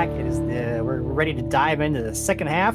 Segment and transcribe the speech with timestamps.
[0.00, 0.18] back.
[0.18, 2.74] It is the we're ready to dive into the second half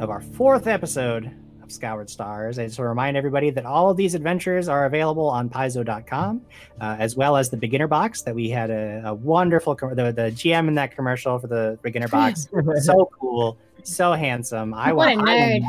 [0.00, 1.30] of our fourth episode
[1.62, 2.58] of Scoured Stars.
[2.58, 6.40] I just want to remind everybody that all of these adventures are available on Paizo.com,
[6.80, 10.10] uh, as well as the beginner box that we had a, a wonderful com- the,
[10.10, 12.48] the GM in that commercial for the beginner box.
[12.80, 14.74] so cool, so handsome.
[14.74, 15.64] I What want I nerd.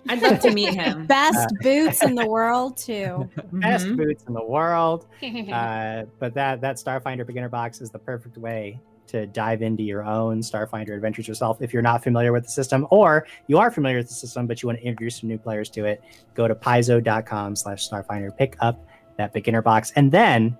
[0.10, 1.06] I'd love to meet him.
[1.06, 3.26] Best boots in the world too.
[3.52, 3.96] best Mhm.
[3.96, 5.06] boots in the world.
[5.22, 10.04] uh, but that that Starfinder beginner box is the perfect way to dive into your
[10.04, 11.60] own Starfinder adventures yourself.
[11.60, 14.62] If you're not familiar with the system, or you are familiar with the system but
[14.62, 16.02] you want to introduce some new players to it,
[16.34, 20.56] go to paizo.com/starfinder, pick up that beginner box, and then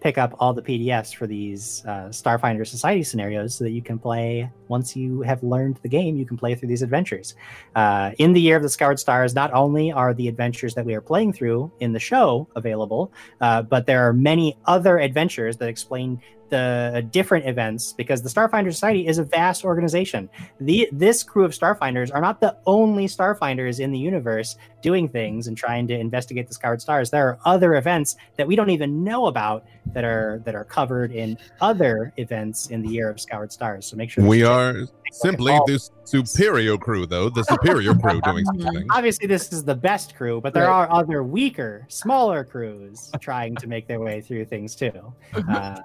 [0.00, 3.98] pick up all the PDFs for these uh, Starfinder Society scenarios so that you can
[3.98, 6.16] play once you have learned the game.
[6.16, 7.34] You can play through these adventures.
[7.76, 10.94] Uh, in the year of the Scoured Stars, not only are the adventures that we
[10.94, 15.68] are playing through in the show available, uh, but there are many other adventures that
[15.68, 20.28] explain the different events because the Starfinder Society is a vast organization.
[20.60, 25.46] The this crew of Starfinders are not the only Starfinders in the universe doing things
[25.46, 27.10] and trying to investigate the Scoured Stars.
[27.10, 31.12] There are other events that we don't even know about that are that are covered
[31.12, 33.86] in other events in the year of Scoured Stars.
[33.86, 37.28] So make sure We are take a look at simply the superior crew, though.
[37.28, 38.86] The superior crew doing such things.
[38.90, 43.66] obviously this is the best crew but there are other weaker smaller crews trying to
[43.66, 45.12] make their way through things too
[45.48, 45.80] uh,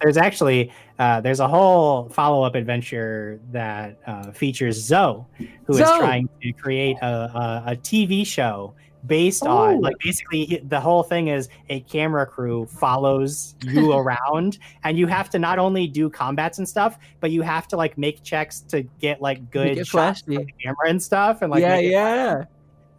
[0.00, 5.24] there's actually uh, there's a whole follow-up adventure that uh, features zoe
[5.66, 5.98] who is Zoe!
[5.98, 8.74] trying to create a, a, a tv show
[9.06, 14.98] based on like basically the whole thing is a camera crew follows you around and
[14.98, 18.22] you have to not only do combats and stuff but you have to like make
[18.22, 20.36] checks to get like good shots flashy.
[20.36, 22.44] the camera and stuff and like yeah, yeah.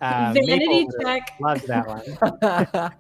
[0.01, 1.33] uh, Vanity check.
[1.41, 2.91] Loves that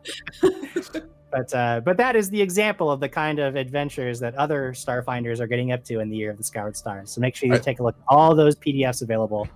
[0.41, 1.03] one.
[1.31, 5.39] But uh, but that is the example of the kind of adventures that other Starfinders
[5.39, 7.11] are getting up to in the year of the Scoured Stars.
[7.11, 9.47] So make sure you I- take a look at all those PDFs available.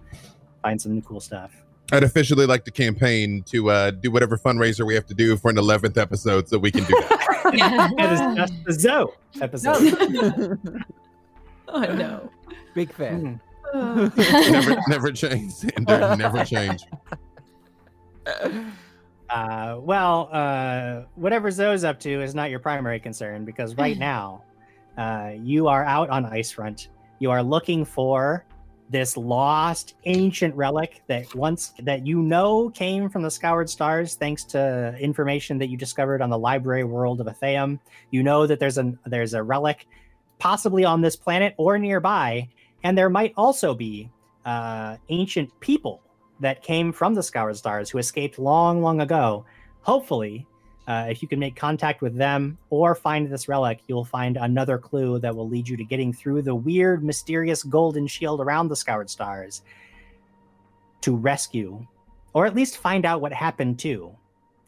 [0.61, 1.51] Find some cool stuff.
[1.91, 5.49] I'd officially like to campaign to uh, do whatever fundraiser we have to do for
[5.51, 7.19] an 11th episode so we can do that.
[7.97, 9.11] That is just the Zoe
[9.41, 10.57] episode.
[11.67, 12.29] oh no.
[12.73, 13.39] Big fan.
[13.75, 14.17] Mhm.
[14.51, 15.51] never, never change.
[15.53, 16.83] Xander, never change.
[19.33, 24.43] Uh, well, uh, whatever Zoe's up to is not your primary concern because right now,
[24.95, 26.89] uh, you are out on Icefront.
[27.17, 28.45] You are looking for
[28.91, 34.43] this lost ancient relic that once that you know came from the Scoured Stars, thanks
[34.43, 37.79] to information that you discovered on the library world of Atheum.
[38.11, 39.87] You know that there's a there's a relic,
[40.37, 42.47] possibly on this planet or nearby,
[42.83, 44.11] and there might also be
[44.45, 46.03] uh, ancient people
[46.39, 49.45] that came from the Scoured Stars who escaped long, long ago.
[49.81, 50.47] Hopefully,
[50.87, 54.77] uh, if you can make contact with them or find this relic, you'll find another
[54.77, 58.75] clue that will lead you to getting through the weird, mysterious golden shield around the
[58.75, 59.61] Scoured Stars
[61.01, 61.85] to rescue,
[62.33, 64.15] or at least find out what happened to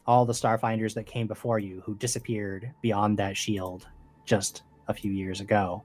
[0.06, 3.86] all the Starfinders that came before you who disappeared beyond that shield
[4.24, 5.82] just a few years ago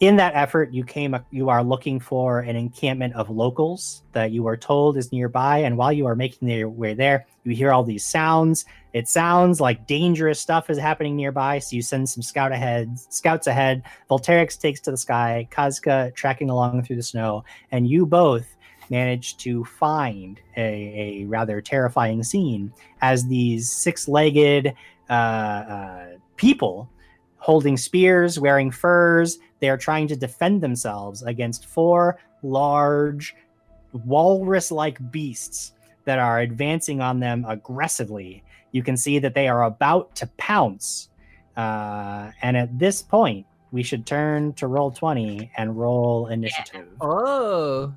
[0.00, 4.46] in that effort you came you are looking for an encampment of locals that you
[4.46, 5.58] are told is nearby.
[5.58, 8.64] And while you are making your way there you hear all these sounds.
[8.92, 11.58] It sounds like dangerous stuff is happening nearby.
[11.58, 13.82] So you send some scout ahead scouts ahead.
[14.08, 18.46] Volterix takes to the sky kazka tracking along through the snow and you both
[18.90, 20.62] manage to find a,
[21.22, 22.72] a rather terrifying scene
[23.02, 24.72] as these six-legged
[25.10, 26.88] uh, uh, people
[27.38, 33.34] holding spears wearing furs they are trying to defend themselves against four large
[33.92, 35.72] walrus like beasts
[36.04, 38.42] that are advancing on them aggressively.
[38.72, 41.10] You can see that they are about to pounce.
[41.56, 46.88] Uh, and at this point, we should turn to roll 20 and roll initiative.
[47.00, 47.92] Oh.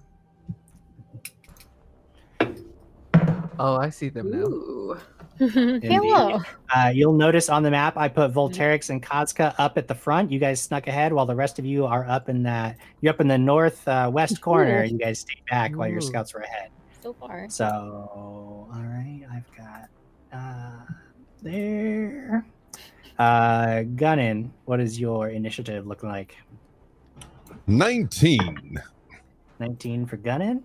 [3.59, 4.39] Oh, I see them now.
[4.39, 4.99] Ooh.
[5.49, 6.39] Hello.
[6.75, 10.31] Uh, you'll notice on the map I put Volterix and Kazka up at the front.
[10.31, 12.77] You guys snuck ahead while the rest of you are up in that.
[13.01, 14.83] You're up in the northwest uh, west corner.
[14.83, 16.69] You guys stayed back while your scouts were ahead.
[17.01, 17.47] So far.
[17.49, 19.89] So, all right, I've got
[20.31, 20.93] uh,
[21.41, 22.45] there.
[23.17, 26.37] Uh, Gunnin, what is your initiative looking like?
[27.65, 28.79] 19.
[29.59, 30.61] 19 for Gunnin.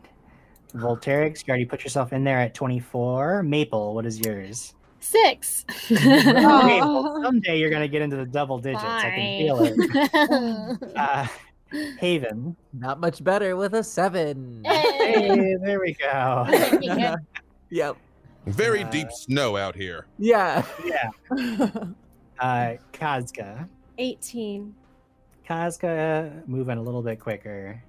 [0.75, 3.43] Volterix, you already put yourself in there at 24.
[3.43, 4.75] Maple, what is yours?
[5.07, 5.65] Six.
[5.91, 8.83] Okay, well, someday you're gonna get into the double digits.
[8.85, 9.75] I can feel it.
[10.83, 10.97] it.
[10.97, 11.27] Uh,
[12.01, 12.57] Haven.
[12.73, 14.63] Not much better with a seven.
[14.65, 16.47] Hey, there we go.
[17.71, 17.97] Yep.
[18.47, 20.07] Very Uh, deep snow out here.
[20.19, 20.65] Yeah.
[20.85, 21.11] Yeah.
[22.39, 23.69] Uh, Kazka.
[23.99, 24.73] 18.
[25.49, 27.83] Kazka moving a little bit quicker.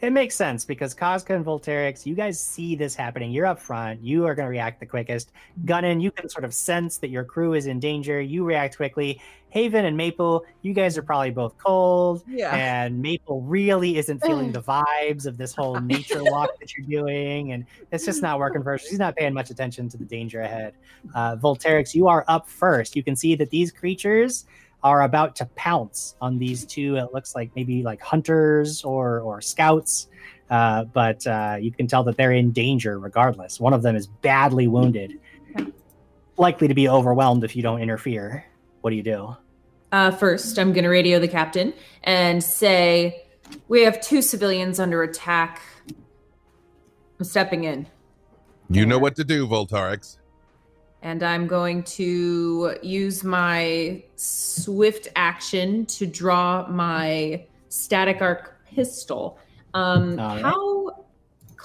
[0.00, 3.32] It makes sense because Kazka and Volterix, you guys see this happening.
[3.32, 4.02] You're up front.
[4.02, 5.30] You are going to react the quickest.
[5.66, 8.18] Gunnin, you can sort of sense that your crew is in danger.
[8.18, 9.20] You react quickly.
[9.50, 12.22] Haven and Maple, you guys are probably both cold.
[12.26, 12.54] Yeah.
[12.54, 17.52] And Maple really isn't feeling the vibes of this whole nature walk that you're doing.
[17.52, 18.78] And it's just not working for her.
[18.78, 20.72] She's not paying much attention to the danger ahead.
[21.14, 22.96] Uh, Volterix, you are up first.
[22.96, 24.46] You can see that these creatures
[24.82, 26.96] are about to pounce on these two.
[26.96, 30.08] It looks like maybe like hunters or or scouts,
[30.50, 33.60] uh, but uh, you can tell that they're in danger regardless.
[33.60, 35.18] One of them is badly wounded,
[36.36, 38.44] likely to be overwhelmed if you don't interfere.
[38.80, 39.36] What do you do?
[39.92, 41.74] Uh, first, I'm going to radio the captain
[42.04, 43.24] and say,
[43.68, 45.60] We have two civilians under attack.
[47.18, 47.86] I'm stepping in.
[48.70, 50.16] You know what to do, Volterix.
[51.02, 59.38] And I'm going to use my swift action to draw my static arc pistol.
[59.72, 60.42] Um, right.
[60.42, 61.06] How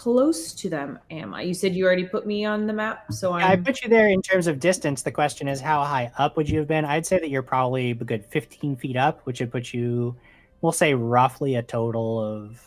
[0.06, 1.42] close to them am I?
[1.42, 3.44] You said you already put me on the map, so I'm.
[3.44, 5.02] I put you there in terms of distance.
[5.02, 6.86] The question is, how high up would you have been?
[6.86, 10.16] I'd say that you're probably a good 15 feet up, which would put you,
[10.62, 12.62] we'll say, roughly a total of,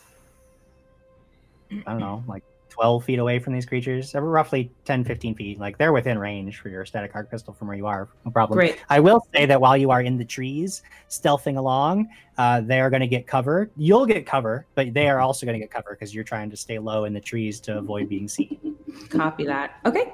[1.71, 2.43] I don't know, like
[2.79, 4.15] 12 feet away from these creatures.
[4.15, 5.59] Roughly 10, 15 feet.
[5.59, 8.07] Like they're within range for your static arc pistol from where you are.
[8.23, 8.57] No problem.
[8.57, 8.79] Great.
[8.89, 12.89] I will say that while you are in the trees, stealthing along, uh, they are
[12.89, 13.69] going to get cover.
[13.75, 16.55] You'll get cover, but they are also going to get cover because you're trying to
[16.55, 18.77] stay low in the trees to avoid being seen.
[19.09, 19.81] Copy that.
[19.85, 20.13] Okay.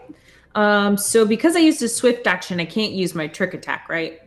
[0.56, 4.22] Um, so because I used a swift action, I can't use my trick attack, right?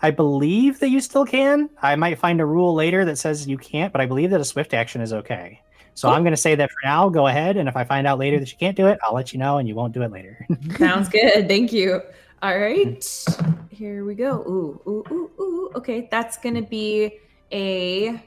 [0.00, 1.68] I believe that you still can.
[1.82, 4.46] I might find a rule later that says you can't, but I believe that a
[4.46, 5.60] swift action is okay.
[5.94, 7.56] So I'm going to say that for now, go ahead.
[7.56, 9.58] And if I find out later that you can't do it, I'll let you know
[9.58, 10.44] and you won't do it later.
[10.78, 11.46] Sounds good.
[11.48, 12.00] Thank you.
[12.42, 13.24] All right.
[13.70, 14.40] Here we go.
[14.40, 15.70] Ooh, ooh, ooh, ooh.
[15.76, 17.18] Okay, that's gonna be
[17.52, 18.20] a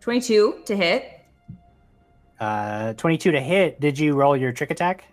[0.00, 1.20] 22 to hit.
[2.40, 3.80] uh, 22 to hit.
[3.80, 5.04] Did you roll your trick attack?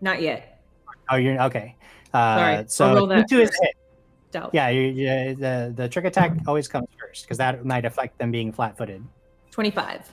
[0.00, 0.62] Not yet.
[1.10, 1.76] Oh, you're okay.
[2.12, 3.76] Uh, Sorry, so roll 22 is hit.
[4.30, 4.50] Stealth.
[4.52, 8.30] Yeah, you, you, the, the trick attack always comes first because that might affect them
[8.30, 9.04] being flat footed.
[9.54, 10.12] 25.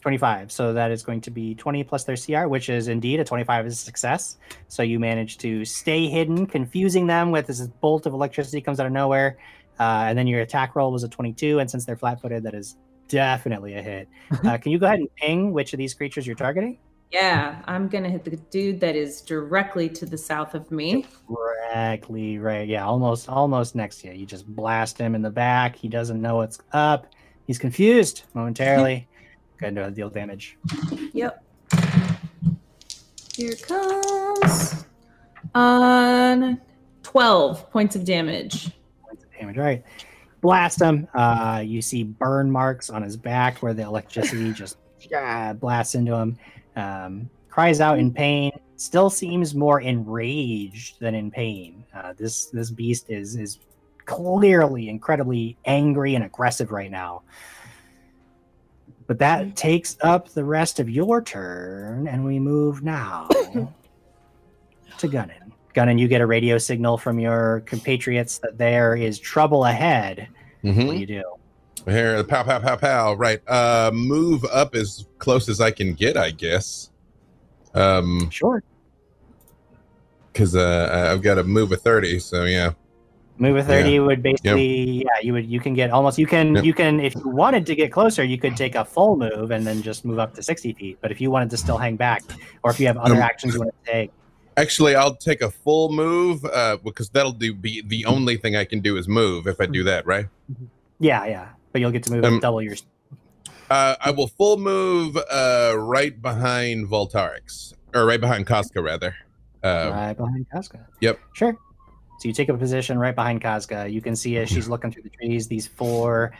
[0.00, 0.50] 25.
[0.50, 3.66] So that is going to be 20 plus their CR, which is indeed a 25
[3.66, 4.38] is a success.
[4.66, 8.86] So you manage to stay hidden, confusing them with this bolt of electricity comes out
[8.86, 9.38] of nowhere.
[9.78, 11.60] Uh, and then your attack roll was a 22.
[11.60, 12.76] And since they're flat footed, that is
[13.06, 14.08] definitely a hit.
[14.44, 16.76] Uh, can you go ahead and ping which of these creatures you're targeting?
[17.12, 21.06] Yeah, I'm gonna hit the dude that is directly to the south of me.
[21.28, 22.66] Directly right.
[22.66, 24.14] Yeah, almost almost next to you.
[24.14, 25.76] You just blast him in the back.
[25.76, 27.06] He doesn't know what's up.
[27.46, 29.08] He's confused momentarily.
[29.58, 30.56] Go ahead and deal damage.
[31.12, 31.44] Yep.
[33.36, 34.84] Here comes.
[35.54, 36.60] On
[37.02, 38.70] 12 points of damage.
[39.06, 39.56] points of damage.
[39.56, 39.84] Right.
[40.40, 41.06] Blast him.
[41.14, 44.78] Uh, you see burn marks on his back where the electricity just
[45.10, 46.38] yeah, blasts into him.
[46.76, 48.52] Um, cries out in pain.
[48.76, 51.84] Still seems more enraged than in pain.
[51.94, 53.58] Uh, this this beast is is
[54.16, 57.22] clearly incredibly angry and aggressive right now.
[59.06, 63.28] But that takes up the rest of your turn, and we move now
[64.98, 65.52] to Gunnin.
[65.74, 70.28] Gunnin, you get a radio signal from your compatriots that there is trouble ahead.
[70.62, 71.22] What do you do?
[71.86, 73.14] Here, pow, pow, pow, pow.
[73.14, 73.40] Right.
[73.48, 76.90] Uh, move up as close as I can get, I guess.
[77.74, 78.62] Um, Sure.
[80.32, 82.18] because uh, I've got to move a thirty.
[82.20, 82.72] So yeah.
[83.38, 86.64] Move a 30 would basically yeah, you would you can get almost you can Yep.
[86.64, 89.66] you can if you wanted to get closer, you could take a full move and
[89.66, 90.98] then just move up to 60 feet.
[91.00, 92.22] But if you wanted to still hang back,
[92.62, 94.10] or if you have other Um, actions you want to take,
[94.58, 98.66] Actually, I'll take a full move uh, because that'll do be the only thing I
[98.66, 100.26] can do is move if I do that, right?
[101.00, 101.48] yeah, yeah.
[101.72, 102.76] But you'll get to move Um, double your
[103.70, 109.16] Uh, I will full move uh, right behind Volterix, or right behind Kazka, rather.
[109.64, 110.84] Uh, right behind Kazka.
[111.00, 111.18] Yep.
[111.32, 111.56] Sure.
[112.22, 113.92] So you take up a position right behind Kazka.
[113.92, 116.30] You can see as she's looking through the trees, these four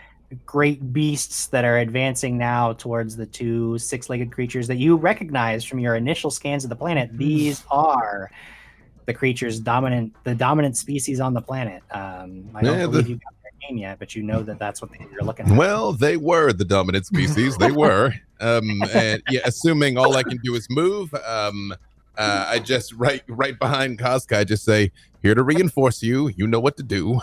[0.46, 5.80] great beasts that are advancing now towards the two six-legged creatures that you recognize from
[5.80, 7.10] your initial scans of the planet.
[7.18, 8.30] These are
[9.06, 11.82] the creatures dominant, the dominant species on the planet.
[11.90, 14.60] Um, I don't Yeah, believe the- you got their name yet, but you know that
[14.60, 15.58] that's what you're looking at.
[15.58, 17.56] Well, they were the dominant species.
[17.56, 18.14] they were.
[18.38, 21.74] Um, and yeah, assuming all I can do is move, um,
[22.16, 24.36] uh, I just right right behind Kazka.
[24.36, 26.28] I just say, "Here to reinforce you.
[26.36, 27.20] You know what to do,"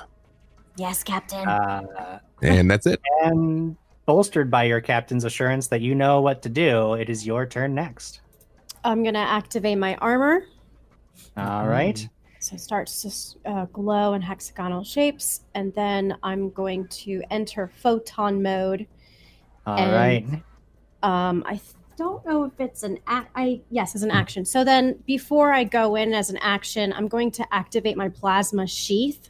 [0.77, 1.47] Yes, Captain.
[1.47, 3.01] Uh, and that's it.
[3.23, 3.75] and
[4.05, 7.75] bolstered by your captain's assurance that you know what to do, it is your turn
[7.75, 8.21] next.
[8.83, 10.45] I'm gonna activate my armor.
[11.37, 12.07] All right.
[12.39, 13.01] So it starts
[13.43, 18.87] to uh, glow in hexagonal shapes, and then I'm going to enter photon mode.
[19.67, 20.43] All And- right.
[21.03, 21.63] Um, I th-
[21.99, 23.29] don't know if it's an act.
[23.35, 24.45] I yes, as an action.
[24.45, 28.65] So then, before I go in as an action, I'm going to activate my plasma
[28.65, 29.29] sheath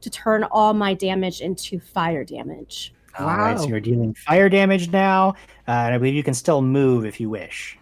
[0.00, 2.92] to turn all my damage into fire damage.
[3.18, 3.58] All right.
[3.58, 5.30] So you're dealing fire damage now,
[5.68, 7.78] uh, and I believe you can still move if you wish.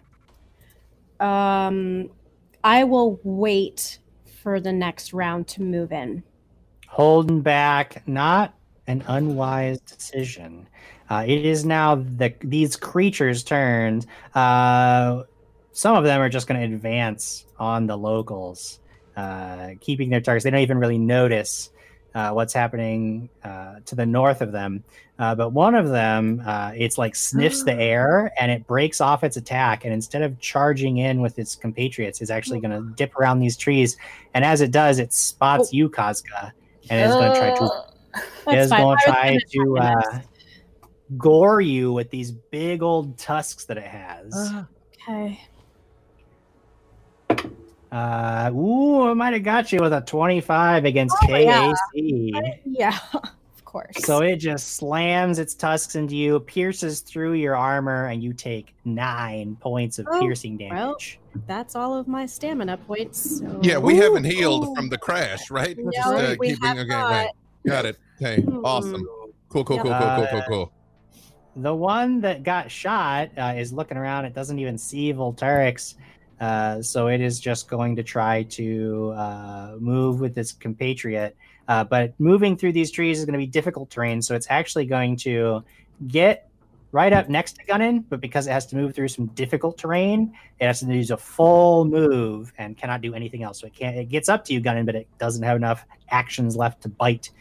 [1.19, 2.11] Um,
[2.63, 3.99] I will wait
[4.43, 6.21] for the next round to move in.
[6.87, 8.53] Holding back, not
[8.85, 10.67] an unwise decision.
[11.09, 14.07] Uh, it is now the these creatures' turns.
[14.35, 15.23] Uh,
[15.71, 18.79] some of them are just going to advance on the locals,
[19.15, 20.43] uh, keeping their targets.
[20.43, 21.69] They don't even really notice
[22.17, 24.83] uh, what's happening uh, to the north of them.
[25.19, 29.23] Uh, but one of them, uh, it's like sniffs the air and it breaks off
[29.23, 29.83] its attack.
[29.85, 33.55] And instead of charging in with its compatriots, is actually going to dip around these
[33.55, 33.97] trees.
[34.33, 36.51] And as it does, it spots you, Kazka,
[36.89, 40.27] and is going to try to is going to try to attack it uh, next.
[41.17, 44.33] Gore you with these big old tusks that it has.
[44.35, 44.63] Uh,
[45.09, 45.39] Okay.
[47.91, 51.71] Uh, ooh, it might have got you with a 25 against Oh, yeah.
[51.95, 52.59] KAC.
[52.65, 53.95] Yeah, of course.
[54.03, 58.75] So it just slams its tusks into you, pierces through your armor, and you take
[58.83, 60.69] nine points of Oh, piercing well.
[60.97, 61.19] damage.
[61.47, 63.39] that's all of my stamina points.
[63.39, 63.59] So.
[63.63, 64.75] Yeah, we haven't healed ooh.
[64.75, 65.77] from the crash, right?
[65.77, 67.09] No, Just, uh, we keeping have okay, not.
[67.09, 67.29] right.
[67.65, 67.97] Got it.
[68.21, 69.07] Okay, awesome.
[69.47, 70.71] Cool, cool, cool, cool, cool, cool, cool.
[71.57, 74.25] The one that got shot uh, is looking around.
[74.25, 75.95] It doesn't even see Volterix.
[76.39, 81.35] Uh, so it is just going to try to uh, move with its compatriot.
[81.67, 84.21] Uh, but moving through these trees is going to be difficult terrain.
[84.21, 85.63] So it's actually going to
[86.07, 86.47] get
[86.91, 88.05] right up next to Gunnin.
[88.07, 91.17] But because it has to move through some difficult terrain, it has to use a
[91.17, 93.59] full move and cannot do anything else.
[93.61, 93.97] So it can't.
[93.97, 97.31] It gets up to you, Gunnin, but it doesn't have enough actions left to bite.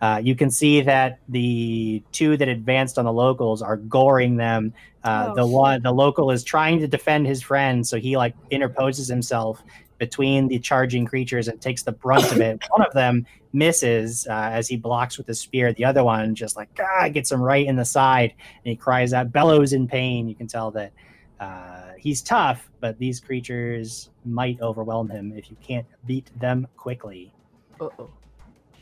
[0.00, 4.72] Uh, you can see that the two that advanced on the locals are goring them.
[5.04, 8.34] Uh, Oh, the one, the local is trying to defend his friend, so he like
[8.50, 9.62] interposes himself
[9.98, 12.62] between the charging creatures and takes the brunt of it.
[12.70, 15.72] One of them misses uh, as he blocks with his spear.
[15.72, 19.12] The other one just like ah, gets him right in the side, and he cries
[19.12, 20.28] out, bellows in pain.
[20.28, 20.92] You can tell that
[21.40, 27.32] uh, he's tough, but these creatures might overwhelm him if you can't beat them quickly.
[27.80, 28.10] uh-oh.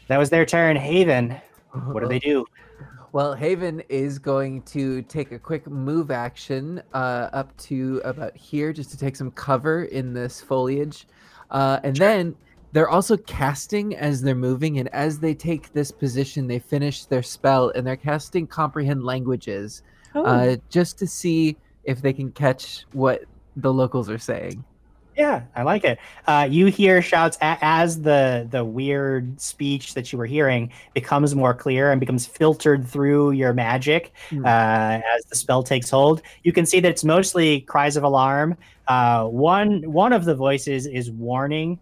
[0.08, 0.76] That was their turn.
[0.76, 1.36] Haven,
[1.86, 2.46] what do they do?
[3.12, 8.72] Well, Haven is going to take a quick move action uh, up to about here
[8.72, 11.06] just to take some cover in this foliage.
[11.50, 12.36] Uh, and then
[12.72, 14.78] they're also casting as they're moving.
[14.78, 19.82] And as they take this position, they finish their spell and they're casting Comprehend Languages
[20.16, 23.24] Oh, uh, just to see if they can catch what
[23.56, 24.64] the locals are saying.
[25.16, 25.98] Yeah, I like it.
[26.26, 31.34] Uh, you hear shouts a- as the the weird speech that you were hearing becomes
[31.34, 34.44] more clear and becomes filtered through your magic Hmm.
[34.44, 34.48] uh,
[35.16, 36.20] as the spell takes hold.
[36.42, 38.56] You can see that it's mostly cries of alarm.
[38.88, 41.78] Uh, one one of the voices is warning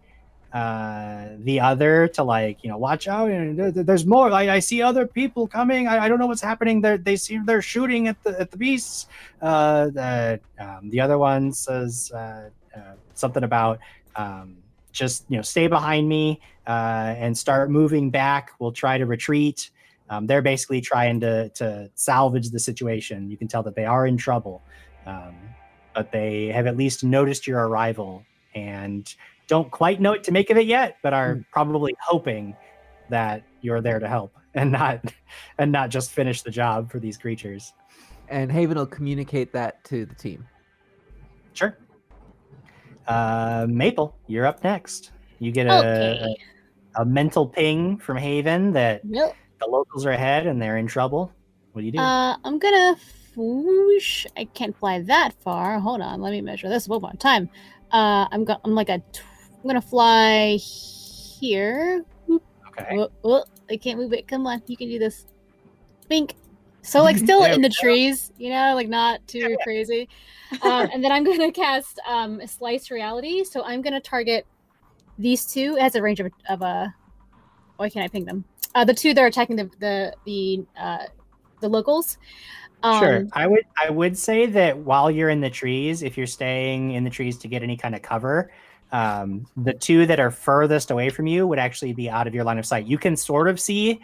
[0.53, 3.29] uh, the other to like you know watch out.
[3.29, 4.31] And there- there- there's more.
[4.31, 5.89] I, I see other people coming.
[5.89, 6.79] I, I don't know what's happening.
[6.79, 9.07] They they seem they're shooting at the at the beasts.
[9.41, 12.13] Uh, the um, the other one says.
[12.15, 13.79] Uh, uh, something about
[14.15, 14.57] um,
[14.91, 18.51] just you know stay behind me uh, and start moving back.
[18.59, 19.69] We'll try to retreat.
[20.09, 23.29] Um, they're basically trying to to salvage the situation.
[23.29, 24.61] You can tell that they are in trouble,
[25.05, 25.35] um,
[25.93, 29.13] but they have at least noticed your arrival and
[29.47, 32.55] don't quite know what to make of it yet, but are probably hoping
[33.09, 35.01] that you're there to help and not
[35.57, 37.73] and not just finish the job for these creatures.
[38.27, 40.47] And Haven will communicate that to the team.
[41.53, 41.77] Sure.
[43.07, 45.11] Uh, Maple, you're up next.
[45.39, 46.35] You get a, Okay.
[46.95, 49.33] a, a mental ping from Haven that Nope.
[49.59, 51.31] the locals are ahead and they're in trouble.
[51.73, 51.99] What do you do?
[51.99, 52.95] Uh, I'm gonna
[53.35, 54.25] whoosh.
[54.37, 55.77] I can't fly that far.
[55.79, 57.49] Hold on, let me measure this one more time.
[57.91, 58.99] Uh, I'm go- I'm like a.
[58.99, 59.23] Tw-
[59.61, 62.03] I'm gonna fly here.
[62.29, 62.97] okay.
[62.97, 64.27] Oh, oh, I can't move it.
[64.27, 65.25] Come on, you can do this.
[66.07, 66.35] Bink.
[66.85, 70.07] So like still in the trees, you know, like not too crazy.
[70.61, 73.43] Um, and then I'm gonna cast um slice reality.
[73.43, 74.45] So I'm gonna target
[75.17, 75.75] these two.
[75.77, 76.93] It has a range of, of a.
[77.77, 78.45] Why can't I ping them?
[78.73, 81.05] Uh, the two that are attacking the the the uh,
[81.59, 82.17] the locals.
[82.83, 83.27] Um, sure.
[83.33, 87.03] I would I would say that while you're in the trees, if you're staying in
[87.03, 88.51] the trees to get any kind of cover,
[88.91, 92.43] um, the two that are furthest away from you would actually be out of your
[92.43, 92.85] line of sight.
[92.85, 94.01] You can sort of see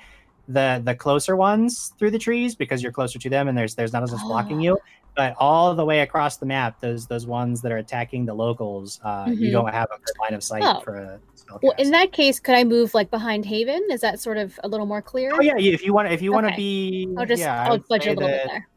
[0.51, 3.93] the the closer ones through the trees because you're closer to them and there's there's
[3.93, 4.77] not as much blocking you.
[5.15, 8.99] But all the way across the map, those those ones that are attacking the locals,
[9.03, 9.51] uh, you Mhm.
[9.51, 10.79] don't have a good line of sight Oh.
[10.81, 13.85] for a spell Well, in that case, could I move like behind Haven?
[13.91, 15.31] Is that sort of a little more clear?
[15.33, 18.07] Oh yeah, if you want if you want to be, I'll just yeah, I'll budge
[18.07, 18.67] a little bit there.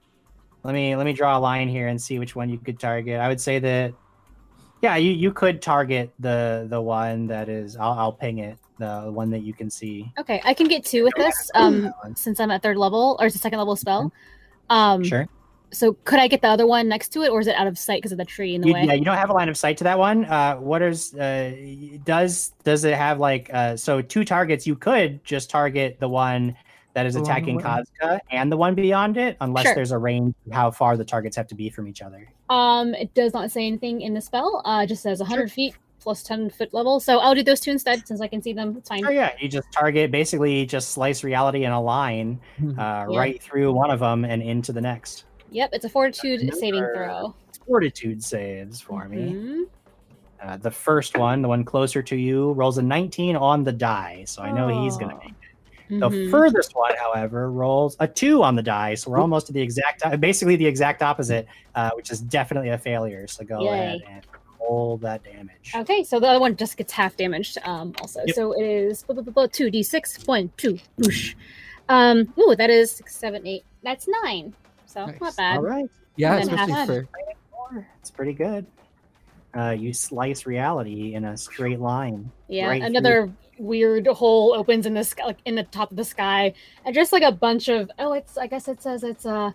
[0.64, 3.20] Let me let me draw a line here and see which one you could target.
[3.20, 3.92] I would say that,
[4.82, 7.76] yeah, you you could target the the one that is.
[7.76, 8.58] I'll I'll ping it.
[8.78, 10.12] The one that you can see.
[10.18, 11.50] Okay, I can get two with this.
[11.54, 14.12] Um, since I'm at third level or it's a second level spell.
[14.70, 15.28] Um, Sure.
[15.70, 17.76] So could I get the other one next to it, or is it out of
[17.76, 18.84] sight because of the tree in the You, way?
[18.84, 20.24] yeah, you don't have a line of sight to that one.
[20.24, 21.52] Uh, what is uh,
[22.04, 24.66] does does it have like uh, so two targets?
[24.68, 26.56] You could just target the one
[26.92, 27.64] that is attacking way.
[27.64, 29.74] Kazka and the one beyond it, unless Sure.
[29.74, 32.28] there's a range of how far the targets have to be from each other.
[32.50, 34.62] Um, it does not say anything in the spell.
[34.64, 37.00] Uh, it just says 100 feet plus 10 foot level.
[37.00, 38.76] So I'll do those two instead, since I can see them.
[38.78, 39.04] It's fine.
[39.04, 43.18] Oh yeah, you just target basically just slice reality in a line uh, Yeah.
[43.18, 45.24] right through one of them and into the next.
[45.50, 47.34] Yep, it's a fortitude saving throw.
[47.66, 49.32] Fortitude saves for me.
[49.32, 49.62] Mhm.
[50.42, 54.24] Uh, the first one, the one closer to you, rolls a 19 on the die,
[54.26, 55.18] so I know he's gonna Oh.
[55.24, 56.00] make it.
[56.00, 56.30] The Mhm.
[56.30, 60.02] furthest one, however, rolls a two on the die, so we're almost at the exact,
[60.20, 63.26] basically the exact opposite, uh, which is definitely a failure.
[63.26, 63.68] So go Yay.
[63.68, 64.26] ahead and
[64.68, 65.72] roll that damage.
[65.74, 67.58] Okay, so the other one just gets half damaged.
[67.64, 68.34] Um, also, Yep.
[68.34, 69.04] so it is
[69.52, 70.78] two d six point two.
[71.00, 71.34] Boosh.
[71.88, 73.64] Um, ooh, that is six, seven, eight.
[73.82, 74.54] That's nine.
[74.86, 75.20] So Nice.
[75.20, 75.56] not bad.
[75.58, 77.08] All right, Yeah, especially for.
[78.00, 78.66] It's pretty good.
[79.56, 82.30] Uh, you slice reality in a straight line.
[82.48, 85.96] Yeah, right through- another weird hole opens in the sky, like in the top of
[85.96, 86.52] the sky,
[86.84, 89.54] and just like a bunch of oh, it's I guess it says it's a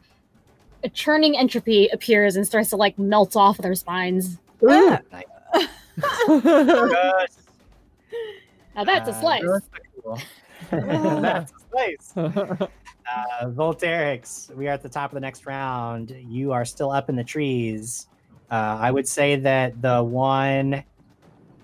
[0.84, 4.38] a churning entropy appears and starts to like melt off their spines.
[4.62, 5.00] Nice.
[5.54, 5.70] Good.
[8.76, 9.44] Now that's a Uh, slice.
[9.44, 9.70] that's
[10.04, 10.20] cool.
[10.72, 12.14] that's a slice.
[13.42, 16.12] Uh, Volterix, we are at the top of the next round.
[16.28, 18.08] You are still up in the trees.
[18.52, 20.84] Uh, I would say that the one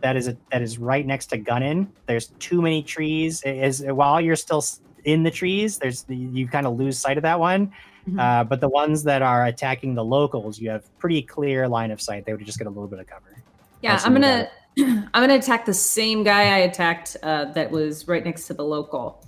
[0.01, 3.43] that is that is right next to Gunnin, there's too many trees.
[3.43, 4.65] It is while you're still
[5.03, 7.71] in the trees, there's you kind of lose sight of that one.
[8.09, 8.19] Mhm.
[8.19, 11.99] Uh, but the ones that are attacking the locals, you have pretty clear line of
[12.01, 12.25] sight.
[12.25, 13.35] They would just get a little bit of cover.
[13.81, 18.23] Yeah, I'm gonna I'm gonna attack the same guy I attacked uh, that was right
[18.23, 19.21] next to the local.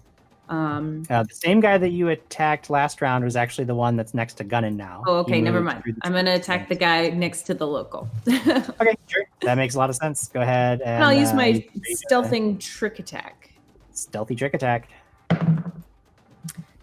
[0.49, 4.13] Um, Uh, the same guy that you attacked last round was actually the one that's
[4.13, 5.03] next to Gunnin now.
[5.05, 5.83] oh, okay, never mind.
[6.03, 8.07] I'm gonna attack the guy next to the local.
[8.27, 9.23] Okay, sure.
[9.41, 10.27] That makes a lot of sense.
[10.29, 13.51] Go ahead and and I'll use uh, my uh, stealthing trick attack.
[13.91, 14.87] stealthy trick attack.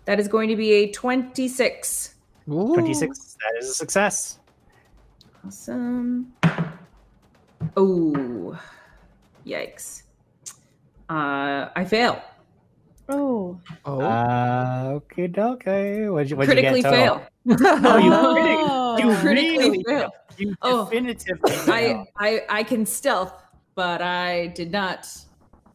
[0.06, 2.14] That is going to be a 26.
[2.50, 2.74] Ooh.
[2.74, 3.36] 26.
[3.40, 4.38] That is a success.
[5.46, 6.32] Awesome.
[7.76, 8.58] Oh,
[9.46, 10.02] yikes.
[11.08, 12.20] Uh, I fail.
[13.08, 14.00] Oh, Oh.
[14.00, 16.08] Uh, okay, okay.
[16.08, 17.22] What'd you, what'd you Critically get fail.
[17.46, 18.96] Oh, you Oh.
[18.96, 20.10] critic- you Critically really fail.
[20.38, 20.84] You Oh.
[20.86, 22.04] definitively I.
[22.18, 23.34] I I can stealth,
[23.74, 25.06] but I did not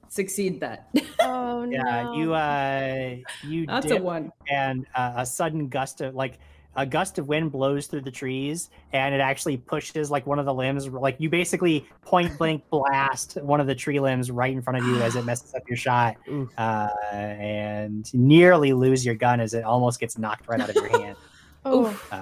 [0.08, 0.90] succeed that.
[1.22, 1.72] oh no.
[1.72, 4.32] Yeah, you uh, you That's dip a one.
[4.50, 6.40] and uh, a sudden gust of like
[6.76, 10.46] a gust of wind blows through the trees and it actually pushes like one of
[10.46, 14.62] the limbs like you basically point blank blast one of the tree limbs right in
[14.62, 16.16] front of you as it messes up your shot
[16.58, 20.90] uh, and nearly lose your gun as it almost gets knocked right out of your
[20.90, 21.18] hand
[21.66, 21.88] Oh.
[21.88, 22.14] Oof.
[22.14, 22.22] Uh,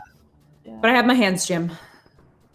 [0.66, 0.80] Yeah.
[0.82, 1.72] But I have my hands, Jim.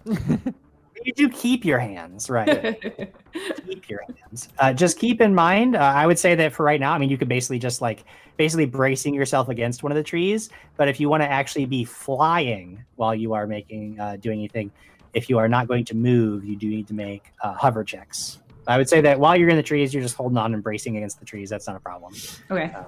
[1.05, 2.81] you do keep your hands right
[3.67, 4.49] keep your hands.
[4.59, 7.11] Uh, just keep in mind, uh, I would say that for right now, I mean,
[7.11, 8.05] you could basically just like
[8.37, 10.51] basically bracing yourself against one of the trees.
[10.77, 14.71] But if you want to actually be flying while you are making uh, doing anything,
[15.15, 18.39] if you are not going to move, you do need to make uh, hover checks.
[18.67, 20.97] I would say that while you're in the trees, you're just holding on and bracing
[20.97, 21.51] against the trees.
[21.51, 22.15] That's not a problem.
[22.51, 22.73] okay.
[22.73, 22.87] Um,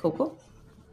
[0.00, 0.38] Cool, cool.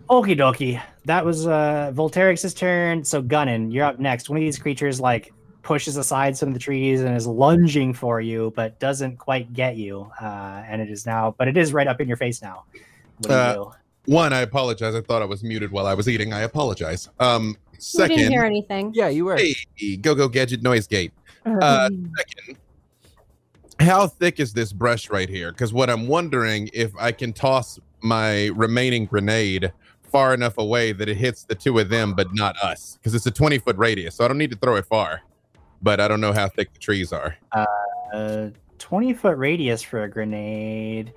[0.09, 0.81] Okie dokie.
[1.05, 3.03] That was uh Volterix's turn.
[3.03, 4.29] So Gunnin, you're up next.
[4.29, 8.21] One of these creatures like pushes aside some of the trees and is lunging for
[8.21, 10.09] you, but doesn't quite get you.
[10.21, 12.63] Uh, and it is now, but it is right up in your face now.
[13.17, 13.71] What do you Uh, do?
[14.05, 14.95] One, I apologize.
[14.95, 16.31] I thought I was muted while I was eating.
[16.31, 17.09] I apologize.
[17.19, 18.91] Um, you didn't hear anything.
[18.95, 19.35] yeah, you were.
[19.35, 21.11] hey, go go gadget noise gate.
[21.45, 22.57] Uh, second,
[23.81, 25.51] how thick is this brush right here?
[25.51, 29.71] Because what I'm wondering if I can toss my remaining grenade
[30.17, 33.27] far enough away that it hits the two of them, but not us, because it's
[33.27, 35.21] a 20 foot radius, so I don't need to throw it far.
[35.83, 37.37] But I don't know how thick the trees are.
[38.11, 38.47] Uh,
[38.79, 41.13] 20 foot radius for a grenade.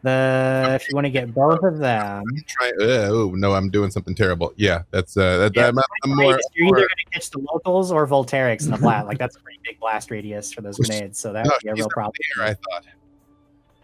[0.00, 2.22] The if you want to get both of them.
[2.62, 4.54] Uh, oh no, I'm doing something terrible.
[4.56, 6.40] Yeah, that's uh, that, Yeah, I'm, I'm more.
[6.54, 9.06] you're either going to catch the locals or Volterix in the blast.
[9.08, 11.18] Like that's a pretty big blast radius for those grenades.
[11.18, 12.14] So that no, would be a real problem.
[12.38, 12.84] air, I thought,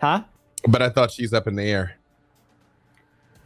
[0.01, 0.23] Huh?
[0.67, 1.98] but I thought she's up in the air.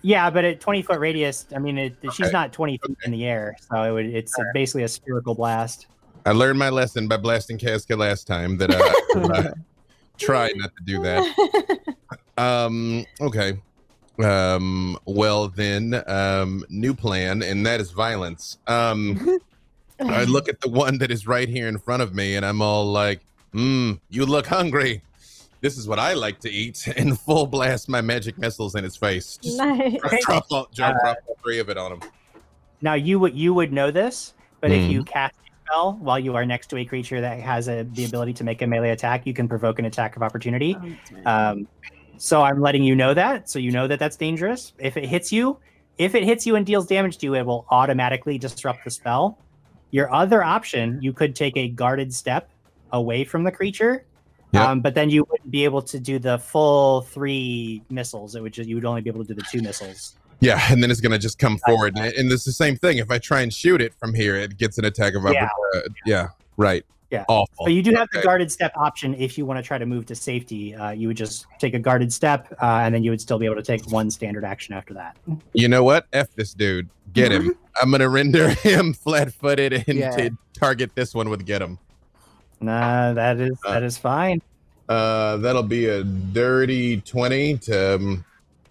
[0.03, 3.25] Yeah, but at 20 foot radius, I mean, it, she's not 20 feet in the
[3.25, 4.07] air, so it would.
[4.07, 5.87] It's a, basically a spherical blast.
[6.27, 9.51] I learned my lesson by blasting Kazka last time that uh, I will, uh,
[10.19, 11.79] try not to do that.
[12.39, 13.61] Um, okay.
[14.23, 18.59] Um, well then, um, new plan, and that is violence.
[18.67, 19.39] Um,
[20.01, 22.63] I look at the one that is right here in front of me, and I'm
[22.63, 23.21] all like,
[23.53, 25.03] "Hmm, you look hungry.
[25.63, 28.97] This is what I like to eat." And full blast my magic missiles in his
[28.97, 29.39] face.
[29.43, 29.99] Just nice.
[30.25, 32.03] drop, all, drop, drop all three of it on him.
[32.83, 34.91] Now you would you would know this, but if Hmm.
[34.91, 38.05] you cast a spell while you are next to a creature that has a, the
[38.05, 40.77] ability to make a melee attack, you can provoke an attack of opportunity.
[41.25, 41.69] Um,
[42.19, 44.73] so I'm letting you know that, so you know that that's dangerous.
[44.79, 45.59] If it hits you,
[45.99, 49.39] if it hits you and deals damage to you, it will automatically disrupt the spell.
[49.91, 52.51] Your other option, you could take a guarded step
[52.91, 54.07] away from the creature,
[54.53, 54.69] Yep.
[54.69, 58.35] um, but then you wouldn't be able to do the full three missiles.
[58.35, 60.17] It would just you would only be able to do the two missiles.
[60.41, 62.99] Yeah, and then it's gonna just come forward, and and it's the same thing.
[62.99, 65.49] If I try and shoot it from here, it gets an attack of Yeah.
[65.49, 65.95] opportunity.
[66.05, 66.85] Yeah, right.
[67.11, 67.25] Yeah.
[67.29, 67.67] awful.
[67.67, 70.07] But you do have the guarded step option if you want to try to move
[70.07, 70.75] to safety.
[70.75, 73.45] Uh, you would just take a guarded step, uh, and then you would still be
[73.45, 75.15] able to take one standard action after that.
[75.53, 76.07] You know what?
[76.15, 76.89] F this dude.
[77.13, 77.55] Get him.
[77.83, 80.11] I'm gonna render him flat-footed and Yeah.
[80.17, 81.79] to target this one with get him.
[82.63, 84.41] Nah, that is Uh, that is fine.
[84.89, 88.25] Uh, that'll be a dirty twenty to um,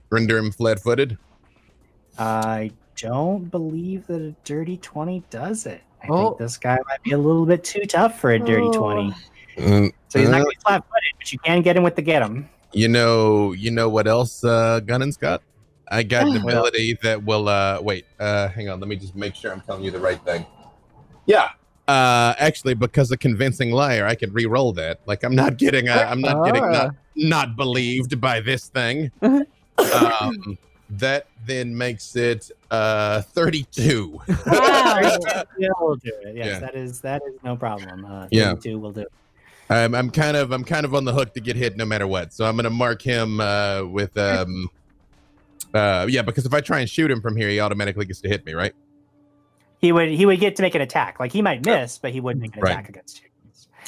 [0.09, 1.17] render him flat-footed.
[2.17, 5.81] I don't believe that a dirty twenty does it.
[6.03, 6.29] I Oh.
[6.29, 8.71] think this guy might be a little bit too tough for a dirty Oh.
[8.73, 9.13] twenty.
[9.57, 11.95] Mm, So he's not uh, going to be flat-footed, but you can get him with
[11.95, 12.49] the get him.
[12.73, 15.41] you know, you know what else uh, Gunnin's got?
[15.89, 17.49] I got an ability that will.
[17.49, 18.05] Uh, wait.
[18.19, 18.79] Uh, hang on.
[18.79, 20.45] Let me just make sure I'm telling you the right thing.
[21.25, 21.49] Yeah.
[21.87, 24.99] Uh, actually, because of convincing liar, I can re-roll that.
[25.05, 25.89] Like I'm not getting.
[25.89, 26.69] Uh, I'm not getting Ah.
[26.71, 29.11] not, not believed by this thing.
[29.21, 30.57] um,
[30.91, 34.21] that then makes it uh 32.
[34.45, 34.99] Wow.
[35.57, 36.35] Yeah, we'll do it.
[36.35, 36.59] Yes, Yeah.
[36.59, 38.05] that is that is no problem.
[38.05, 38.53] Uh, Yeah.
[38.55, 39.01] two will do.
[39.01, 39.07] it.
[39.69, 42.05] I'm, I'm kind of I'm kind of on the hook to get hit no matter
[42.07, 42.33] what.
[42.33, 44.69] So I'm gonna mark him uh, with um
[45.73, 48.27] uh yeah because if I try and shoot him from here, he automatically gets to
[48.29, 48.73] hit me, right?
[49.81, 51.19] He would he would get to make an attack.
[51.19, 52.71] Like he might miss, but he would make an Right.
[52.73, 53.27] attack against you.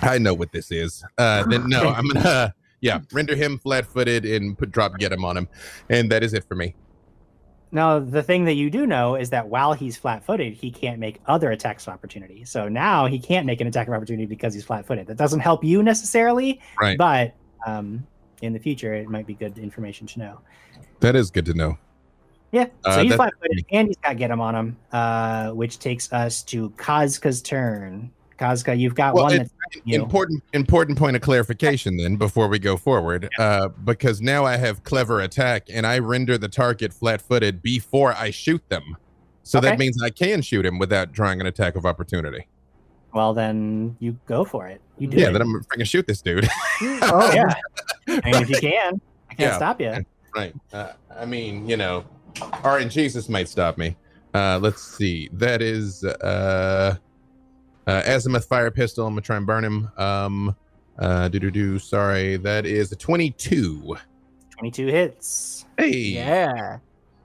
[0.01, 1.03] I know what this is.
[1.17, 5.37] Uh then no, I'm gonna yeah render him flat-footed and put drop get him on
[5.37, 5.47] him,
[5.89, 6.75] and that is it for me.
[7.71, 10.99] Now, the thing that you do know is that while he's flat footed, he can't
[10.99, 12.45] make other attacks of opportunity.
[12.45, 15.07] So now he can't make an attack of opportunity because he's flat footed.
[15.07, 16.99] That doesn't help you necessarily, Right.
[16.99, 17.33] but
[17.65, 18.05] um,
[18.43, 20.39] in the future, it might be good information to know.
[20.99, 21.79] That is good to know.
[22.53, 22.65] Yeah.
[22.85, 26.13] So Uh, he's flat footed and he's got get him on him, uh, which takes
[26.13, 28.11] us to Kazka's turn.
[28.39, 29.49] Kazka, you've got Well, one it- that's.
[29.87, 33.27] Important important point of clarification then before we go forward.
[33.39, 38.29] Uh because now I have clever attack and I render the target flat-footed before I
[38.29, 38.83] shoot them.
[39.41, 42.47] So that means I can shoot him without drawing an attack of opportunity.
[43.15, 44.79] Well, then you go for it.
[44.99, 45.33] You do Yeah, it.
[45.33, 46.47] then I'm freaking shoot this dude.
[46.81, 47.51] Oh, yeah.
[48.07, 49.55] I mean, if you can, I can't Yeah.
[49.57, 49.93] stop you.
[50.35, 50.53] right.
[50.71, 53.95] Uh, I mean, you know, RNGesus might stop me.
[54.33, 55.29] Uh, let's see.
[55.33, 56.95] That is uh,
[57.85, 59.05] uh, Azimuth Fire Pistol.
[59.05, 59.91] I'm gonna try and burn him.
[59.97, 60.55] Um,
[60.97, 61.79] uh, do do do.
[61.79, 63.95] Sorry, that is a 22.
[64.51, 65.65] 22 hits.
[65.77, 65.91] Hey.
[65.91, 66.79] Yeah.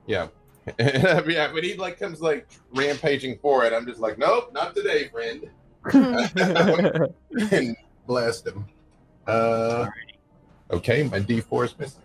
[0.06, 0.28] Yeah.
[0.78, 1.52] yeah.
[1.52, 5.48] When he like comes like rampaging for it, I'm just like, nope, not today, friend.
[7.52, 8.66] and blast him.
[9.26, 9.86] Uh,
[10.70, 12.02] okay, my D4 is missing.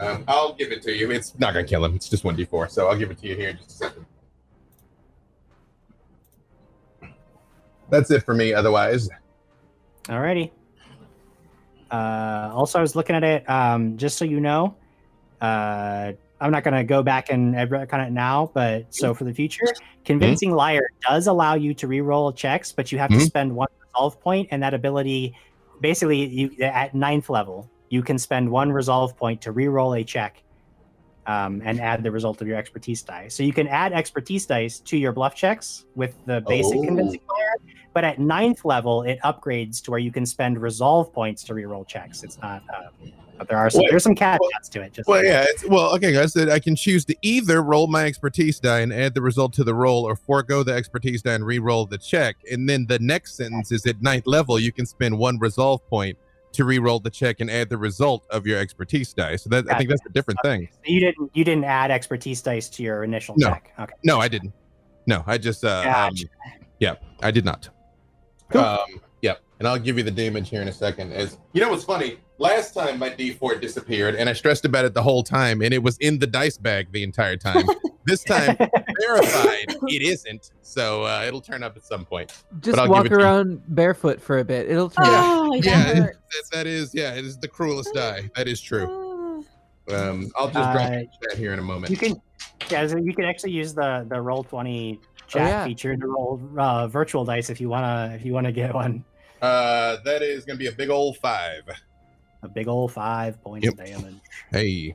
[0.00, 1.10] Um, I'll give it to you.
[1.10, 1.94] It's not gonna kill him.
[1.94, 4.06] It's just one D4, so I'll give it to you here in just a second.
[7.90, 8.54] That's it for me.
[8.54, 9.08] Otherwise,
[10.04, 10.50] Alrighty.
[11.90, 13.48] Uh, also, I was looking at it.
[13.50, 14.76] Um, just so you know,
[15.40, 17.54] uh, I'm not going to go back and
[17.88, 19.66] kind it now, but so for the future,
[20.04, 23.26] convincing liar does allow you to re-roll checks, but you have to Mhm.
[23.26, 25.34] spend one resolve point, and that ability,
[25.80, 30.42] basically, you at ninth level, you can spend one resolve point to re-roll a check.
[31.26, 33.36] Um, and add the result of your expertise dice.
[33.36, 36.84] So you can add expertise dice to your bluff checks with the basic Oh.
[36.84, 41.44] convincing liar, but at ninth level, it upgrades to where you can spend resolve points
[41.44, 42.24] to reroll checks.
[42.24, 42.88] It's not, uh,
[43.36, 44.94] but there are some, Well, there's some caveats to it.
[44.94, 45.44] Just well, yeah.
[45.46, 46.34] It's, well, okay, guys.
[46.36, 49.74] I can choose to either roll my expertise die and add the result to the
[49.74, 52.38] roll, or forego the expertise die and re-roll the check.
[52.50, 56.18] And then the next sentence is at ninth level, you can spend one resolve point
[56.52, 59.44] to re-roll the check and add the result of your expertise dice.
[59.44, 60.68] So that I think that's a different thing.
[60.84, 63.48] you didn't you didn't add expertise dice to your initial No.
[63.50, 63.72] check.
[63.78, 63.94] Okay.
[64.04, 64.52] No, I didn't.
[65.06, 66.14] No, I just uh, um,
[66.78, 67.68] yeah, I did not.
[68.50, 68.60] Cool.
[68.62, 71.12] Um, yeah, and I'll give you the damage here in a second.
[71.12, 72.18] As you know, what's funny?
[72.40, 75.82] Last time my D4 disappeared, and I stressed about it the whole time, and it
[75.82, 77.64] was in the dice bag the entire time.
[78.06, 78.56] this time,
[79.00, 80.50] verified, it isn't.
[80.62, 82.32] So uh, it'll turn up at some point.
[82.60, 84.68] Just I'll give walk it to around barefoot for a bit.
[84.68, 85.24] It'll turn out.
[85.24, 86.92] Oh, Yeah, that that, that is.
[86.94, 88.30] Yeah, it is the cruelest die.
[88.34, 88.86] That is true.
[88.88, 89.44] Oh.
[89.92, 91.90] Um, I'll just drop Uh, that here in a moment.
[91.90, 92.14] You can,
[92.70, 95.64] yeah, so you can actually use the the roll twenty chat yeah.
[95.64, 99.04] feature to roll uh, virtual dice if you wanna if you wanna get one.
[99.42, 101.62] Uh, that is going to be a big old five.
[102.42, 103.72] A big old five points Yep.
[103.74, 104.14] of damage.
[104.50, 104.94] Hey,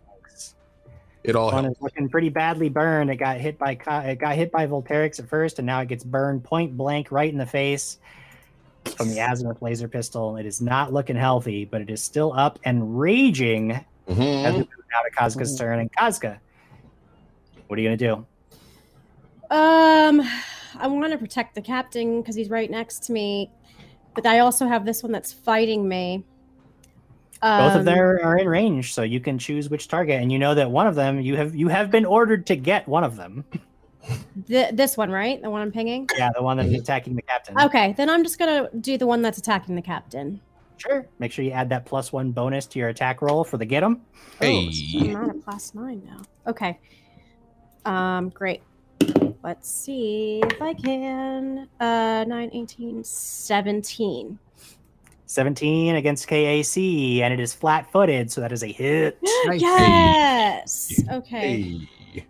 [1.23, 3.09] it all One is looking pretty badly burned.
[3.09, 6.03] It got hit by it got hit by Volterix at first, and now it gets
[6.03, 7.97] burned point blank right in the face
[8.95, 10.37] from the azimuth laser pistol.
[10.37, 14.69] It is not looking healthy, but it is still up and raging as we move
[14.95, 15.79] out of Kazka's turn.
[15.79, 16.37] And Kazka,
[17.67, 18.25] what are you gonna do?
[19.49, 20.21] Um,
[20.77, 23.49] I want to protect the captain because he's right next to me,
[24.13, 26.23] but I also have this one that's fighting me.
[27.41, 30.39] Both of Um, them are in range, so you can choose which target, and you
[30.39, 33.15] know that one of them you have you have been ordered to get one of
[33.17, 33.43] them.
[34.47, 35.41] th- this one, right?
[35.41, 36.07] The one I'm pinging.
[36.17, 36.79] Yeah, the one that's Mhm.
[36.79, 37.59] attacking the captain.
[37.59, 40.39] Okay, then I'm just gonna do the one that's attacking the captain.
[40.77, 41.05] Sure.
[41.19, 43.83] Make sure you add that plus one bonus to your attack roll for the get
[43.83, 44.01] 'em.
[44.39, 44.69] Hey.
[44.95, 46.21] Oh, I'm at a plus nine now.
[46.47, 46.77] Okay.
[47.85, 48.61] Um, great.
[49.43, 51.67] Let's see if I can.
[51.79, 54.39] Uh, 9, 18, 17.
[55.27, 59.17] 17 against KAC, and it is flat footed, so that is a hit.
[59.45, 59.61] Nice.
[59.61, 61.03] Yes.
[61.11, 61.87] Okay.
[62.13, 62.25] Hey.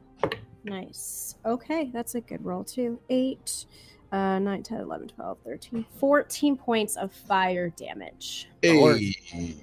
[0.64, 1.36] Nice.
[1.46, 3.00] Okay, that's a good roll too.
[3.10, 3.66] 8,
[4.12, 8.50] uh, 9, 10, 11, 12, 13, 14 points of fire damage.
[8.62, 9.14] Hey.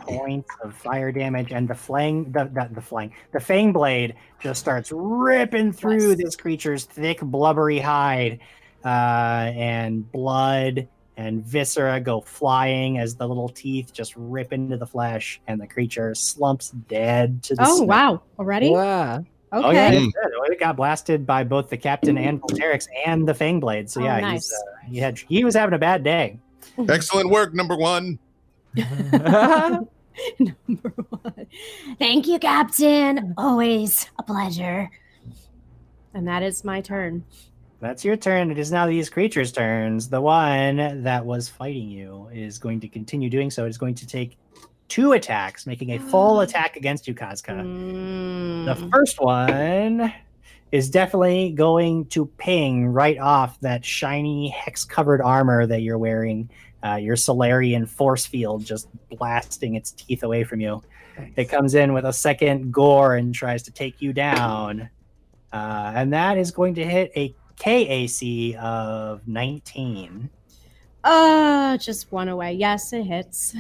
[0.01, 4.61] Points of fire damage, and the flang, the, the, the flang, the fang blade just
[4.61, 6.19] starts ripping through Yes.
[6.19, 8.39] this creature's thick, blubbery hide,
[8.85, 14.87] uh, and blood and viscera go flying as the little teeth just rip into the
[14.87, 17.85] flesh, and the creature slumps dead to the Oh, snow.
[17.85, 18.23] wow.
[18.39, 18.71] Already?
[18.71, 19.17] Wow.
[19.19, 19.67] Okay.
[19.67, 20.11] Oh yeah, it, Mm.
[20.51, 23.91] it got blasted by both the captain and Volterix and the Fang Blade.
[23.91, 24.49] So Oh, yeah, nice.
[24.49, 26.39] he's, uh, he had he was having a bad day.
[26.89, 28.19] Excellent work, number one.
[28.75, 29.89] Number
[31.11, 31.47] one.
[31.99, 33.35] Thank you, Captain.
[33.37, 34.91] Always a pleasure.
[36.15, 37.25] And that is my turn.
[37.83, 38.53] That's your turn.
[38.53, 40.09] It is now these creatures' turns.
[40.09, 43.67] The one that was fighting you is going to continue doing so.
[43.67, 44.39] It is going to take
[44.87, 47.57] two attacks, making a full attack against you, Kazka.
[48.65, 48.91] The Mm.
[48.93, 50.13] first one
[50.71, 56.49] is definitely going to ping right off that shiny hex covered armor that you're wearing.
[56.85, 60.83] Uh, your Solarian force field just blasting its teeth away from you.
[61.37, 64.89] It comes in with a second gore and tries to take you down.
[65.53, 70.29] Uh, and that is going to hit a KAC of 19.
[71.05, 72.53] Uh, just one away.
[72.53, 73.55] Yes, it hits.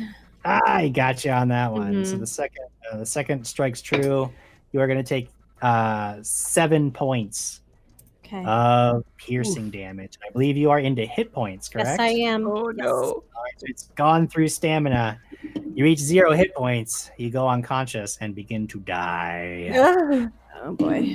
[0.44, 2.04] I got you on that one.
[2.04, 2.20] So Mhm.
[2.20, 4.30] the second, uh, the second strikes true.
[4.72, 5.28] You are going to take
[5.60, 7.60] uh, seven points
[8.24, 8.42] Okay.
[8.44, 10.18] of piercing damage.
[10.26, 11.88] I believe you are into hit points, correct?
[11.90, 12.46] yes, I am.
[12.48, 12.76] Oh Yes.
[12.78, 12.92] no.
[12.92, 15.20] All right, so it's gone through stamina.
[15.74, 17.12] You reach zero hit points.
[17.16, 20.28] You go unconscious and begin to die.
[20.64, 21.12] Oh boy.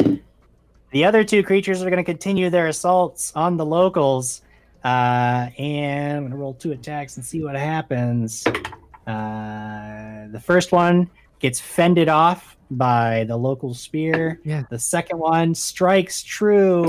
[0.91, 4.41] The other two creatures are going to continue their assaults on the locals.
[4.83, 8.45] Uh, and I'm going to roll two attacks and see what happens.
[9.05, 14.39] Uh, the first one gets fended off by the local spear.
[14.43, 14.63] Yeah.
[14.69, 16.85] The second one strikes true.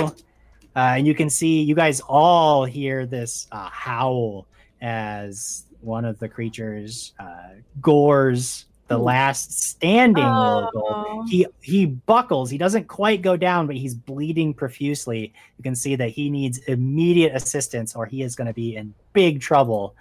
[0.77, 4.47] Uh, and you can see, you guys all hear this uh, howl
[4.81, 9.03] as one of the creatures uh, gores the Ooh.
[9.03, 11.25] last standing local Oh.
[11.29, 15.95] he he buckles he doesn't quite go down but he's bleeding profusely you can see
[15.97, 19.95] that he needs immediate assistance or he is going to be in big trouble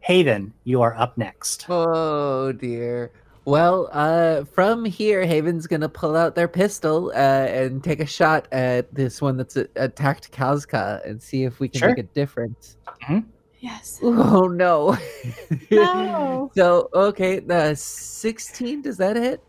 [0.00, 3.12] haven you are up next Oh dear.
[3.46, 8.46] Well, uh, from here, Haven's gonna pull out their pistol uh, and take a shot
[8.52, 11.88] at this one that's a- attacked Kazka and see if we can Sure.
[11.88, 12.76] make a difference.
[13.60, 14.00] Yes.
[14.02, 14.96] Oh no!
[15.70, 16.50] No.
[16.56, 19.42] so okay, the sixteen does that hit?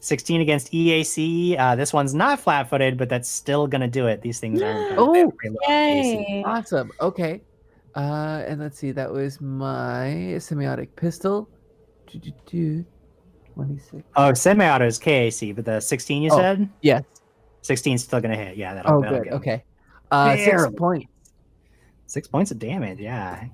[0.00, 4.22] 16 against eac uh, this one's not flat-footed but that's still going to do it
[4.22, 6.44] these things aren't uh, Oh, they low Yay.
[6.46, 6.92] Awesome.
[7.00, 7.42] Okay.
[7.96, 11.48] Uh, and let's see, that was my semi-auto pistol.
[12.06, 14.04] 26.
[14.16, 17.02] oh semi-auto is kac but the 16 you Oh, said Yes.
[17.62, 19.24] 16 is still going to hit yeah that'll, Oh, that'll good.
[19.24, 19.32] get.
[19.34, 19.64] Okay.
[20.12, 21.08] Uh, six points.
[22.08, 23.44] Six points of damage yeah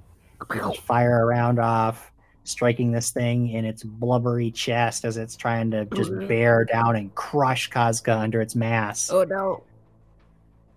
[0.85, 2.13] fire a round off,
[2.45, 6.27] striking this thing in its blubbery chest as it's trying to just no.
[6.27, 9.11] bear down and crush Kazka under its mass.
[9.11, 9.63] Oh no.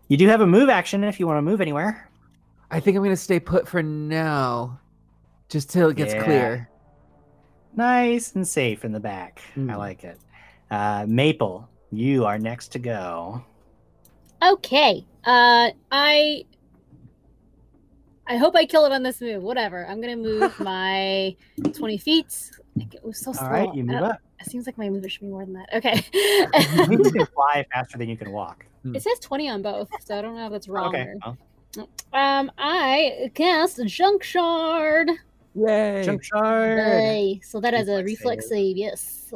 [0.08, 2.10] You do have a move action if you want to move anywhere.
[2.72, 4.80] I think I'm gonna stay put for now,
[5.50, 6.24] just till it gets Yeah.
[6.24, 6.70] clear.
[7.76, 9.42] nice and safe in the back.
[9.56, 9.78] I Mm.
[9.78, 10.18] like it.
[10.72, 13.44] Uh, Maple, you are next to go.
[14.42, 15.06] Okay.
[15.26, 16.46] Uh, I.
[18.30, 19.42] I hope I kill it on this move.
[19.44, 19.86] Whatever.
[19.88, 21.36] I'm gonna move my
[21.74, 22.52] 20 feet.
[22.78, 23.46] It was so slow.
[23.48, 24.20] All right, you I move up.
[24.40, 25.70] It seems like my movement should be more than that.
[25.74, 27.12] I think you Okay.
[27.18, 28.66] can fly faster than you can walk.
[28.86, 30.96] it says 20 on both, so I don't know if that's wrong.
[30.96, 31.14] Okay.
[31.26, 31.38] or-
[32.14, 35.10] Um, I cast Junk Shard.
[35.56, 36.04] Yay!
[36.06, 36.78] jump shard.
[36.78, 37.40] Yay.
[37.44, 38.78] So that is a Reflex reflex save.
[38.78, 39.34] Yes.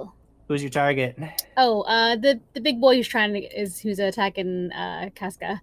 [0.47, 1.17] Who's your target?
[1.57, 5.59] Oh, uh, the the big boy who's trying to is who's attacking uh Kazka.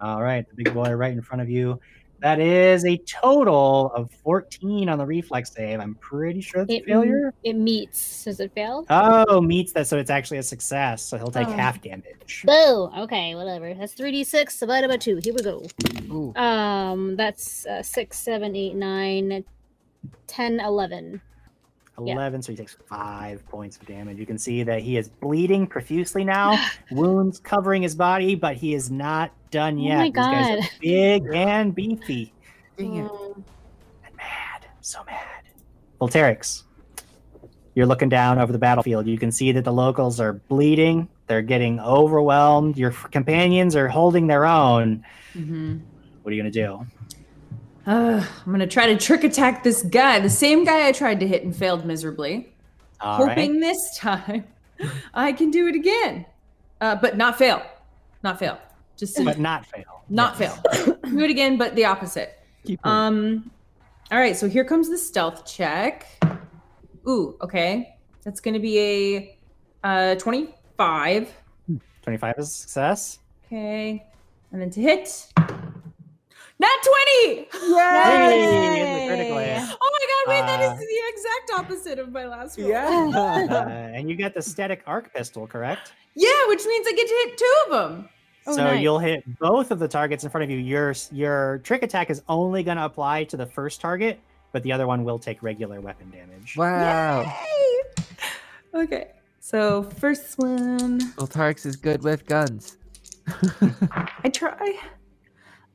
[0.00, 1.78] All right, the big boy right in front of you.
[2.22, 5.80] That is a total of 14 on the reflex save.
[5.80, 7.34] I'm pretty sure that's a It failure.
[7.42, 8.24] It meets.
[8.24, 8.86] Does it fail?
[8.88, 11.02] Oh, meets that, so it's actually a success.
[11.02, 11.52] So he'll take Oh.
[11.52, 12.44] half damage.
[12.46, 12.90] Boo.
[12.98, 13.74] Okay, whatever.
[13.74, 15.20] That's three d six divided by two.
[15.22, 15.66] Here we go.
[16.12, 16.32] Ooh.
[16.40, 19.44] Um, that's uh, six, seven, eight, nine,
[20.28, 20.60] ten,
[21.98, 22.40] eleven.
[22.40, 22.44] yeah.
[22.44, 24.18] so he takes five points of damage.
[24.18, 26.58] You can see that he is bleeding profusely now,
[26.90, 29.98] wounds covering his body, but he is not done yet.
[29.98, 29.98] Oh yet.
[29.98, 30.58] my These guys God.
[30.58, 32.32] are big and beefy
[32.76, 33.10] Dang it.
[33.10, 33.44] Um,
[34.06, 34.66] and mad.
[34.80, 35.18] So mad.
[36.00, 36.62] Volterix,
[37.74, 39.06] you're looking down over the battlefield.
[39.06, 41.08] You can see that the locals are bleeding.
[41.28, 42.76] They're getting overwhelmed.
[42.76, 45.04] Your companions are holding their own.
[45.34, 45.80] Mhm.
[46.22, 46.86] What are you going to do?
[47.86, 51.26] Uh, I'm gonna try to trick attack this guy, the same guy I tried to
[51.26, 52.52] hit and failed miserably.
[53.00, 53.36] All right.
[53.36, 54.44] hoping this time
[55.12, 56.24] I can do it again,
[56.80, 57.62] uh, but not fail,
[58.22, 58.58] not fail,
[58.96, 60.04] just to But not fail.
[60.08, 60.60] not Yes.
[60.62, 60.96] fail.
[61.04, 62.38] do it again, but the opposite.
[62.64, 62.86] Keep.
[62.86, 63.50] Um,
[64.12, 66.06] all right, so here comes the stealth check.
[67.08, 69.38] Ooh, okay, that's gonna be a
[69.82, 71.32] uh, 25.
[72.02, 73.18] 25 is a success.
[73.46, 74.06] Okay,
[74.52, 75.26] and then to hit.
[76.62, 76.68] Nat
[77.26, 77.48] 20!
[77.72, 79.76] Hey, it's a critical hit.
[79.82, 82.68] Oh my god, wait, that Uh, is the exact opposite of my last roll.
[82.72, 83.68] Uh, Yeah.
[83.68, 85.92] and you got the static arc pistol, correct?
[86.14, 88.08] Yeah, which means I get to hit two of them.
[88.46, 88.80] Oh, so nice.
[88.80, 90.58] you'll hit both of the targets in front of you.
[90.58, 94.20] Your your trick attack is only going to apply to the first target,
[94.52, 96.56] but the other one will take regular weapon damage.
[96.56, 97.22] wow.
[97.22, 98.82] Yay!
[98.82, 102.76] Okay, so first one, Volterix is good with guns.
[104.24, 104.76] I try.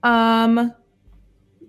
[0.08, 0.74] Um,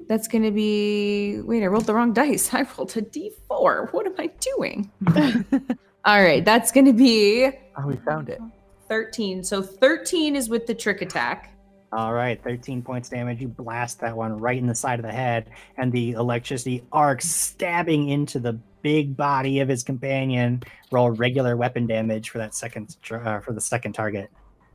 [0.06, 1.40] that's gonna be.
[1.40, 2.54] Wait, I rolled the wrong dice.
[2.54, 3.92] I rolled a d4.
[3.92, 4.90] What am I doing?
[6.04, 8.40] All right, that's gonna be Oh, we found it.
[8.88, 9.44] 13.
[9.44, 11.54] So 13 is with the trick attack.
[11.92, 13.40] All right, 13 points damage.
[13.40, 17.28] You blast that one right in the side of the head, and the electricity arcs
[17.28, 20.62] stabbing into the big body of his companion.
[20.92, 24.30] Roll regular weapon damage for that second uh, for the second target.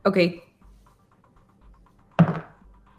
[0.06, 0.42] Okay.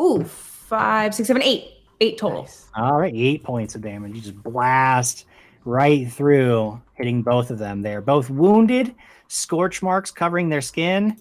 [0.02, 0.26] Ooh,
[0.66, 1.72] five, six, seven, eight.
[2.02, 2.42] Eight total.
[2.42, 2.68] Nice.
[2.76, 4.16] All right, eight points of damage.
[4.16, 5.26] You just blast
[5.64, 7.82] right through, hitting both of them.
[7.82, 8.94] They're both wounded,
[9.28, 11.18] scorch marks covering their skin,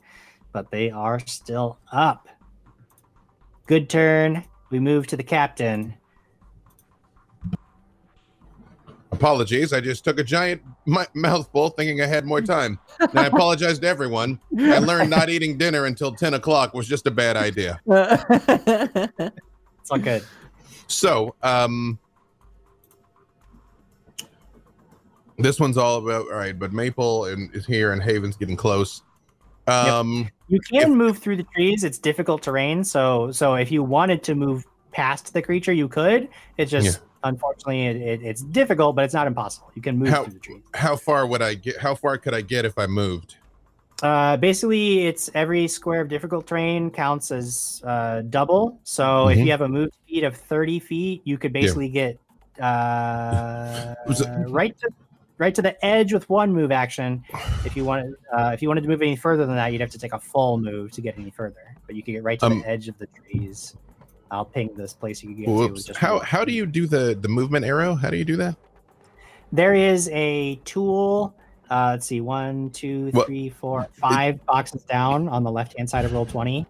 [0.52, 2.28] but they are still up.
[3.66, 4.44] Good turn.
[4.70, 5.94] We move to the captain.
[9.14, 12.78] Apologies, I just took a giant m- mouthful thinking I had more time.
[12.98, 14.40] And I apologize to everyone.
[14.58, 17.80] I learned not eating dinner until 10 o'clock was just a bad idea.
[19.84, 20.24] It's all good.
[20.86, 21.98] So, um,
[25.36, 29.02] this one's all about all right, but Maple and, is here and Haven's getting close.
[29.66, 31.84] Um, You can move through the trees.
[31.84, 36.28] It's difficult terrain, so so if you wanted to move past the creature, you could.
[36.56, 39.70] It's just unfortunately it, it, it's difficult, but it's not impossible.
[39.74, 40.62] You can move How- through the trees.
[40.74, 41.78] how far would I get?
[41.78, 43.36] How far could I get if I moved?
[44.02, 48.78] Uh, basically, it's every square of difficult terrain counts as uh, double.
[48.84, 49.44] So if Mhm.
[49.44, 52.18] you have a move speed of thirty feet, you could basically get
[52.60, 53.94] uh,
[54.48, 54.88] right to
[55.38, 57.24] right to the edge with one move action.
[57.64, 59.90] If you wanted, uh, if you wanted to move any further than that, you'd have
[59.90, 61.76] to take a full move to get any further.
[61.86, 63.76] But you could get right to Um, the edge of the trees.
[64.30, 65.52] I'll ping this place you could get to.
[65.52, 65.84] Whoops.
[65.84, 67.94] just How how do you do the the movement arrow?
[67.94, 68.56] How do you do that?
[69.52, 71.34] There is a tool.
[71.70, 75.88] Uh, let's see, one, two, What- three, four, five boxes down on the left hand
[75.88, 76.66] side of roll twenty.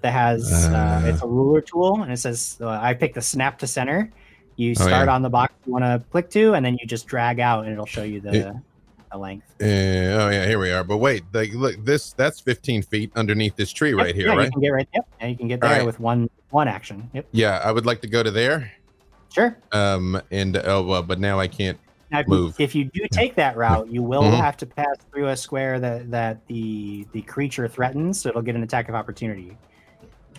[0.00, 1.06] That has uh, Uh.
[1.08, 4.10] it's a ruler tool, and it says uh, I pick the snap to center.
[4.56, 5.14] You Oh, start yeah.
[5.14, 7.72] on the box you want to click to, and then you just drag out, and
[7.72, 8.54] it'll show you the, It-
[9.14, 9.46] the length.
[9.60, 10.84] Uh, oh yeah, here we are.
[10.84, 14.34] But wait, like look, this that's 15 feet underneath this tree right Yep, here, yeah,
[14.34, 14.44] right?
[14.46, 14.88] You can get right.
[14.92, 15.86] Yep, and you can get there Alright.
[15.86, 17.08] with one one action.
[17.14, 18.72] Yep, Yeah, I would like to go to there.
[19.32, 19.56] sure.
[19.72, 21.78] Um, and oh well, but now I can't.
[22.10, 22.54] Now, if, Move.
[22.58, 24.38] You, if you do take that route, you will Mhm.
[24.38, 28.56] have to pass through a square that that the the creature threatens, so it'll get
[28.56, 29.56] an attack of opportunity.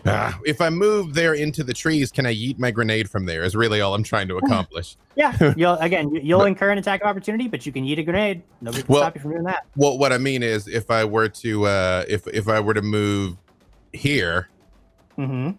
[0.07, 3.43] Ah, if I move there into the trees, can I yeet my grenade from there?
[3.43, 4.97] Is really all I'm trying to accomplish.
[5.15, 7.97] Yeah, you'll again you- you'll But- incur an attack of opportunity, but you can yeet
[7.99, 8.43] a grenade.
[8.61, 9.65] Nobody can Well- stop you from doing that.
[9.75, 12.81] Well, what I mean is, if I were to, uh, if if I were to
[12.83, 13.37] move
[13.93, 14.49] here,
[15.15, 15.51] hmm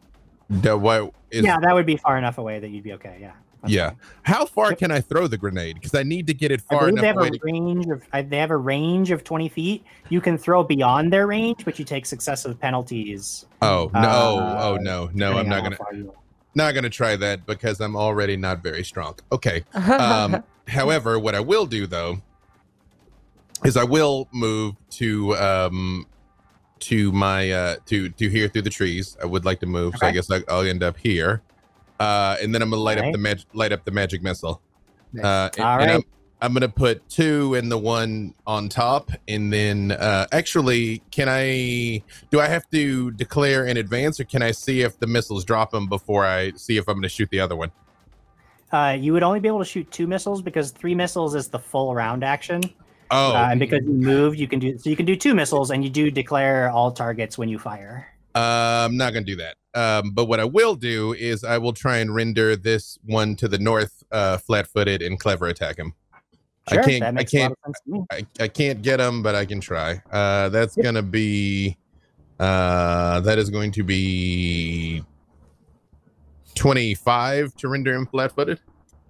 [0.49, 1.45] the what is?
[1.45, 3.19] yeah, that would be far enough away that you'd be okay.
[3.21, 3.33] Yeah.
[3.63, 3.89] That's Yeah.
[3.91, 3.99] fine.
[4.23, 5.75] How far can I throw the grenade?
[5.77, 7.87] Because I need to get it I far believe they enough have a To, range
[7.87, 9.85] of they have a range of twenty feet.
[10.09, 13.47] You can throw beyond their range, but you take successive penalties.
[13.63, 14.01] oh no!
[14.01, 15.11] Uh, oh no!
[15.15, 16.13] No, I'm not gonna far you-
[16.55, 19.15] not gonna try that because I'm already not very strong.
[19.33, 19.63] Okay.
[19.75, 22.21] Um, however, what I will do though
[23.65, 26.07] is I will move to um
[26.79, 29.17] to my uh to to here through the trees.
[29.23, 31.43] I would like to move, so I guess I'll end up here.
[31.99, 34.61] Uh, and then I'm gonna light up the mag- light up the magic missile.
[35.13, 35.25] Nice.
[35.25, 36.03] Uh, and, All and I'm.
[36.43, 42.03] I'm gonna put two in the one on top, and then uh, actually, can I?
[42.31, 45.71] Do I have to declare in advance, or can I see if the missiles drop
[45.71, 47.73] them before I see if I'm gonna shoot the other one?
[48.71, 51.59] Uh, you would only be able to shoot two missiles because three missiles is the
[51.59, 52.63] full round action.
[53.11, 54.91] Oh, Uh, and because you moved, you can do so.
[54.91, 58.09] You can do two missiles, and you do declare all targets when you fire.
[58.35, 59.57] Uh, I'm not gonna do that.
[59.77, 63.47] Um, but what I will do is I will try and render this one to
[63.47, 65.93] the north, uh, flat-footed and clever attack him.
[66.69, 67.01] Sure, I can't.
[67.01, 67.53] that I makes a lot can't.
[67.53, 68.07] of sense to me.
[68.11, 70.01] I, I can't get him, but I can try.
[70.11, 70.85] Uh, that's Yep.
[70.85, 71.77] gonna be.
[72.41, 75.03] Uh, that is going to be.
[76.55, 78.59] 25 to render him flat-footed.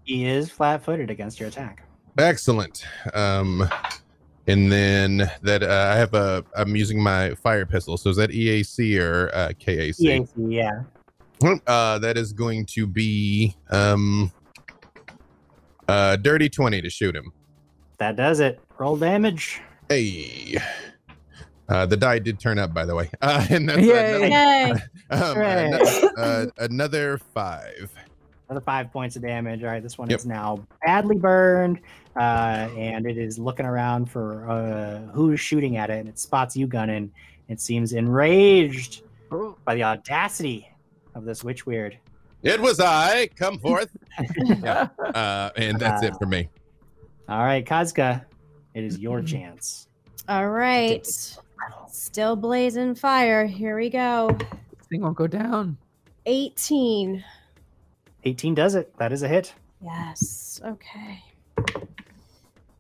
[0.04, 1.84] He is flat-footed against your attack.
[2.18, 2.84] Excellent.
[3.14, 3.68] Um,
[4.47, 6.44] and then that uh, I have a.
[6.57, 7.97] I'm using my fire pistol.
[7.97, 9.97] So is that EAC or uh, KAC?
[10.01, 10.82] EAC, yeah.
[11.66, 14.32] Uh, that is going to be um,
[15.88, 17.32] uh, dirty twenty to shoot him.
[17.99, 18.61] That does it.
[18.78, 19.61] Roll damage.
[19.88, 20.57] Hey.
[21.68, 23.11] Uh, the die did turn up, by the way.
[23.22, 24.26] Uh, and that's Yay.
[24.26, 24.70] another, Yay.
[25.11, 25.66] um, Hooray.
[25.72, 27.90] ano- uh, another five.
[28.49, 29.64] Another five points of damage.
[29.64, 30.20] All right, this one Yep.
[30.20, 31.80] is now badly burned,
[32.16, 36.56] uh, and it is looking around for uh, who's shooting at it, and it spots
[36.56, 37.10] you, Gunnin.
[37.48, 40.68] It seems enraged Oh, by the audacity
[41.14, 41.98] of this witch weird.
[42.42, 43.28] It was I.
[43.36, 43.90] Come forth.
[44.62, 44.88] yeah.
[44.98, 46.48] Uh, and that's it for me.
[47.28, 48.24] All right, Kazka,
[48.74, 49.26] it is your Mm-hmm.
[49.26, 49.88] chance.
[50.28, 51.04] All right.
[51.90, 53.46] Still blazing fire.
[53.46, 54.36] Here we go.
[54.38, 55.76] this thing won't go down.
[56.26, 57.24] 18.
[58.24, 58.96] 18 does it.
[58.98, 59.54] That is a hit.
[59.82, 60.60] Yes.
[60.64, 61.22] Okay.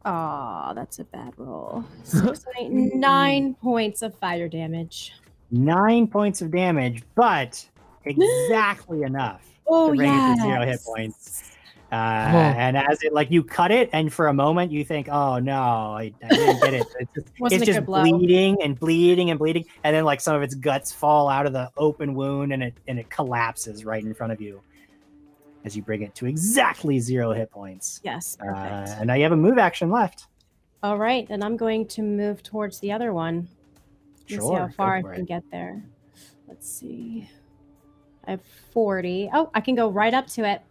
[0.08, 1.84] Oh, that's a bad roll.
[2.04, 5.12] Six, eight, nine points of fire damage.
[5.50, 7.68] Nine points of damage, but
[8.04, 10.34] exactly enough Oh, to yeah.
[10.36, 11.52] to zero hit points.
[11.90, 15.38] Uh, And as it like you cut it, and for a moment you think, "Oh
[15.38, 18.02] no, I, I didn't get it." It's just, it's just good blow.
[18.02, 21.52] bleeding and bleeding and bleeding, and then like some of its guts fall out of
[21.52, 24.60] the open wound, and it and it collapses right in front of you
[25.66, 28.00] as you bring it to exactly zero hit points.
[28.04, 28.38] Yes.
[28.40, 28.98] Uh, Perfect.
[29.00, 30.28] and now you have a move action left.
[30.84, 31.28] All right.
[31.28, 33.48] Then I'm going to move towards the other one.
[34.30, 35.26] Let's see how far I can it.
[35.28, 35.82] get there.
[36.46, 37.28] Let's see.
[38.26, 38.40] I have
[38.72, 39.30] 40.
[39.34, 40.62] Oh, I can go right up to it.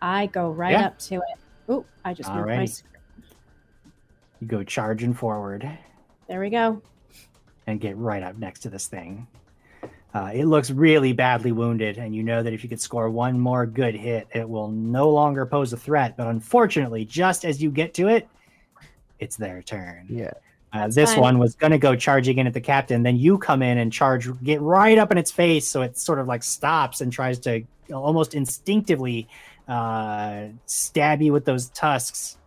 [0.00, 0.86] I go right Yeah.
[0.86, 1.38] up to it.
[1.68, 2.92] Oh, I just moved my screen.
[4.40, 5.68] You go charging forward.
[6.28, 6.80] There we go.
[7.66, 9.26] and get right up next to this thing.
[10.14, 13.38] Uh, it looks really badly wounded, and you know that if you could score one
[13.38, 16.16] more good hit, it will no longer pose a threat.
[16.16, 18.28] But unfortunately, just as you get to it,
[19.18, 20.06] it's their turn.
[20.08, 20.30] Yeah.
[20.72, 21.20] Uh, this fine.
[21.20, 23.02] one was going to go charging in at the captain.
[23.02, 26.20] Then you come in and charge, get right up in its face, so it sort
[26.20, 27.62] of like stops and tries to
[27.92, 29.28] almost instinctively
[29.66, 32.38] uh, stab you with those tusks.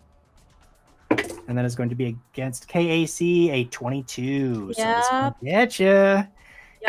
[1.10, 4.74] And then it's going to be against KAC a 22.
[4.74, 6.28] So this one get you.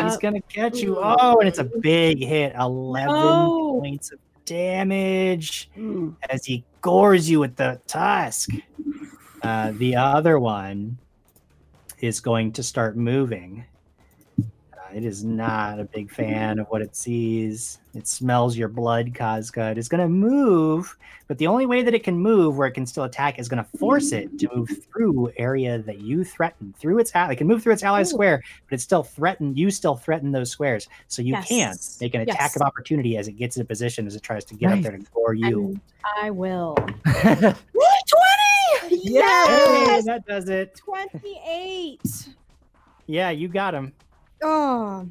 [0.01, 0.97] He's gonna catch you.
[0.99, 2.53] Oh, and it's a big hit.
[2.57, 3.79] 11 No.
[3.81, 6.15] points of damage Mm.
[6.29, 8.49] as he gores you with the tusk.
[9.43, 10.97] Uh, the other one
[11.99, 13.63] is going to start moving.
[14.93, 17.79] It is not a big fan of what it sees.
[17.93, 19.71] It smells your blood, Kazka.
[19.71, 20.95] It is going to move,
[21.27, 23.63] but the only way that it can move where it can still attack is going
[23.63, 26.73] to force it to move through area that you threaten.
[26.77, 28.05] Through its ally, it can move through its ally Ooh.
[28.05, 29.57] square, but it's still threatened.
[29.57, 31.97] You still threaten those squares, so you can Yes.
[32.01, 32.55] make an attack Yes.
[32.55, 35.03] of opportunity as it gets into position as it tries to get up there to
[35.13, 35.69] gore you.
[35.69, 35.81] And
[36.17, 36.75] I will.
[37.23, 37.53] yeah.
[37.53, 37.55] 20!
[38.81, 40.05] Hey, Yes!
[40.05, 40.75] that does it.
[40.75, 42.01] 28.
[43.07, 43.93] Yeah, you got him.
[44.41, 45.07] Oh.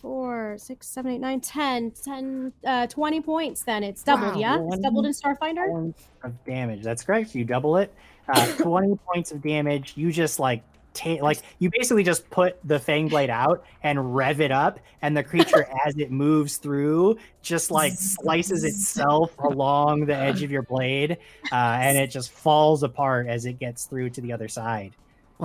[0.00, 3.82] Four, six, seven, eight, nine, ten, ten, uh, 20 points then.
[3.82, 4.66] It's doubled, Wow, yeah?
[4.68, 5.68] It's doubled in Starfinder?
[5.68, 6.82] Points of damage.
[6.82, 7.34] That's correct.
[7.34, 7.92] You double it.
[8.28, 9.94] Uh, 20 points of damage.
[9.96, 10.62] You just like
[10.94, 15.16] ta- like you basically just put the fang blade out and rev it up, and
[15.16, 20.62] the creature as it moves through just like slices itself along the edge of your
[20.62, 21.18] blade,
[21.52, 24.92] uh, and it just falls apart as it gets through to the other side.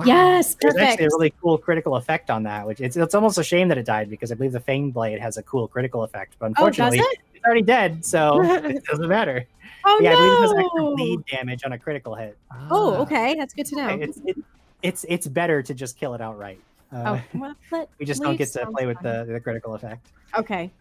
[0.04, 0.90] Yes, There's perfect.
[0.92, 3.78] actually a really cool critical effect on that, which it's it's almost a shame that
[3.78, 6.48] it died because I believe the Fang Blade has a cool critical effect, but Oh,
[6.48, 7.18] unfortunately it?
[7.34, 9.44] it's already dead, so it doesn't matter.
[9.84, 12.36] Oh yeah, I believe it has extra bleed damage on a critical hit.
[12.70, 13.00] Oh, Ah.
[13.02, 13.88] okay, that's good to know.
[13.88, 14.36] It's it,
[14.82, 16.60] it's it's better to just kill it outright.
[16.92, 20.08] Uh, oh, well, but we just don't get to play with the, the critical effect.
[20.36, 20.72] Okay,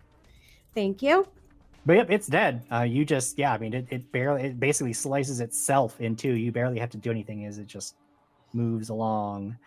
[0.73, 1.27] thank you.
[1.85, 2.63] But yep, it's dead.
[2.71, 6.33] Uh, you just yeah, I mean it, it barely it basically slices itself in two.
[6.33, 7.95] You barely have to do anything Is it just
[8.53, 9.57] moves along.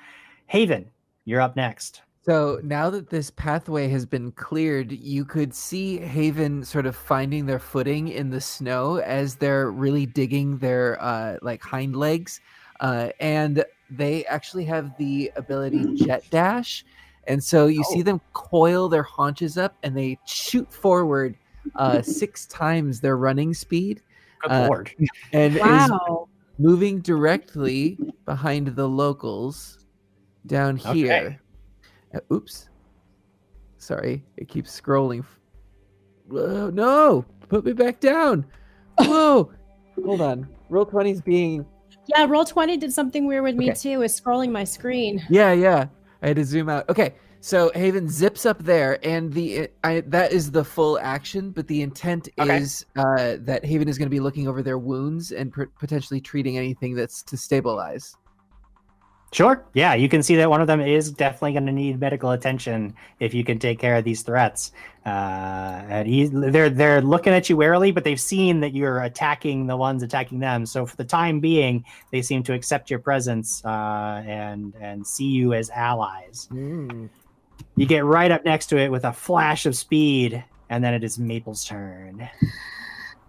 [0.47, 0.91] Haven,
[1.25, 2.03] you're up next.
[2.25, 7.47] So now that this pathway has been cleared, you could see Haven sort of finding
[7.47, 12.41] their footing in the snow as they're really digging their uh, like hind legs,
[12.81, 16.85] uh, and they actually have the ability Jet Dash,
[17.29, 21.37] and so you see them coil their haunches up and they shoot forward
[21.77, 24.03] uh, six times their running speed,
[24.43, 24.91] Good Uh, lord.
[25.33, 26.29] and is Wow.
[26.59, 29.79] Moving directly behind the locals
[30.47, 30.95] down Okay.
[30.95, 31.41] here.
[32.15, 32.69] Uh, oops.
[33.79, 35.25] Sorry, it keeps scrolling.
[36.29, 37.25] Whoa, no!
[37.49, 38.45] Put me back down.
[38.99, 39.53] Whoa!
[40.05, 40.49] Hold on.
[40.69, 41.65] Roll 20's being.
[42.07, 44.03] Yeah, roll twenty did something weird with me too.
[44.03, 45.25] Is scrolling my screen.
[45.29, 45.87] Yeah, yeah.
[46.23, 46.89] I had to zoom out.
[46.89, 51.51] Okay, so Haven zips up there, and the I, that is the full action.
[51.51, 52.59] But the intent Okay.
[52.59, 56.21] is uh, that Haven is going to be looking over their wounds and pr- potentially
[56.21, 58.17] treating anything that's to stabilize.
[59.33, 59.67] Sure.
[59.75, 62.95] Yeah, you can see that one of them is definitely going to need medical attention
[63.19, 64.71] if you can take care of these threats.
[65.05, 65.09] Uh,
[65.89, 69.77] and he, they're they're looking at you warily, but they've seen that you're attacking the
[69.77, 70.65] ones attacking them.
[70.65, 75.27] So for the time being, they seem to accept your presence uh, and and see
[75.27, 76.49] you as allies.
[77.77, 81.05] You get right up next to it with a flash of speed, and then it
[81.05, 82.29] is Maple's turn.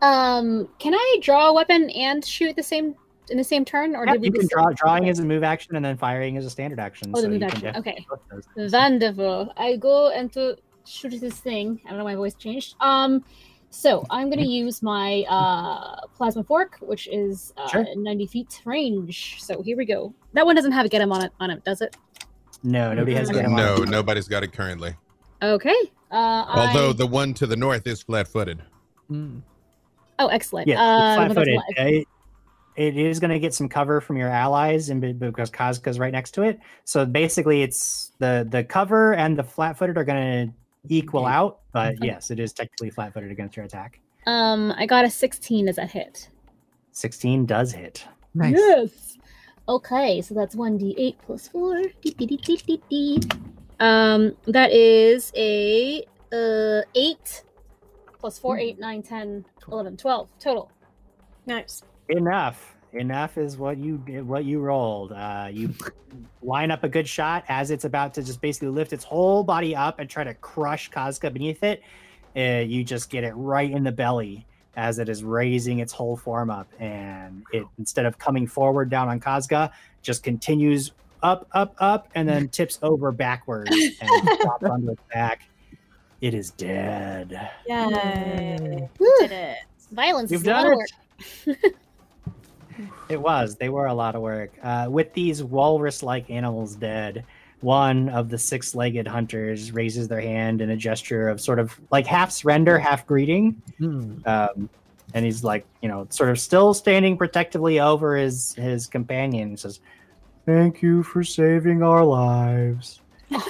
[0.01, 2.95] Um, can I draw a weapon and shoot the same
[3.29, 5.43] in the same turn, or Yeah, did we you can draw drawing is a move
[5.43, 7.11] action, and then firing is a standard action.
[7.13, 7.75] Oh, the so move action.
[7.75, 7.95] Okay.
[7.97, 8.71] do both those things.
[8.71, 9.53] Wonderful.
[9.57, 11.81] I go and to shoot this thing.
[11.85, 12.75] I don't know my voice changed.
[12.79, 13.23] Um,
[13.69, 17.85] so I'm gonna use my uh plasma fork, which is uh, Sure.
[17.95, 19.43] 90 feet range.
[19.43, 20.13] So here we go.
[20.33, 21.97] That one doesn't have a get him on it on it, does it?
[22.63, 23.39] No, nobody has Okay.
[23.39, 23.57] get him on.
[23.57, 24.95] No, nobody's got it currently.
[25.41, 25.75] Okay.
[26.11, 26.93] Uh, Although I...
[26.93, 28.61] the one to the north is flat-footed.
[29.11, 29.41] Mm.
[30.19, 30.67] oh, excellent.
[30.67, 30.97] Yeah, uh,
[31.27, 31.95] it's the one that's flat-footed.
[31.95, 32.07] It,
[32.75, 36.11] it is going to get some cover from your allies, and be- because Kazka's right
[36.11, 36.59] next to it.
[36.85, 40.53] So basically, it's the the cover and the flat-footed are going to
[40.89, 41.31] equal Okay.
[41.33, 41.59] out.
[41.71, 42.07] But Okay.
[42.07, 43.99] yes, it is technically flat-footed against your attack.
[44.25, 46.29] Um, I got a 16 as a hit.
[46.91, 48.05] Sixteen does hit.
[48.33, 48.55] Nice.
[48.57, 49.16] Yes.
[49.69, 51.81] Okay, so that's one d eight plus four.
[52.01, 53.21] Dee, dee, dee, dee, dee, dee.
[53.79, 57.43] Um, that is a uh eight
[58.19, 60.71] plus four, eight, nine, 10, 11, 12 total.
[61.45, 61.83] Nice.
[62.09, 62.75] Enough.
[62.93, 65.11] Enough is what you what you rolled.
[65.11, 65.73] Uh, you
[66.41, 69.75] line up a good shot as it's about to just basically lift its whole body
[69.75, 71.83] up and try to crush Kazka beneath it.
[72.35, 74.45] Uh, you just get it right in the belly
[74.77, 79.09] as it is raising its whole form up, and it instead of coming forward down
[79.09, 79.71] on Kazka,
[80.03, 80.91] just continues
[81.23, 85.41] up, up, up, and then tips over backwards and drops onto its back.
[86.21, 87.49] It is dead.
[87.67, 88.89] Yay.
[88.99, 89.57] Woo, Did it.
[89.91, 91.57] Violence You've is a lot done of work.
[91.63, 91.75] it.
[93.09, 93.55] It was.
[93.55, 94.51] They were a lot of work.
[94.61, 97.25] Uh, with these walrus-like animals dead,
[97.61, 102.05] one of the six-legged hunters raises their hand in a gesture of sort of like
[102.05, 103.61] half surrender, half greeting.
[103.79, 104.25] Mm.
[104.27, 104.69] Um,
[105.13, 109.51] and he's like, you know, sort of still standing protectively over his his companion.
[109.51, 109.79] He says,
[110.45, 113.01] "Thank you for saving our lives.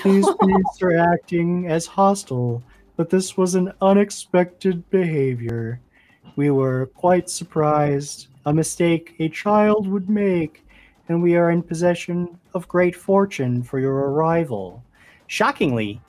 [0.03, 2.63] These beasts are acting as hostile,
[2.95, 5.79] but this was an unexpected behavior.
[6.35, 8.27] We were quite surprised.
[8.45, 10.65] A mistake a child would make,
[11.07, 14.83] and we are in possession of great fortune for your arrival."
[15.27, 16.01] Shockingly,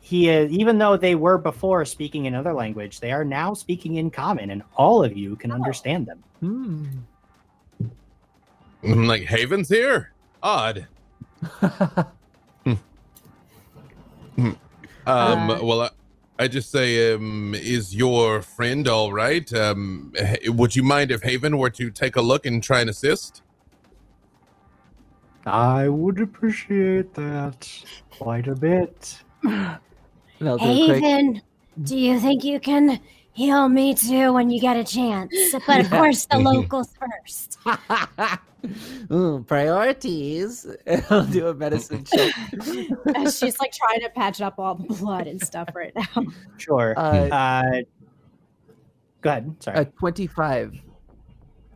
[0.00, 4.10] he is, even though they were before speaking another language, they are now speaking in
[4.10, 6.22] common, and all of you can understand them.
[6.42, 7.90] Mm.
[8.82, 10.12] I'm like, Haven's here?
[10.42, 10.86] Odd.
[15.06, 15.90] Um, Uh, well, I,
[16.38, 19.52] I just say, um, is your friend all right?
[19.52, 20.12] Um,
[20.46, 23.42] would you mind if Haven were to take a look and try and assist?
[25.46, 29.22] I would appreciate that quite a bit.
[29.42, 29.78] And
[30.40, 31.42] do Haven,
[31.82, 33.00] do you think you can
[33.34, 35.34] Heal me too when you get a chance.
[35.66, 37.58] But of course, the locals first.
[39.10, 40.64] Ooh, priorities.
[41.10, 42.32] I'll do a medicine check.
[42.52, 46.26] And she's like trying to patch up all the blood and stuff right now.
[46.58, 46.94] Sure.
[46.96, 47.82] Uh, Uh,
[49.20, 49.56] go ahead.
[49.58, 49.78] Sorry.
[49.78, 50.80] a 25.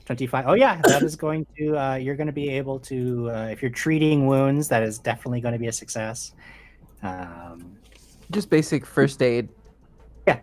[0.09, 3.49] 25 oh yeah that is going to uh, you're going to be able to uh,
[3.53, 6.33] if you're treating wounds that is definitely going to be a success.
[7.03, 7.77] Um,
[8.31, 9.51] Just basic first aid.
[10.27, 10.41] Yeah.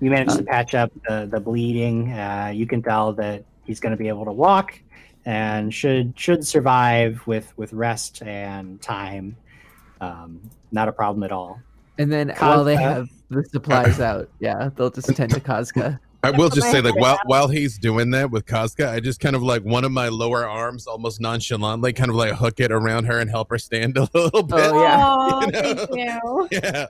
[0.00, 2.10] You managed to patch up the, the bleeding.
[2.10, 4.80] Uh, you can tell that he's going to be able to walk
[5.24, 9.36] and should should survive with with rest and time.
[10.00, 11.60] Um, not a problem at all.
[11.96, 16.00] And then while they have the supplies out, yeah, they'll just tend to Kazka.
[16.26, 19.36] I will just say, like, while while he's doing that with Kazka, I just kind
[19.36, 23.04] of like one of my lower arms, almost nonchalantly, kind of like hook it around
[23.04, 24.58] her and help her stand a little bit.
[24.58, 25.40] Oh, yeah.
[25.40, 26.48] You know?
[26.50, 26.58] thank you.
[26.62, 26.86] Yeah.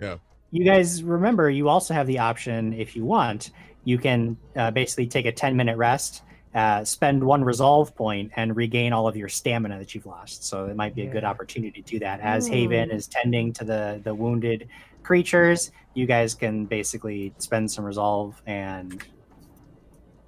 [0.00, 0.16] yeah.
[0.50, 3.50] you guys remember you also have the option if you want
[3.84, 6.22] you can uh, basically take a 10 minute rest
[6.54, 10.66] uh, spend one resolve point and regain all of your stamina that you've lost so
[10.66, 12.54] it might be a good opportunity to do that as Hmm.
[12.54, 14.68] haven is tending to the the wounded
[15.02, 19.02] creatures you guys can basically spend some resolve and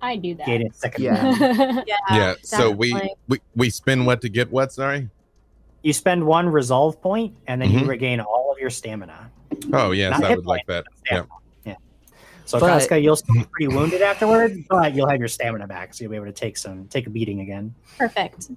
[0.00, 0.46] I do that.
[0.46, 1.82] gain a second Yeah.
[1.86, 1.96] Yeah.
[2.10, 2.34] yeah.
[2.42, 3.16] So we, definitely.
[3.28, 4.72] we we spend what to get what?
[4.72, 5.08] Sorry.
[5.82, 7.88] you spend one resolve point and then you Mhm.
[7.88, 9.30] regain all of your stamina
[9.72, 10.84] Oh yes, Not I hit would like that.
[11.10, 11.22] Yeah.
[12.44, 15.94] so But- Kazka, you'll still be pretty wounded afterward but you'll have your stamina back
[15.94, 18.50] so you'll be able to take some take a beating again Perfect.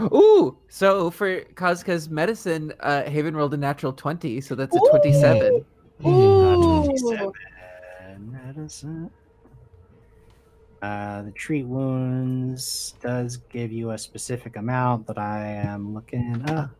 [0.00, 5.64] Ooh, so for Kazka's medicine, uh, Haven rolled a natural 20, so that's a 27.
[6.06, 6.84] Ooh.
[6.84, 7.32] 27
[8.18, 9.10] medicine.
[10.82, 16.70] Uh, the treat wounds does give you a specific amount that I am looking up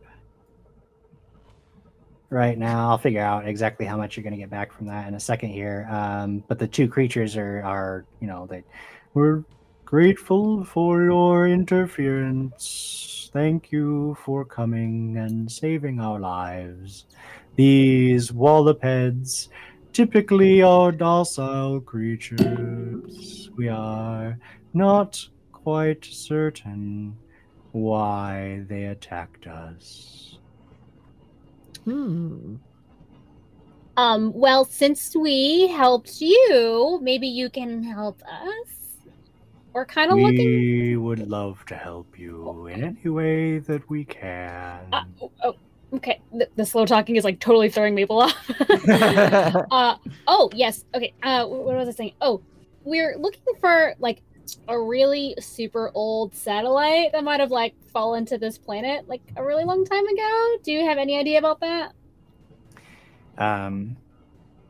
[2.31, 2.89] right now.
[2.89, 5.19] I'll figure out exactly how much you're going to get back from that in a
[5.19, 5.87] second here.
[5.91, 8.63] Um, but the two creatures are, are you know, they
[9.13, 9.43] we're
[9.91, 13.29] grateful for your interference.
[13.33, 17.07] Thank you for coming and saving our lives.
[17.57, 19.49] These wallopeds
[19.91, 23.49] typically are docile creatures.
[23.57, 24.39] We are
[24.73, 27.17] not quite certain
[27.73, 30.37] why they attacked us.
[31.83, 32.55] Hmm.
[33.97, 38.80] Um, well, since we helped you, maybe you can help us.
[39.73, 40.45] We're kind of looking.
[40.45, 44.81] We would love to help you in any way that we can.
[44.91, 45.55] Uh, oh, oh,
[45.93, 48.35] okay, the, the slow talking is like totally throwing Maple off.
[48.89, 49.95] uh,
[50.27, 50.85] oh yes.
[50.93, 51.13] Okay.
[51.23, 52.13] Uh, what was I saying?
[52.21, 52.41] Oh,
[52.83, 54.21] we're looking for like
[54.67, 59.43] a really super old satellite that might have like fallen to this planet like a
[59.43, 60.57] really long time ago.
[60.63, 61.93] Do you have any idea about that?
[63.37, 63.97] um,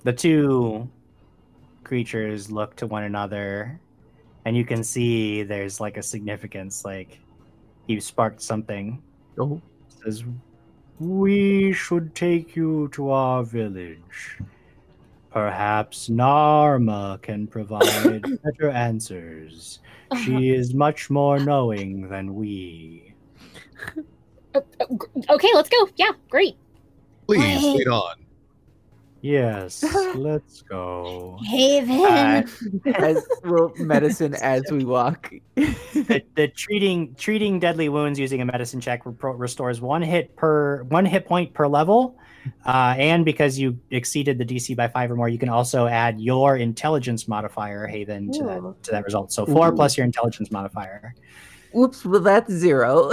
[0.03, 0.89] the two
[1.83, 3.79] creatures look to one another
[4.45, 7.19] and you can see there's like a significance like
[7.87, 9.01] you sparked something
[9.39, 9.61] oh.
[10.03, 10.23] says
[10.99, 14.37] we should take you to our village
[15.31, 19.79] perhaps narma can provide better answers
[20.23, 23.13] she is much more knowing than we
[24.53, 25.87] Uh, uh, gr- okay, let's go.
[25.95, 26.55] Yeah, great.
[27.27, 27.77] Please Wait.
[27.77, 28.15] lead on.
[29.21, 29.83] Yes
[30.15, 31.99] let's go Haven.
[32.05, 32.43] Uh,
[32.95, 35.31] As well, medicine as we walk.
[35.55, 41.05] the, the treating treating deadly wounds using a medicine check restores one hit per one
[41.05, 42.17] hit point per level
[42.65, 46.19] uh, and because you exceeded the dc by five or more you can also add
[46.19, 49.75] your intelligence modifier haven to that to that result so four Ooh.
[49.75, 51.13] plus your intelligence modifier
[51.77, 53.11] Oops, well, that's zero.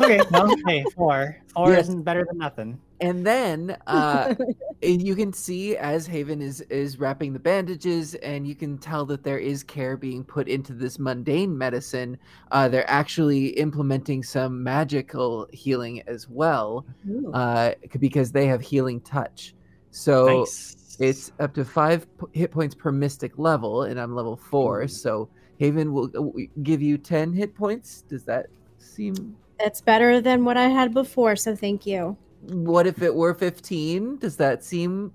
[0.00, 1.84] okay no hey four four Yes.
[1.84, 4.34] isn't better than nothing and then uh,
[4.82, 9.22] you can see as Haven is is wrapping the bandages, and you can tell that
[9.22, 12.18] there is care being put into this mundane medicine.
[12.50, 16.84] Uh, they're actually implementing some magical healing as well,
[17.32, 19.54] uh, because they have healing touch.
[19.90, 24.82] So nice it's up to five hit points per mystic level, and I'm level four.
[24.82, 24.88] Ooh.
[24.88, 25.28] So
[25.58, 28.02] Haven will uh, give you ten hit points.
[28.08, 28.46] Does that
[28.78, 29.36] seem?
[29.58, 32.16] That's better than what I had before, so thank you.
[32.42, 34.16] What if it were fifteen?
[34.18, 35.12] Does that seem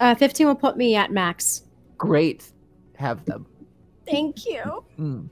[0.00, 1.62] Uh, 15 will put me at max.
[1.98, 2.50] great?
[2.96, 3.46] Have them.
[4.10, 4.84] Thank you.
[4.98, 5.28] Mm.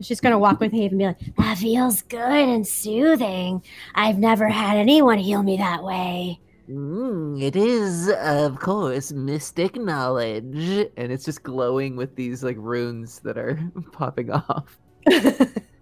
[0.00, 3.62] She's gonna walk with Haven and be like, "That feels good and soothing.
[3.94, 10.88] I've never had anyone heal me that way." Mm, it is, of course, mystic knowledge.
[10.96, 13.58] And it's just glowing with these like runes that are
[13.92, 14.78] popping off.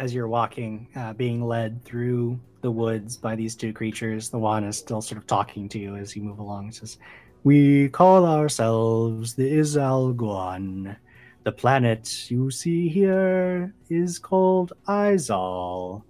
[0.00, 4.30] as you're walking, uh, being led through the woods by these two creatures.
[4.30, 6.68] The one is still sort of talking to you as you move along.
[6.68, 6.98] It says,
[7.44, 10.96] "We call ourselves the Izalguun.
[11.44, 16.02] The planet you see here is called Izal.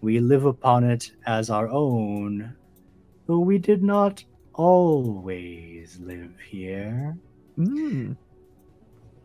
[0.00, 2.54] We live upon it as our own,
[3.26, 4.24] though we did not
[4.54, 7.18] always live here."
[7.58, 8.16] Mm.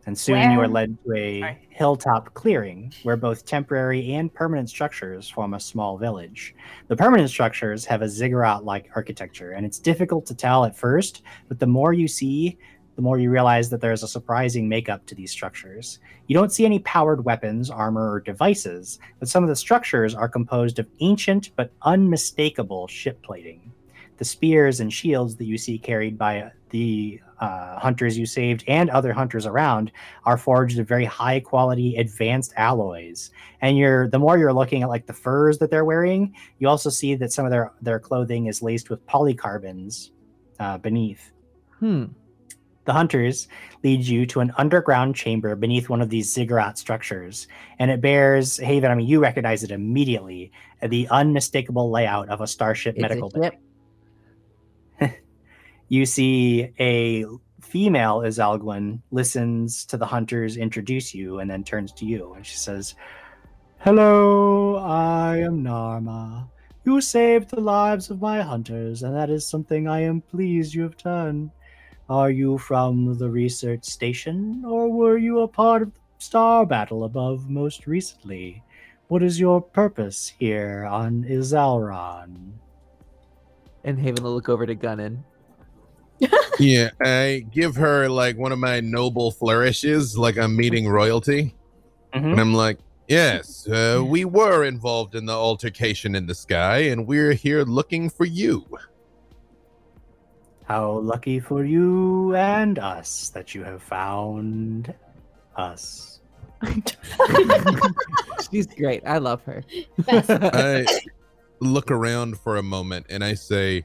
[0.04, 5.28] And soon you are led to a hilltop clearing where both temporary and permanent structures
[5.28, 6.56] form a small village.
[6.88, 11.22] The permanent structures have a ziggurat like architecture, and it's difficult to tell at first,
[11.48, 12.58] but the more you see,
[12.96, 15.98] the more you realize that there's a surprising makeup to these structures.
[16.26, 20.28] You don't see any powered weapons, armor, or devices, but some of the structures are
[20.28, 23.72] composed of ancient but unmistakable ship plating.
[24.18, 28.90] The spears and shields that you see carried by the uh, hunters you saved and
[28.90, 29.92] other hunters around
[30.24, 34.88] are forged of very high quality advanced alloys and you're the more you're looking at
[34.88, 38.46] like the furs that they're wearing you also see that some of their their clothing
[38.46, 40.10] is laced with polycarbons
[40.58, 41.32] uh, beneath
[41.78, 42.04] Hmm.
[42.84, 43.48] the hunters
[43.84, 47.48] lead you to an underground chamber beneath one of these ziggurat structures
[47.78, 50.52] and it bears haven i mean you recognize it immediately
[50.82, 53.54] uh, the unmistakable layout of a starship It's a medical ship.
[55.92, 57.26] You see a
[57.60, 62.56] female Izalguun listens to the hunters introduce you and then turns to you and she
[62.56, 62.94] says,
[63.80, 66.48] Hello, I am Narma.
[66.86, 70.80] You saved the lives of my hunters, and that is something I am pleased you
[70.80, 71.52] have done.
[72.08, 77.04] Are you from the research station, or were you a part of the star battle
[77.04, 78.62] above most recently?
[79.08, 82.52] What is your purpose here on Izalraan?
[83.84, 85.22] And Haven will look over to Gunnin.
[86.58, 91.54] Yeah, I give her like one of my noble flourishes, like I'm meeting royalty.
[92.14, 92.32] Mhm.
[92.32, 97.06] And I'm like, yes, uh, we were involved in the altercation in the sky, and
[97.06, 98.66] we're here looking for you.
[100.64, 104.94] How lucky for you and us that you have found
[105.56, 106.20] us.
[108.50, 109.02] She's great.
[109.04, 109.64] I love her.
[110.08, 110.86] I
[111.60, 113.84] look around for a moment and I say,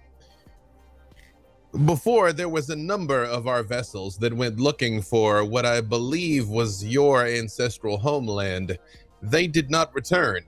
[1.85, 6.49] before there was a number of our vessels that went looking for what I believe
[6.49, 8.77] was your ancestral homeland.
[9.21, 10.41] They did not return,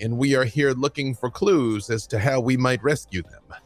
[0.00, 3.58] and we are here looking for clues as to how we might rescue them.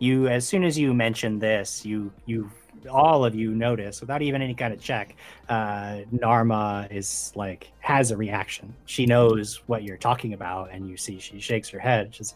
[0.00, 2.50] You, as soon as you mention this, you, you,
[2.90, 5.14] all of you notice without even any kind of check.
[5.48, 8.74] Uh, Narma is like has a reaction.
[8.86, 12.12] She knows what you're talking about, and you see she shakes her head.
[12.12, 12.34] She's,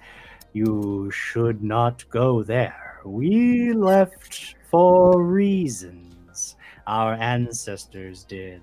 [0.56, 3.00] you should not go there.
[3.04, 6.56] We left for reasons.
[6.86, 8.62] Our ancestors did.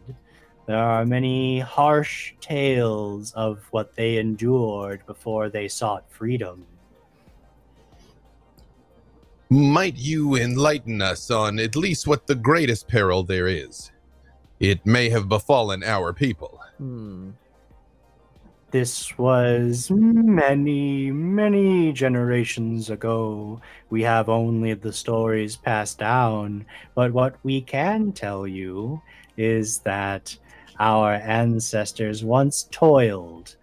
[0.65, 6.65] There are many harsh tales of what they endured before they sought freedom.
[9.51, 13.91] Might you enlighten us on at least what the greatest peril there is?
[14.59, 16.59] It may have befallen our people.
[16.77, 17.31] Hmm.
[18.73, 23.61] This was many, many generations ago.
[23.91, 26.65] We have only the stories passed down,
[26.95, 28.99] but what we can tell you
[29.37, 30.35] is that
[30.79, 33.57] our ancestors once toiled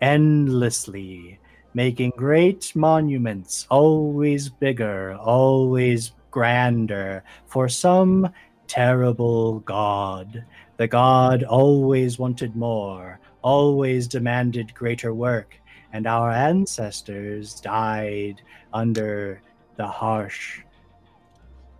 [0.00, 1.38] endlessly,
[1.72, 8.28] making great monuments, always bigger, always grander, for some
[8.66, 10.44] terrible god.
[10.78, 15.56] The god always wanted more, always demanded greater work,
[15.92, 19.40] and our ancestors died under
[19.76, 20.60] the harsh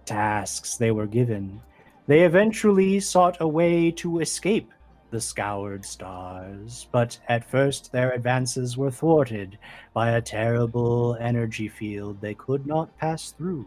[0.05, 1.61] tasks they were given.
[2.07, 4.73] They eventually sought a way to escape
[5.11, 9.59] the scoured stars, but at first their advances were thwarted
[9.93, 13.67] by a terrible energy field they could not pass through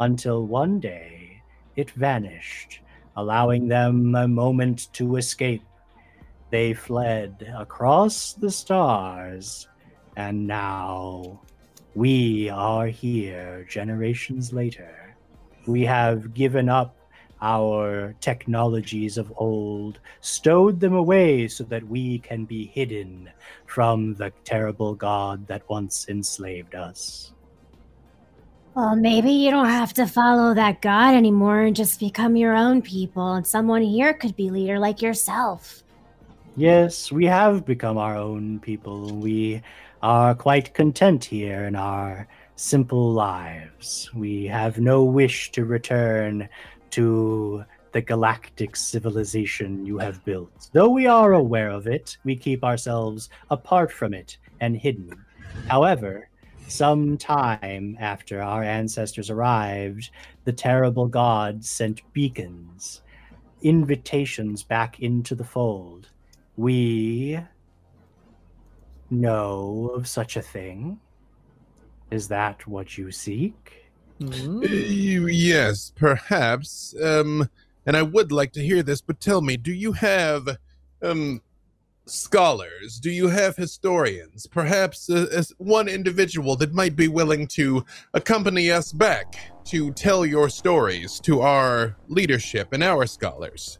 [0.00, 1.42] until one day
[1.76, 2.80] it vanished,
[3.16, 5.62] allowing them a moment to escape.
[6.54, 9.66] They fled across the stars,
[10.16, 11.40] and now
[11.96, 15.16] we are here generations later.
[15.66, 16.94] We have given up
[17.42, 23.30] our technologies of old, stowed them away so that we can be hidden
[23.66, 27.32] from the terrible god that once enslaved us.
[28.76, 32.80] Well, maybe you don't have to follow that god anymore and just become your own
[32.80, 35.83] people, and someone here could be leader like yourself.
[36.56, 39.16] Yes, we have become our own people.
[39.16, 39.60] We
[40.02, 44.08] are quite content here in our simple lives.
[44.14, 46.48] We have no wish to return
[46.90, 50.70] to the galactic civilization you have built.
[50.72, 55.24] Though we are aware of it, we keep ourselves apart from it and hidden.
[55.66, 56.28] However,
[56.68, 60.10] some time after our ancestors arrived,
[60.44, 63.02] the terrible gods sent beacons,
[63.62, 66.10] invitations back into the fold.
[66.56, 67.40] We
[69.10, 71.00] know of such a thing.
[72.10, 73.90] Is that what you seek?
[74.20, 74.58] Hmm?
[74.58, 76.94] Uh, yes, perhaps.
[77.02, 77.48] Um,
[77.86, 80.48] and I would like to hear this, but tell me, do you have
[81.02, 81.40] um
[82.06, 83.00] scholars?
[83.00, 84.46] Do you have historians?
[84.46, 89.36] Perhaps uh, as one individual that might be willing to accompany us back
[89.66, 93.78] to tell your stories to our leadership and our scholars.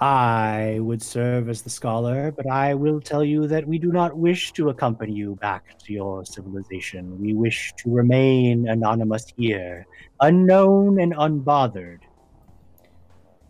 [0.00, 4.16] I would serve as the scholar, but I will tell you that we do not
[4.16, 7.20] wish to accompany you back to your civilization.
[7.20, 9.86] We wish to remain anonymous here,
[10.20, 11.98] unknown and unbothered.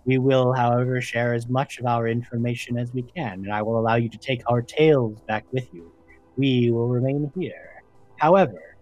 [0.05, 3.79] We will, however, share as much of our information as we can, and I will
[3.79, 5.93] allow you to take our tales back with you.
[6.37, 7.85] We will remain here.
[8.17, 8.77] However,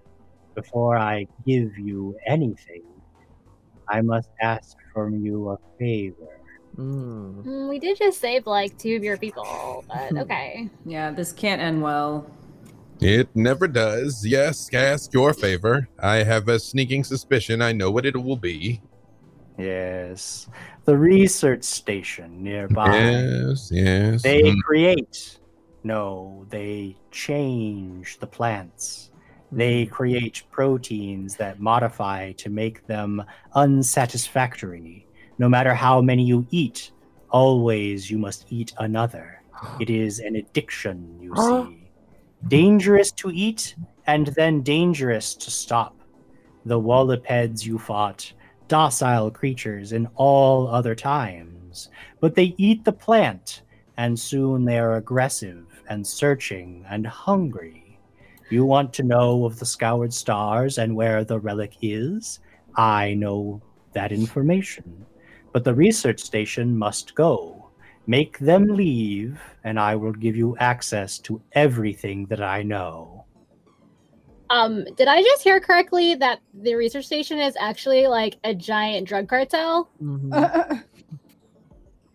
[0.54, 2.84] before I give you anything,
[3.90, 6.37] I must ask from you a favor.
[6.78, 7.40] Hmm.
[7.40, 10.70] Mm, We did just save like two of your people, but okay.
[10.86, 12.24] Yeah, this can't end well.
[13.00, 14.24] It never does.
[14.24, 15.88] Yes, ask your favor.
[16.00, 18.80] I have a sneaking suspicion I know what it will be.
[19.58, 20.46] Yes,
[20.84, 22.94] the research station nearby.
[22.94, 24.22] Yes, yes.
[24.22, 24.56] They Mm.
[24.64, 25.38] create,
[25.82, 29.10] no, they change the plants.
[29.50, 33.24] They create proteins that modify to make them
[33.56, 35.07] unsatisfactory.
[35.38, 36.90] No matter how many you eat,
[37.30, 39.42] always you must eat another.
[39.80, 41.90] It is an addiction, you see.
[42.46, 43.74] Dangerous to eat
[44.06, 45.96] and then dangerous to stop.
[46.64, 48.32] The wallopeds you fought,
[48.68, 51.88] docile creatures in all other times,
[52.20, 53.62] but they eat the plant,
[53.96, 57.98] and soon they are aggressive and searching and hungry.
[58.50, 62.40] You want to know of the scoured stars and where the relic is?
[62.76, 63.60] I know
[63.92, 65.04] that information.
[65.52, 67.70] But the research station must go.
[68.06, 73.26] Make them leave, and I will give you access to everything that I know.
[74.50, 79.06] Um, did I just hear correctly that the research station is actually like a giant
[79.06, 79.90] drug cartel?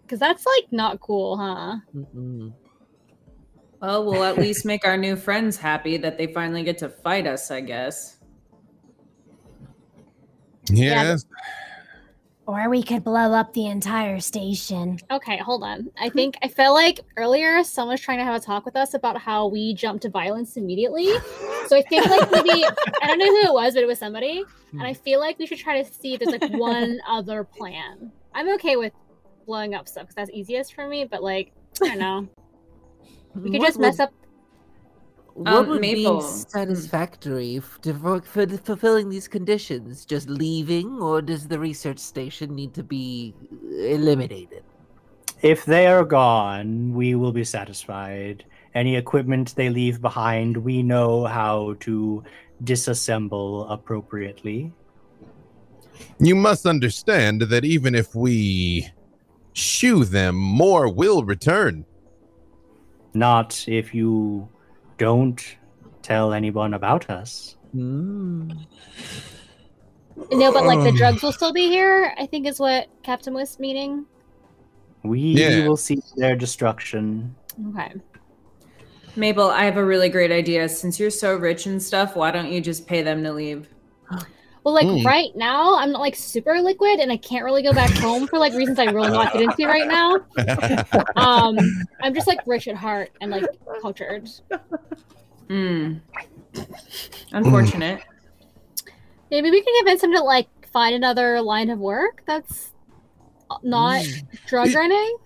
[0.04, 1.78] Because that's like not cool, huh?
[1.96, 2.54] Mm-mm.
[3.82, 7.26] Well, we'll at least make our new friends happy that they finally get to fight
[7.26, 8.18] us, I guess.
[10.70, 11.26] Yes.
[12.46, 15.00] Or we could blow up the entire station.
[15.10, 15.90] Okay, hold on.
[15.98, 18.94] I think I felt like earlier someone was trying to have a talk with us
[18.94, 21.08] about how we jump to violence immediately.
[21.68, 22.66] So I think like maybe
[23.02, 25.46] I don't know who it was, but it was somebody, and I feel like we
[25.46, 28.12] should try to see if there's like one other plan.
[28.36, 28.92] I'm okay with
[29.46, 32.28] blowing up stuff because that's easiest for me, but like I don't know,
[33.36, 34.14] we could What just mess would- up.
[35.36, 36.20] What Um, would Maple.
[36.22, 40.06] be satisfactory f- for, for fulfilling these conditions?
[40.06, 43.34] Just leaving, or does the research station need to be
[43.80, 44.64] eliminated?
[45.42, 48.46] If they are gone, we will be satisfied.
[48.76, 52.24] Any equipment they leave behind, we know how to
[52.64, 54.72] disassemble appropriately.
[56.20, 58.88] You must understand that even if we
[59.54, 61.86] shoo them, more will return.
[63.14, 64.48] Not if you
[64.98, 65.58] don't
[66.02, 67.56] tell anyone about us.
[67.72, 68.52] Hmm.
[70.32, 70.96] No, but like the Um.
[70.96, 72.14] drugs will still be here.
[72.18, 74.06] I think is what Captain was meaning.
[75.04, 75.68] We Yeah.
[75.68, 77.36] will see their destruction.
[77.70, 77.94] Okay.
[79.16, 80.68] Mabel, I have a really great idea.
[80.70, 83.68] Since you're so rich and stuff, why don't you just pay them to leave?
[84.64, 85.04] Well, like Mm.
[85.06, 88.40] right now, I'm not like super liquid, and I can't really go back home for
[88.40, 90.22] like reasons I really not get into right now.
[91.18, 91.58] Um,
[92.02, 93.46] I'm just like rich at heart and like
[93.82, 94.30] cultured.
[95.50, 95.96] Hmm.
[97.32, 98.02] Unfortunate.
[99.32, 102.72] Maybe we can convince him to like find another line of work that's
[103.64, 104.04] not
[104.48, 105.18] drug It- running.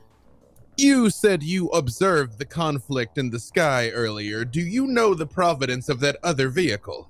[0.78, 4.44] you said you observed the conflict in the sky earlier.
[4.46, 7.10] Do you know the providence of that other vehicle?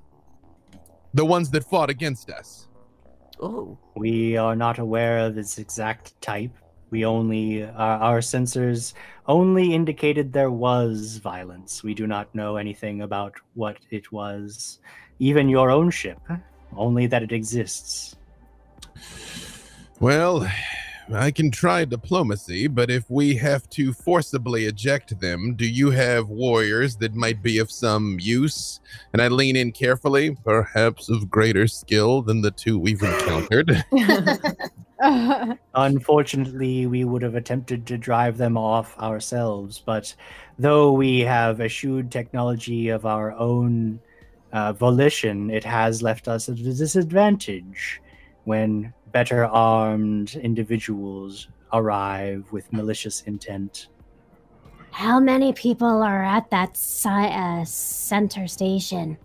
[1.17, 2.67] The ones that fought against us?
[3.41, 3.75] Oh.
[3.95, 6.55] We are not aware of its exact type.
[6.91, 8.93] We only, our, our sensors
[9.25, 11.83] only indicated there was violence.
[11.83, 14.79] We do not know anything about what it was.
[15.17, 16.19] Even your own ship,
[16.75, 18.15] only that it exists.
[19.99, 20.47] Well,
[21.13, 26.27] I can try diplomacy, but if we have to forcibly eject them, do you have
[26.27, 28.81] warriors that might be of some use?
[29.13, 33.85] And I lean in carefully, perhaps of greater skill than the two we've encountered.
[35.75, 40.13] Unfortunately, we would have attempted to drive them off ourselves, but
[40.59, 43.99] though we have eschewed technology of our own
[44.51, 48.01] uh, volition, it has left us at a disadvantage
[48.43, 53.87] when better armed individuals arrive with malicious intent.
[54.91, 59.17] How many people are at that si- uh, center station?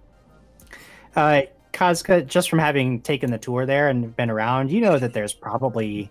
[1.14, 1.43] Uh,
[1.74, 5.34] Kazka, just from having taken the tour there and been around, you know that there's
[5.34, 6.11] probably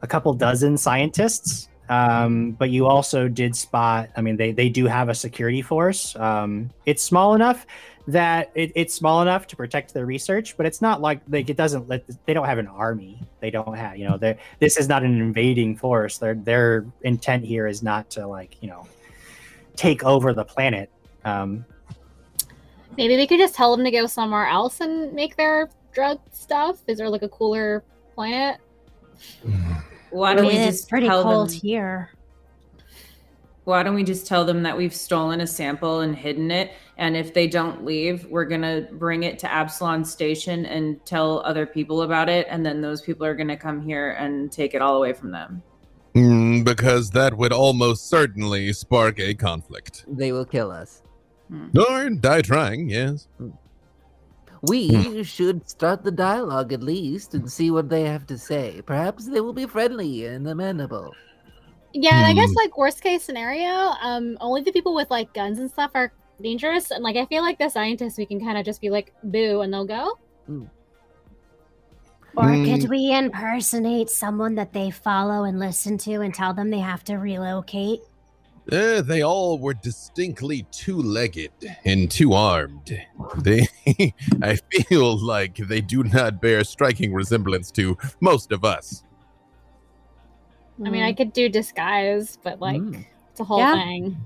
[0.00, 1.68] a couple dozen scientists.
[1.90, 6.16] Um, but you also did spot, I mean, they, they do have a security force.
[6.16, 7.66] Um, it's small enough
[8.08, 11.56] that it, it's small enough to protect their research, but it's not like like it
[11.56, 13.20] doesn't let they don't have an army.
[13.40, 16.18] They don't have, you know, they this is not an invading force.
[16.18, 18.86] Their their intent here is not to like, you know,
[19.74, 20.90] take over the planet.
[21.24, 21.64] Um,
[22.96, 26.78] Maybe we could just tell them to go somewhere else and make their drug stuff.
[26.86, 27.82] Is there like a cooler
[28.14, 28.58] planet?
[30.10, 31.58] Why don't mean, we it's just pretty tell cold them?
[31.58, 32.10] here.
[33.66, 36.74] Why don't we just tell them that we've stolen a sample and hidden it?
[36.98, 41.66] And if they don't leave, we're gonna bring it to Absalom Station and tell other
[41.66, 44.96] people about it, and then those people are gonna come here and take it all
[44.96, 45.64] away from them.
[46.14, 50.04] Mm, because that would almost certainly spark a conflict.
[50.06, 51.02] They will kill us.
[51.76, 53.26] Or die trying, yes.
[54.62, 58.80] We should start the dialogue at least and see what they have to say.
[58.86, 61.16] Perhaps they will be friendly and amenable.
[61.98, 62.56] Yeah, and I guess Hmm.
[62.56, 63.70] like worst case scenario,
[64.02, 67.42] um, only the people with like guns and stuff are dangerous, and like I feel
[67.42, 70.18] like the scientists we can kind of just be like boo and they'll go.
[72.36, 72.64] Or Mm.
[72.80, 77.02] could we impersonate someone that they follow and listen to and tell them they have
[77.04, 78.00] to relocate?
[78.70, 81.52] Uh, they all were distinctly two-legged
[81.84, 82.98] and two-armed.
[83.38, 83.66] They,
[84.42, 89.02] I feel like they do not bear striking resemblance to most of us.
[90.84, 93.04] I mean, I could do disguise, but like Mm.
[93.30, 93.74] it's a whole Yeah.
[93.74, 94.16] thing.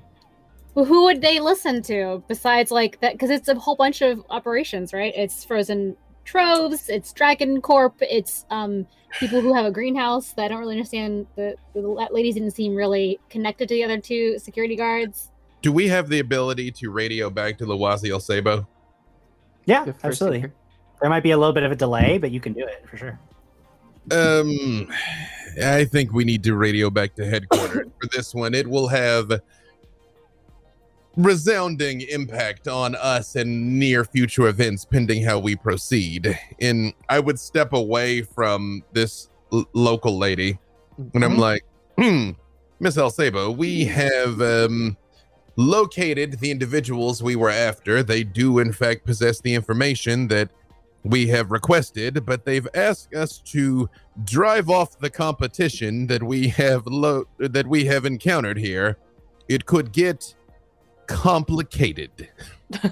[0.74, 3.12] Well, who would they listen to besides like that?
[3.12, 5.12] Because it's a whole bunch of operations, right?
[5.16, 8.86] It's Frozen Troves, it's Dragon Corp, it's um
[9.18, 11.26] people who have a greenhouse that I don't really understand.
[11.34, 15.30] The, the ladies didn't seem really connected to the other two security guards.
[15.62, 18.66] Do we have the ability to radio back to Lawasi Sabo?
[19.66, 20.42] yeah, Good for absolutely.
[20.42, 20.54] seeker.
[21.00, 22.96] There might be a little bit of a delay, but you can do it for
[22.96, 23.18] sure.
[24.10, 24.88] Um,
[25.62, 28.54] I think we need to radio back to headquarters for this one.
[28.54, 29.40] It will have
[31.16, 36.38] resounding impact on us and near future events, pending how we proceed.
[36.60, 40.58] And I would step away from this l- local lady,
[41.14, 41.64] and I'm like,
[41.98, 42.30] "Hmm,
[42.78, 44.96] Miss El Sabo, we have um."
[45.56, 48.02] Located the individuals we were after.
[48.02, 50.50] They do, in fact, possess the information that
[51.04, 53.88] we have requested, but they've asked us to
[54.24, 58.98] drive off the competition that we have lo- that we have encountered here.
[59.48, 60.34] It could get
[61.06, 62.28] complicated.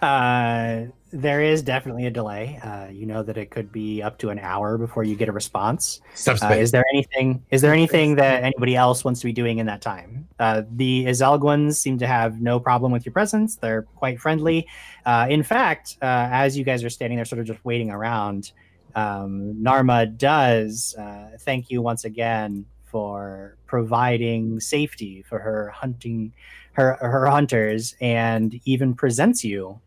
[0.00, 2.60] Uh, there is definitely a delay.
[2.62, 5.32] Uh, you know that it could be up to an hour before you get a
[5.32, 6.00] response.
[6.26, 7.42] Uh, is there anything?
[7.50, 10.28] Is there anything that anybody else wants to be doing in that time?
[10.38, 13.56] Uh, the Izalguuns seem to have no problem with your presence.
[13.56, 14.66] They're quite friendly.
[15.06, 18.52] Uh, in fact, uh, as you guys are standing there, sort of just waiting around,
[18.94, 26.32] um, Narma does uh, thank you once again for providing safety for her hunting,
[26.72, 29.80] her her hunters, and even presents you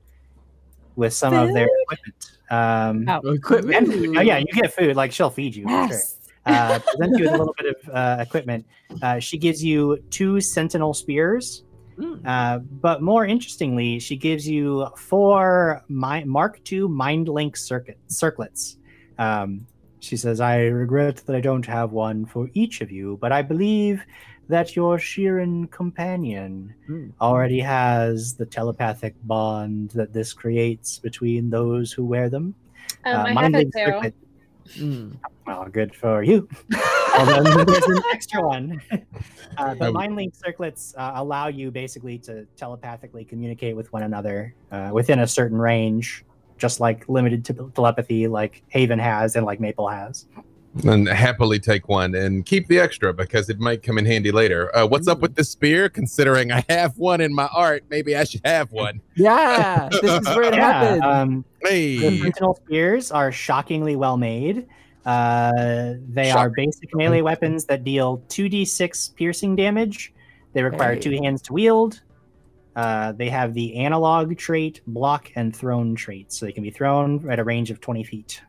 [0.95, 2.31] with some of their equipment.
[2.49, 3.31] Um, Oh.
[3.33, 3.87] Equipment.
[3.93, 4.95] and- oh, yeah, you get food.
[4.95, 5.63] Like she'll feed you.
[5.63, 6.17] For sure Yes.
[6.45, 8.65] uh, presents you with a little bit of uh, equipment.
[9.01, 11.63] Uh, she gives you two sentinel spears,
[11.97, 12.21] Mm.
[12.25, 18.77] uh, but more interestingly, she gives you four mi- Mark II Mind Link circuit circlets.
[19.19, 19.67] Um,
[19.99, 23.43] she says, "I regret that I don't have one for each of you, but I
[23.43, 24.01] believe
[24.51, 27.11] that your Shirren companion Mm.
[27.19, 32.53] already has the telepathic bond that this creates between those who wear them."
[33.05, 33.85] Um, Uh, I have Mind it Link too.
[33.85, 34.13] circlet-
[34.77, 35.17] Mm.
[35.47, 36.47] well, good for you.
[37.17, 38.81] Although there's an extra one.
[39.57, 44.03] Uh, the Um, mind link circlets uh, allow you basically to telepathically communicate with one
[44.03, 46.23] another uh, within a certain range,
[46.57, 50.25] just like limited to telepathy, like Haven has and like Maple has.
[50.85, 54.73] And happily take one and keep the extra because it might come in handy later.
[54.75, 55.89] Uh, what's up with the spear?
[55.89, 59.01] Considering I have one in my art, maybe I should have one.
[59.17, 61.03] Yeah, this is where it Yeah, happened.
[61.03, 64.65] um, the Hey, Sentinel spears are shockingly well made.
[65.05, 70.13] Uh, they are basic melee weapons that deal 2d6 piercing damage.
[70.53, 71.01] They require Hey.
[71.01, 72.01] two hands to wield.
[72.77, 77.29] Uh, they have the analog trait, block, and thrown traits, so they can be thrown
[77.29, 78.41] at a range of 20 feet.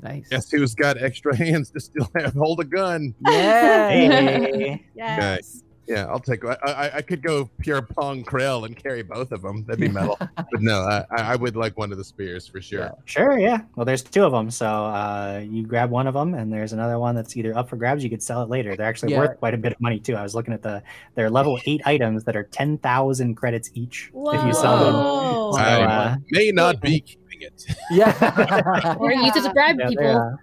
[0.00, 0.28] Nice.
[0.28, 3.14] Guess who's got extra hands to still have hold a gun?
[3.20, 3.88] Yeah.
[3.90, 4.84] Hey.
[4.94, 5.62] Yes.
[5.88, 6.44] Yeah, I'll take.
[6.44, 9.64] I, I, I could go pure pong krill and carry both of them.
[9.64, 10.18] That'd be metal.
[10.36, 12.80] but no, I, I would like one of the spears for sure.
[12.80, 12.90] Yeah.
[13.06, 13.62] Sure, yeah.
[13.74, 16.98] Well, there's two of them, so uh, you grab one of them, and there's another
[16.98, 18.04] one that's either up for grabs.
[18.04, 18.76] You could sell it later.
[18.76, 19.20] They're actually Yeah.
[19.20, 20.14] worth quite a bit of money too.
[20.14, 20.82] I was looking at the
[21.14, 24.92] they're level eight items that are ten thousand credits each if you sell them.
[24.92, 27.76] So, I uh, may not be keeping it.
[27.90, 28.94] Yeah.
[28.98, 30.06] Or use it to bribe yeah, people.
[30.06, 30.38] are.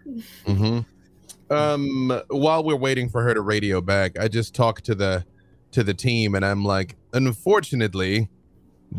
[0.45, 0.79] hmm
[1.49, 5.25] Um, while we're waiting for her to radio back, I just talked to the
[5.71, 8.29] to the team, and I'm like, unfortunately,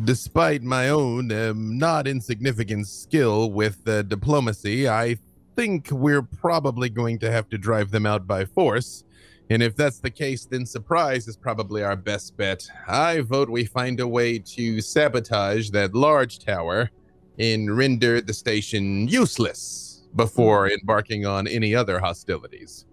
[0.04, 5.16] despite my own um, not insignificant skill with uh, diplomacy, I
[5.56, 9.04] think we're probably going to have to drive them out by force.
[9.48, 12.68] And if that's the case, then surprise is probably our best bet.
[12.88, 16.90] I vote we find a way to sabotage that large tower
[17.38, 22.86] and render the station useless before embarking on any other hostilities.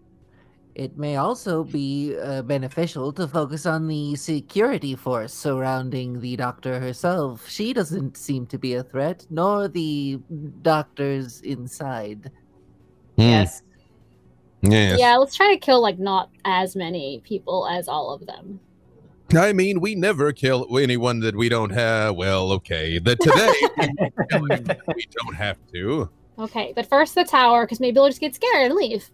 [0.76, 6.80] It may also be uh, beneficial to focus on the security force surrounding the doctor
[6.80, 7.48] herself.
[7.48, 10.20] She doesn't seem to be a threat, nor the
[10.64, 12.32] doctors inside.
[13.18, 13.62] Yes.
[14.64, 15.00] Yes.
[15.00, 18.60] Yeah, let's try to kill like not as many people as all of them.
[19.36, 22.15] I mean, we never kill anyone that we don't have.
[22.15, 22.99] Well, okay.
[22.99, 26.09] The today we don't have to.
[26.38, 29.09] Okay, but first the tower, because maybe they'll just get scared and leave.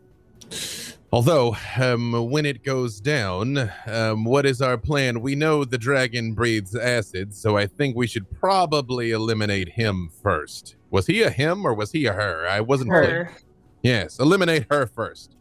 [1.12, 5.22] Although, um, when it goes down, um, what is our plan?
[5.22, 10.76] We know the dragon breathes acid, so I think we should probably eliminate him first.
[10.92, 12.48] Was he a him or was he a her?
[12.48, 13.32] I wasn't clear.
[13.82, 15.36] Yes, eliminate her first.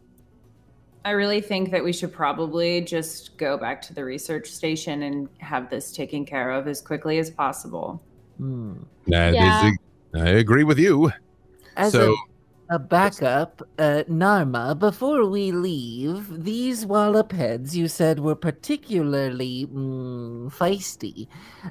[1.09, 5.27] I really think that we should probably just go back to the research station and
[5.39, 7.99] have this taken care of as quickly as possible.
[8.37, 8.73] Hmm.
[9.07, 9.71] That is- Yeah.
[10.13, 11.11] I agree with you.
[11.77, 12.15] As so,
[12.69, 19.67] a, a backup, uh, Narma, before we leave, these wallop heads you said were particularly
[19.67, 21.27] mm, feisty.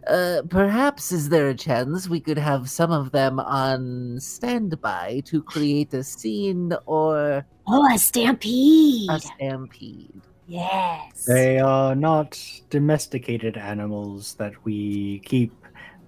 [0.07, 5.43] Uh, perhaps is there a chance we could have some of them on standby to
[5.43, 9.11] create a scene or Oh, a stampede.
[9.11, 10.23] a stampede?
[10.47, 11.25] yes.
[11.27, 12.41] They are not
[12.71, 15.53] domesticated animals that we keep,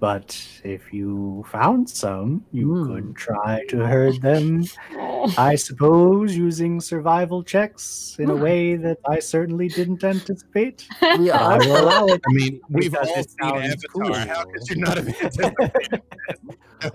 [0.00, 0.32] but
[0.64, 2.86] if you found some, you Hmm.
[2.94, 4.64] could try to herd them.
[5.38, 10.86] I suppose using survival checks in a way that I certainly didn't anticipate.
[11.18, 12.20] We I will allow it.
[12.26, 14.26] I mean, we've all it seen sounds Avatar.
[14.26, 16.02] How could you not have anticipated?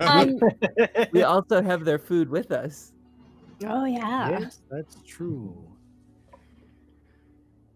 [0.00, 0.38] Um,
[1.12, 2.92] we also have their food with us.
[3.64, 4.30] Oh yeah.
[4.40, 5.54] yes, that's true.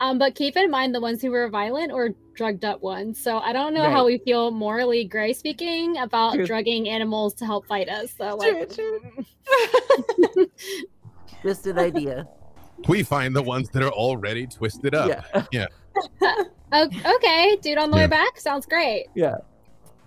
[0.01, 2.11] um, but keep in mind the ones who were violent or
[2.41, 3.22] drugged up ones.
[3.22, 3.93] So I don't know Right.
[3.93, 6.47] how we feel morally gray speaking about True.
[6.47, 8.14] drugging animals to help fight us.
[8.16, 8.70] So like,
[11.43, 12.26] Just an idea.
[12.88, 15.22] we find the ones that are already twisted up.
[15.53, 15.66] Yeah.
[16.72, 18.05] O- okay, dude, on the Yeah.
[18.05, 19.09] way back sounds great.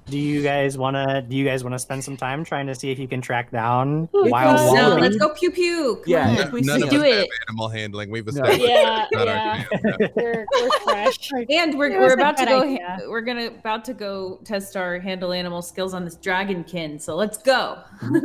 [0.06, 1.22] Do you guys want to?
[1.28, 3.51] Do you guys want to spend some time trying to see if you can track
[3.51, 5.01] down If wild you So wallaby?
[5.01, 5.95] let's go pew pew.
[5.95, 6.28] Come Yeah.
[6.30, 6.36] on.
[6.38, 7.30] if we none do it.
[7.47, 8.12] Animal handling.
[8.12, 8.60] We've established.
[8.62, 9.64] Yeah, yeah.
[9.82, 10.08] yeah.
[10.16, 11.30] We're, we're fresh.
[11.49, 12.64] And we're, we're about to go.
[12.64, 12.99] idea.
[13.08, 17.01] We're gonna about to go test our handle animal skills on this dragonkin.
[17.01, 17.80] So let's go.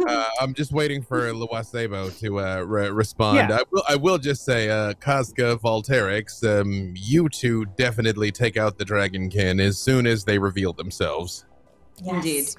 [0.08, 3.36] Uh, I'm just waiting for Luasebo to uh, re- respond.
[3.50, 3.56] Yeah.
[3.58, 3.82] I will.
[3.90, 9.60] I will just say, uh, Kazka Volterix, um, you two definitely take out the dragonkin
[9.60, 11.44] as soon as they reveal themselves.
[12.02, 12.56] Yes.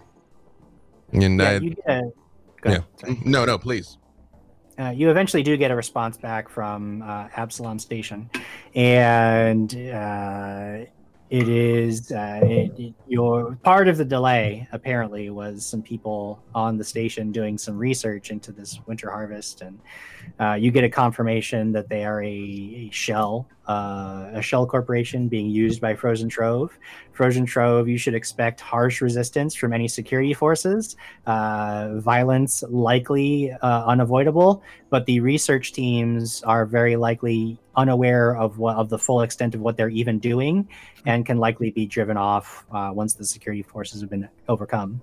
[1.11, 1.23] Indeed.
[1.25, 2.11] And Yeah, I, you, get a,
[2.61, 3.97] go ahead, no, no, please.
[4.77, 8.29] Uh, you eventually do get a response back from uh, Absalom Station,
[8.75, 10.85] and uh,
[11.29, 14.67] it is uh, it, it- your part of the delay.
[14.71, 19.81] Apparently, was some people on the station doing some research into this winter harvest, and
[20.39, 25.27] uh, you get a confirmation that they are a, a shell, uh, a shell corporation
[25.27, 26.77] being used by Frozen Trove.
[27.13, 30.95] Frozen Trove, you should expect harsh resistance from any security forces,
[31.25, 38.75] uh, violence likely uh, unavoidable but the research teams are very likely unaware of what
[38.75, 40.67] of the full extent of what they're even doing
[41.05, 45.01] and can likely be driven off uh, once the security forces have been overcome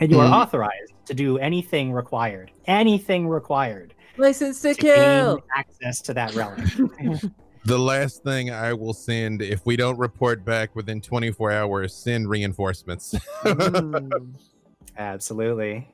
[0.00, 0.28] and you Mhm.
[0.30, 5.40] are authorized to do anything required anything required License to to gain kill.
[5.54, 6.58] access to that relic
[7.64, 12.28] The last thing I will send, if we don't report back within 24 hours, send
[12.30, 13.12] reinforcements.
[13.42, 14.34] Mm.
[14.98, 15.88] absolutely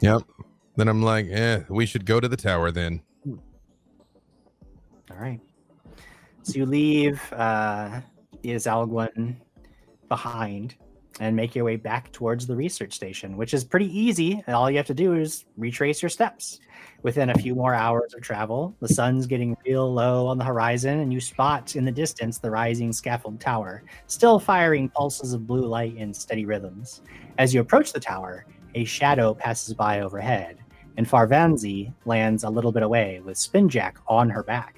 [0.00, 0.22] Yep.
[0.76, 3.02] Then I'm like, eh, we should go to the tower then.
[5.18, 5.40] All right.
[6.42, 8.00] So you leave uh,
[8.42, 9.34] the Izalguun
[10.08, 10.76] behind,
[11.20, 14.42] and make your way back towards the research station, which is pretty easy.
[14.46, 16.60] And all you have to do is retrace your steps.
[17.02, 21.00] Within a few more hours of travel, the sun's getting real low on the horizon,
[21.00, 25.66] and you spot in the distance the rising scaffold tower, still firing pulses of blue
[25.66, 27.02] light in steady rhythms.
[27.38, 28.46] As you approach the tower,
[28.76, 30.58] a shadow passes by overhead,
[30.96, 34.77] and Farvanzi lands a little bit away with Spinjack on her back.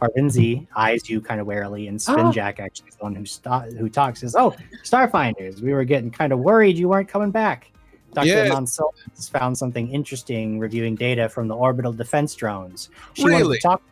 [0.00, 3.88] Farvanzi eyes you kind of warily, and Spinjack actually is the one who sto- who
[3.88, 4.20] talks.
[4.20, 7.70] Says, "Oh, Starfinders, we were getting kind of worried you weren't coming back.
[8.14, 8.26] Dr.
[8.26, 8.52] Yes.
[8.52, 12.88] Mansell has found something interesting reviewing data from the orbital defense drones.
[13.14, 13.58] She Really?
[13.58, 13.82] to talk.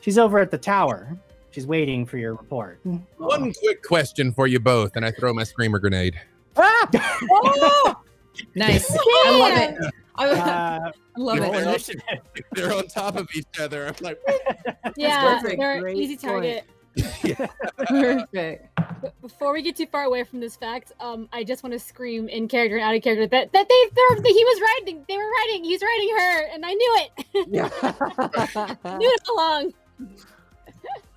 [0.00, 1.16] She's over at the tower.
[1.52, 2.80] She's waiting for your report.
[3.18, 6.18] One quick question for you both, and I throw my screamer grenade.
[6.56, 7.96] Ah!
[8.54, 8.90] Nice.
[8.96, 9.94] I love it.
[10.20, 11.62] I, Uh, I love roll it.
[11.66, 12.02] initiative.
[12.52, 13.86] They're on top of each other.
[13.86, 14.20] I'm like,
[14.96, 16.64] Yeah, they're Great easy target.
[17.86, 18.66] Perfect.
[19.22, 22.28] Before we get too far away from this fact, um, I just want to scream
[22.28, 25.04] in character and out of character that that they they're, that he was writing.
[25.08, 25.64] They were writing.
[25.64, 27.10] He's writing her, and I knew it.
[27.48, 28.98] Yeah.
[28.98, 29.72] knew it all along.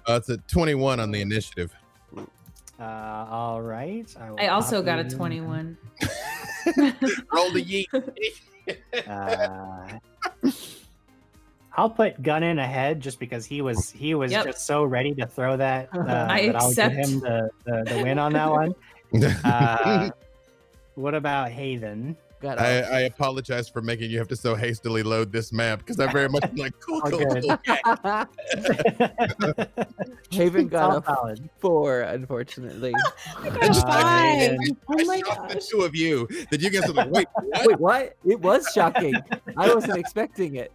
[0.08, 1.74] uh, it's a 21 on the initiative.
[2.80, 4.14] Uh, all right.
[4.30, 5.78] will I also got a 21.
[7.34, 7.88] Roll the yeet.
[9.08, 9.98] Uh,
[11.76, 14.46] I'll put Gunnin ahead just because he was he was Yep.
[14.46, 15.90] just so ready to throw that.
[15.94, 16.96] Uh, I that I'll give accept.
[16.96, 18.74] him the, the, the win on that one.
[19.44, 20.10] Uh,
[20.96, 22.16] what about Haven?
[22.44, 25.98] Got I, I apologize for making you have to so hastily load this map because
[25.98, 27.46] I very much like cool, All cool, good.
[27.46, 27.58] cool.
[30.30, 31.50] Haven got a solid.
[31.60, 32.94] four, unfortunately.
[33.38, 36.28] I just- Uh, Haven, Oh my I shocked the two of you.
[36.52, 37.66] Did you guys were like, wait, what?
[37.66, 38.14] Wait, what?
[38.26, 39.16] It was shocking.
[39.56, 40.74] I wasn't expecting it.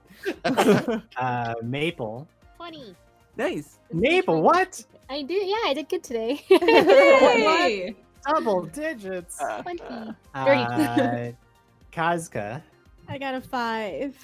[1.18, 2.26] uh, Maple.
[2.56, 2.94] Funny.
[3.36, 3.78] nice.
[3.92, 4.82] Maple, what?
[5.10, 5.46] I did.
[5.46, 6.36] Yeah, I did good today.
[6.48, 7.94] Hey!
[8.26, 9.38] Double digits.
[9.62, 9.82] Twenty.
[10.34, 11.32] Uh,
[11.98, 12.62] Kazka.
[13.10, 14.14] I got a five.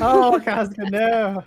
[0.00, 1.44] Oh, Kazka, no.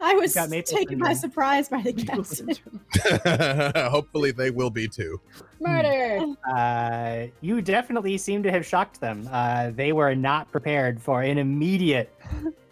[0.00, 1.20] I was got maple taken by syndrome.
[1.30, 1.92] surprise by the
[3.84, 3.90] guess.
[3.92, 5.20] Hopefully they will be too.
[5.60, 6.24] Murder.
[6.50, 9.28] Uh, you definitely seem to have shocked them.
[9.30, 12.12] Uh, they were not prepared for an immediate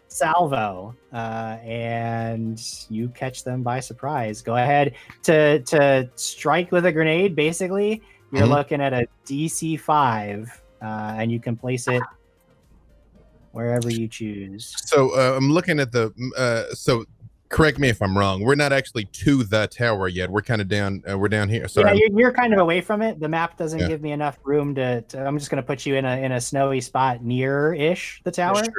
[0.09, 4.41] salvo, uh, and you catch them by surprise.
[4.43, 7.37] Go ahead to to strike with a grenade.
[7.37, 8.01] Basically,
[8.33, 8.51] you're Mhm.
[8.51, 12.03] looking at a DC five, uh, and you can place it
[13.53, 14.75] wherever you choose.
[14.87, 16.13] So uh, I'm looking at the.
[16.37, 17.05] Uh, so
[17.49, 18.43] correct me if I'm wrong.
[18.43, 20.31] We're not actually to the tower yet.
[20.31, 21.03] We're kind of down.
[21.09, 21.67] Uh, we're down here.
[21.77, 23.21] yeah, you're, you're kind of away from it.
[23.21, 23.89] The map doesn't Yeah.
[23.89, 25.25] give me enough room to, to.
[25.25, 28.65] I'm just going to put you in a in a snowy spot near-ish the tower.
[28.65, 28.73] Sure.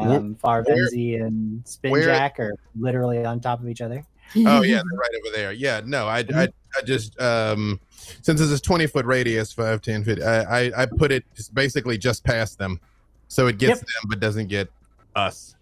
[0.00, 4.04] Um, Farvenzi and Spinjack are literally on top of each other.
[4.36, 5.52] Oh yeah, they're right over there.
[5.52, 7.80] Yeah, no, I, I, I just um,
[8.22, 11.54] since this is 20 foot radius, 5, 10 feet, I, I, I put it just
[11.54, 12.80] basically just past them,
[13.28, 13.86] so it gets Yep.
[13.86, 14.68] them but doesn't get
[15.14, 15.54] us.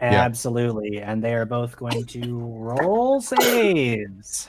[0.00, 0.22] Yeah.
[0.24, 4.48] Absolutely, and they are both going to roll saves.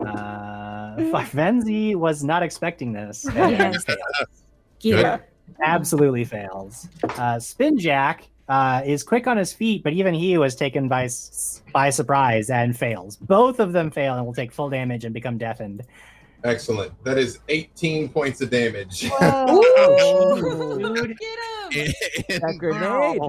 [0.00, 3.24] Uh, Farvenzi was not expecting this.
[3.26, 3.84] and Yes.
[3.84, 3.98] failed.
[4.80, 5.22] Get it.
[5.64, 6.88] absolutely fails.
[7.04, 11.08] Uh, Spinjack uh, is quick on his feet, but even he was taken by
[11.72, 13.16] by surprise and fails.
[13.16, 15.82] Both of them fail and will take full damage and become deafened.
[16.44, 16.92] Excellent.
[17.04, 19.08] That is 18 points of damage.
[19.20, 21.18] Oh, dude.
[21.18, 21.38] Get
[21.72, 21.94] him!
[22.28, 23.20] and, That grenade.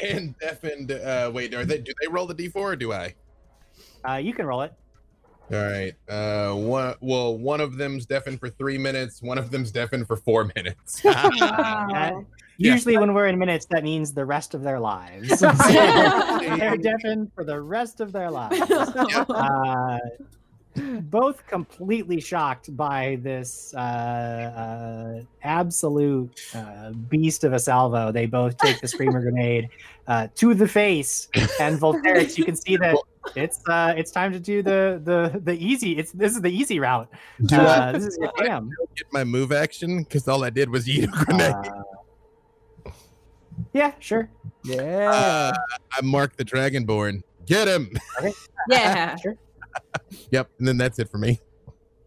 [0.00, 0.90] And deafened.
[0.90, 1.78] Uh, wait, are they?
[1.78, 3.14] Do they roll the d4 or do I?
[4.06, 4.72] Uh, you can roll it.
[5.52, 5.94] All right.
[6.08, 6.94] Uh, one.
[7.00, 9.22] Well, one of them's deafened for three minutes.
[9.22, 11.02] One of them's deafened for four minutes.
[12.60, 12.72] Uh, Yeah.
[12.74, 15.28] Usually, when we're in minutes, that means the rest of their lives.
[15.40, 15.50] So
[16.56, 18.60] they're deafened for the rest of their lives.
[18.70, 19.98] Uh,
[21.02, 28.12] both completely shocked by this uh, uh, absolute uh, beast of a salvo.
[28.12, 29.68] They both take the screamer grenade
[30.06, 31.28] uh, to the face,
[31.60, 32.94] and Volterix, you can see that
[33.34, 35.98] it's uh, it's time to do the the the easy.
[35.98, 37.08] It's this is the easy route.
[37.46, 38.70] do Uh, I this is your jam.
[38.96, 39.98] get my move action?
[40.04, 41.54] Because all I did was eat a grenade.
[43.72, 44.28] Yeah, sure.
[44.64, 45.10] Yeah.
[45.10, 45.52] Uh,
[45.92, 47.22] I mark the Dragonborn.
[47.46, 47.90] Get him.
[48.68, 49.16] Yeah.
[49.16, 49.36] Sure.
[50.30, 50.50] Yep.
[50.58, 51.40] And then that's it for me.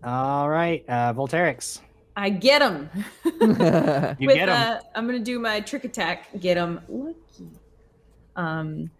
[0.03, 1.79] All right, uh, Volterix.
[2.15, 2.89] I get him.
[3.23, 4.49] You With, get him.
[4.49, 6.27] Uh, I'm gonna do my trick attack.
[6.39, 6.79] Get him.
[6.87, 7.49] Lucky.
[8.35, 8.91] Um.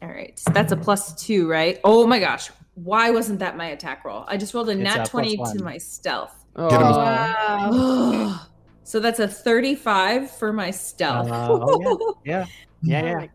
[0.00, 1.78] All right, so that's a plus two, right?
[1.84, 4.24] Oh my gosh, why wasn't that my attack roll?
[4.26, 5.56] I just rolled a It's a nat plus twenty one.
[5.58, 6.34] to my stealth.
[6.56, 6.86] Oh, Get him.
[6.88, 8.40] Wow.
[8.84, 11.30] so that's a thirty-five for my stealth.
[11.30, 12.46] Uh, oh, yeah,
[12.82, 13.26] yeah, yeah.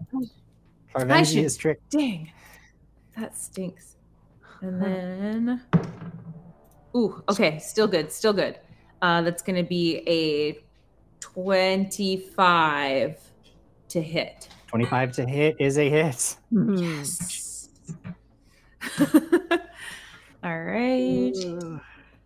[0.96, 1.90] I Farvenzi should- is tricked.
[1.90, 2.32] Dang,
[3.18, 3.96] that stinks.
[4.62, 5.62] And then,
[6.96, 8.60] Ooh, okay, still good, still good.
[9.04, 10.60] Uh, that's going to be a
[11.20, 13.20] 25
[13.90, 14.50] to hit.
[14.68, 16.36] 25 to hit is a hit.
[16.52, 17.70] Yes.
[20.44, 21.34] All right.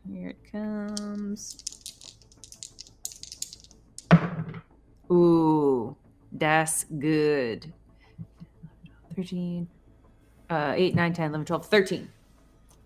[0.09, 1.63] Here it comes.
[5.11, 5.95] Ooh,
[6.31, 7.71] that's good.
[9.15, 9.67] 13,
[10.49, 12.09] uh, 8, 9, 10, 11, 12, 13.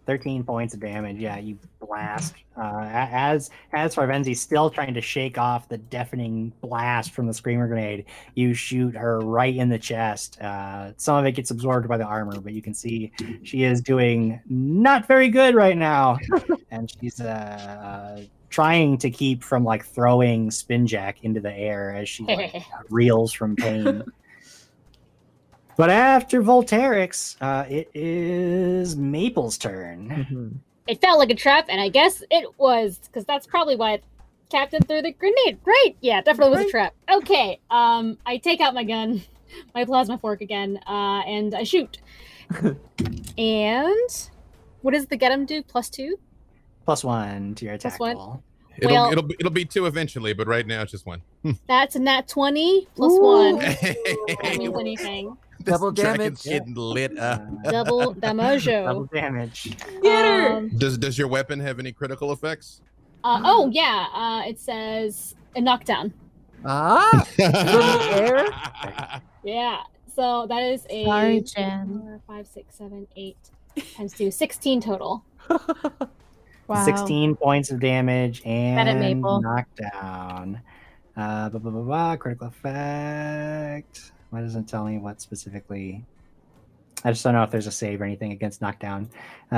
[0.06, 1.18] 13 points of damage.
[1.18, 2.36] Yeah, you blast.
[2.58, 7.68] Uh, as as Farvenzi's still trying to shake off the deafening blast from the screamer
[7.68, 10.40] grenade, you shoot her right in the chest.
[10.42, 13.12] Uh, some of it gets absorbed by the armor, but you can see
[13.44, 16.18] she is doing not very good right now,
[16.72, 22.24] and she's uh, trying to keep from like throwing Spinjack into the air as she
[22.24, 24.04] like, reels from pain.
[25.78, 30.10] But after Volterix, uh, it is Maple's turn.
[30.10, 30.58] Mhm.
[30.88, 34.00] It felt like a trap, and I guess it was because that's probably why
[34.50, 35.60] Captain threw the grenade.
[35.66, 35.96] Right?
[36.00, 36.94] Yeah, definitely was a trap.
[37.12, 37.60] Okay.
[37.70, 39.22] Um, I take out my gun,
[39.76, 41.98] my plasma fork again, uh, and I shoot.
[43.38, 44.30] and
[44.82, 45.64] what does the get him do?
[45.64, 46.20] Plus two.
[46.86, 48.16] Plus one to your attack Plus one.
[48.18, 48.44] roll.
[48.78, 51.22] It'll, Well- it'll, be, it'll be two eventually, but right now it's just one.
[51.68, 53.22] That's a nat twenty plus Ooh.
[53.22, 53.56] one.
[53.60, 55.38] That means anything.
[55.60, 56.44] This Double damage.
[56.44, 57.42] getting lit up.
[57.64, 59.76] Double double damage.
[60.04, 60.58] Get her!
[60.58, 62.82] Um, Does does your weapon have any critical effects?
[63.24, 64.08] uh, oh yeah.
[64.14, 66.14] Uh, it says a knockdown.
[66.66, 68.48] Ah, air?
[69.44, 69.82] Yeah.
[70.16, 72.00] So that is a Sorry, Jen.
[72.02, 73.38] four, five, six, seven, eight
[73.96, 74.32] times two.
[74.32, 75.24] 16 total.
[76.68, 76.84] Wow.
[76.84, 80.62] 16 points of damage and knockdown.
[81.16, 84.12] Uh, blah, blah, blah, blah, critical effect.
[84.32, 86.04] Why doesn't it tell me what specifically?
[87.04, 89.10] I just don't know if there's a save or anything against knockdown.
[89.52, 89.56] Uh,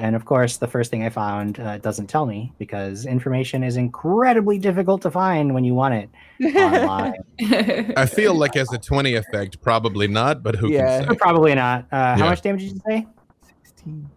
[0.00, 3.76] and of course, the first thing I found uh, doesn't tell me because information is
[3.76, 6.10] incredibly difficult to find when you want it
[6.56, 7.14] online.
[7.96, 11.00] I feel like as a 20 effect, probably not, but who Yeah.
[11.00, 11.16] can say?
[11.16, 11.86] Probably not.
[11.90, 13.06] Uh, How much damage did you say?
[13.64, 14.10] 16.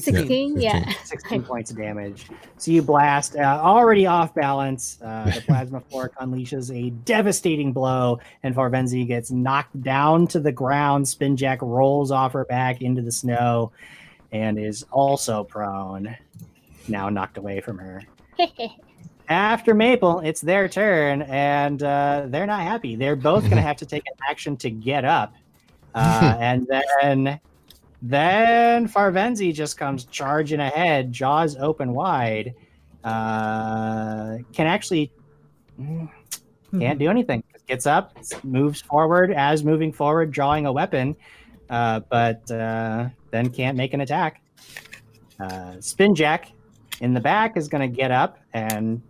[0.00, 0.16] 16.
[0.16, 0.60] 16?
[0.60, 0.92] Yeah.
[1.04, 2.26] 16 points of damage.
[2.58, 4.98] So you blast, uh, already off balance.
[5.02, 10.52] Uh, the plasma fork unleashes a devastating blow, and Farvenzi gets knocked down to the
[10.52, 11.06] ground.
[11.06, 13.72] Spinjack rolls off her back into the snow
[14.32, 16.16] and is also prone,
[16.88, 18.02] now knocked away from her.
[19.28, 22.94] After Maple, it's their turn, and uh, they're not happy.
[22.96, 25.32] They're both going to have to take an action to get up.
[25.94, 26.66] Uh, and
[27.00, 27.40] then
[28.06, 32.54] then Farvenzi just comes charging ahead, jaws open wide.
[33.02, 35.10] Uh, can actually
[35.80, 36.10] mm,
[36.78, 37.42] can't do anything.
[37.66, 41.16] Gets up, moves forward as moving forward, drawing a weapon,
[41.70, 44.42] uh, but uh, then can't make an attack.
[45.40, 46.52] Uh, Spinjack
[47.00, 49.00] in the back is going to get up and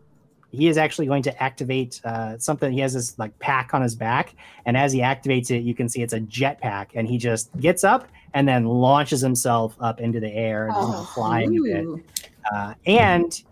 [0.53, 2.73] he is actually going to activate uh, something.
[2.73, 5.89] He has this like pack on his back, and as he activates it, you can
[5.89, 10.21] see it's a jetpack, and he just gets up and then launches himself up into
[10.21, 11.09] the air and Oh.
[11.15, 12.05] flying a bit.
[12.53, 13.43] Uh, and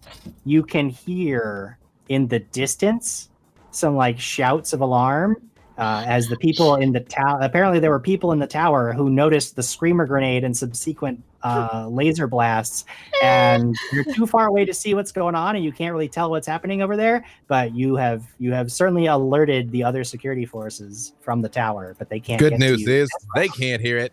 [0.44, 1.78] you can hear
[2.08, 3.30] in the distance
[3.70, 5.36] some like shouts of alarm
[5.78, 7.38] uh, as the people in the tower.
[7.40, 11.88] Apparently, there were people in the tower who noticed the screamer grenade and subsequent uh,
[11.90, 12.84] laser blasts,
[13.22, 16.30] and you're too far away to see what's going on, and you can't really tell
[16.30, 17.24] what's happening over there.
[17.48, 22.08] But you have you have certainly alerted the other security forces from the tower, but
[22.08, 22.38] they can't.
[22.38, 22.92] Good get to news you.
[22.92, 24.12] is they can't hear it.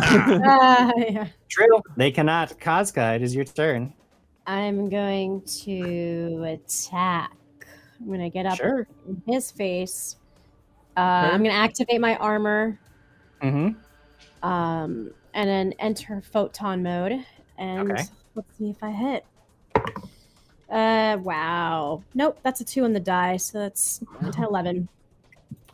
[0.00, 1.26] Ah, yeah.
[1.48, 1.80] true.
[1.96, 2.58] They cannot.
[2.58, 3.92] Kazka, it is your turn.
[4.46, 7.32] I'm going to attack.
[8.00, 8.86] I'm going to get up Sure.
[9.06, 10.16] in his face.
[10.96, 11.00] Uh,
[11.32, 12.78] I'm going to activate my armor
[13.42, 14.48] Mm-hmm.
[14.48, 17.24] um, and then enter photon mode.
[17.58, 18.04] And Okay.
[18.34, 19.24] let's see if I hit.
[20.70, 22.02] Uh, wow.
[22.14, 23.36] Nope, that's a two on the die.
[23.36, 24.02] So that's
[24.38, 24.88] 11.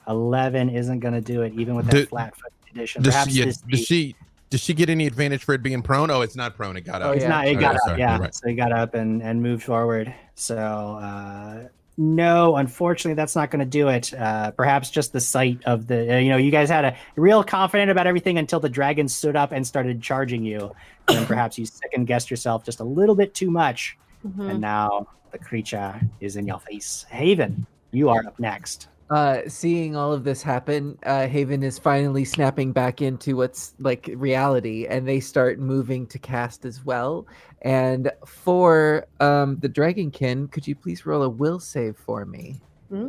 [0.09, 3.02] 11 isn't going to do it, even with that Do- flat foot condition.
[3.02, 4.16] Does Perhaps she, does she
[4.51, 6.10] does she get any advantage for it being prone?
[6.10, 6.74] Oh, it's not prone.
[6.78, 7.09] It got up.
[7.09, 7.16] Oh, up.
[7.16, 7.28] it's yeah.
[7.28, 8.18] not, it Okay, got up, sorry, yeah.
[8.18, 8.35] right.
[8.35, 10.12] So he got up and, and moved forward.
[10.36, 11.68] So, uh,
[12.01, 14.15] no, unfortunately, that's not going to do it.
[14.15, 17.43] Uh, perhaps just the sight of the, uh, you know, you guys had a real
[17.43, 20.73] confident about everything until the dragon stood up and started charging you.
[21.09, 23.99] And perhaps you second guessed yourself just a little bit too much.
[24.25, 24.51] Mhm.
[24.51, 27.05] And now the creature is in your face.
[27.11, 28.87] Haven, you are up next.
[29.10, 34.10] Uh, seeing all of this happen, uh, Haven is finally snapping back into what's like
[34.14, 37.26] reality, and they start moving to cast as well.
[37.62, 42.60] And for um, the Dragonkin, could you please roll a will save for me?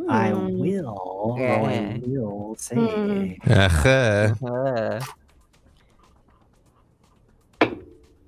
[0.10, 0.58] I Mm.
[0.58, 1.36] will.
[1.38, 1.58] Yeah.
[1.58, 2.78] roll a will save.
[2.78, 3.52] Hmm.
[3.52, 4.36] Uh-huh.
[4.46, 5.00] Uh,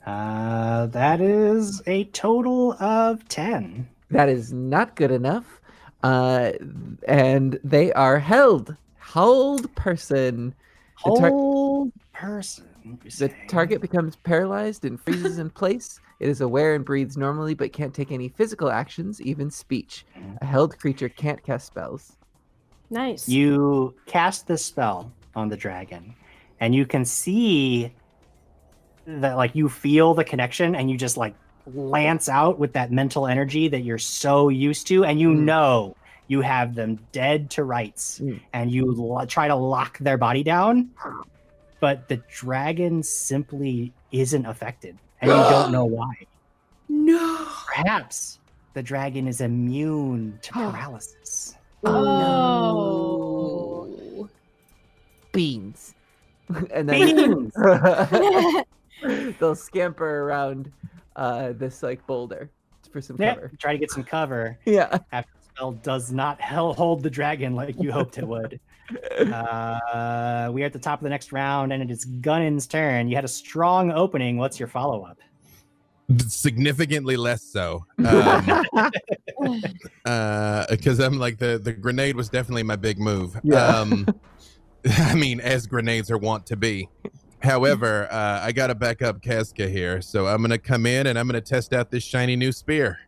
[0.06, 3.88] Uh, that is a total of 10.
[4.10, 5.61] That is not good enough.
[6.04, 6.52] Uh,
[7.08, 8.76] and they are held.
[8.98, 10.54] Held person.
[11.06, 12.68] The tar- Whole person.
[13.18, 16.00] The target becomes paralyzed and freezes in place.
[16.20, 20.06] It is aware and breathes normally, but can't take any physical actions, even speech.
[20.42, 22.18] A held creature can't cast spells.
[22.90, 23.28] Nice.
[23.28, 26.14] You cast this spell on the dragon,
[26.60, 27.94] and you can see
[29.06, 31.36] that, like, you feel the connection, and you just like
[31.76, 35.40] lance out with that mental energy that you're so used to, and you Mm.
[35.42, 35.96] know
[36.28, 38.40] you have them dead to rights, Mm.
[38.54, 40.90] and you lo- try to lock their body down,
[41.80, 46.14] but the dragon simply isn't affected, and you don't know why.
[46.90, 47.48] No.
[47.76, 48.40] Perhaps
[48.74, 51.56] the dragon is immune to paralysis.
[53.04, 54.28] Oh.
[55.32, 55.96] Beans.
[56.74, 57.54] and then Beans!
[59.40, 60.72] they'll scamper around
[61.16, 62.50] uh, this like boulder
[62.92, 63.52] for some Yeah, cover.
[63.60, 64.58] try to get some cover.
[64.66, 64.98] Yeah.
[65.12, 68.60] after the spell does not hel- hold the dragon like you hoped it would.
[69.22, 73.08] Uh, we are at the top of the next round, and it is Gunnin's turn.
[73.08, 74.36] You had a strong opening.
[74.36, 75.18] What's your follow up?
[76.28, 78.66] significantly less so um,
[80.06, 83.66] uh because i'm like the the grenade was definitely my big move Yeah.
[83.66, 84.06] um
[84.86, 86.90] i mean as grenades are wont to be
[87.44, 91.28] however uh i gotta back up Kazka here so i'm gonna come in and i'm
[91.28, 93.00] gonna test out this shiny new spear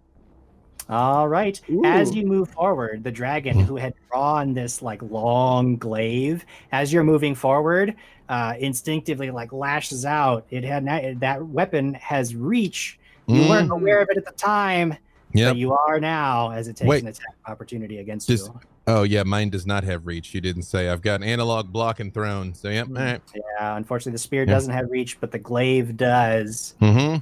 [0.90, 1.62] All right.
[1.86, 7.06] As you move forward, the dragon who had drawn this like long glaive, as you're
[7.06, 7.96] moving forward,
[8.28, 10.46] uh, instinctively like lashes out.
[10.50, 13.00] It had na- that weapon has reach.
[13.28, 14.98] You Mm, weren't aware of it at the time,
[15.34, 15.52] yep.
[15.52, 17.02] but you are now as it takes Wait.
[17.04, 18.60] an attack opportunity against Just- you.
[18.88, 22.00] Oh yeah mine does not have reach you didn't say i've got an analog block
[22.00, 22.98] and thrown so yep Mm.
[23.00, 24.54] all right Yeah, unfortunately, the spear Yeah.
[24.54, 26.76] doesn't have reach, but the glaive does.
[26.82, 27.18] mm-hmm.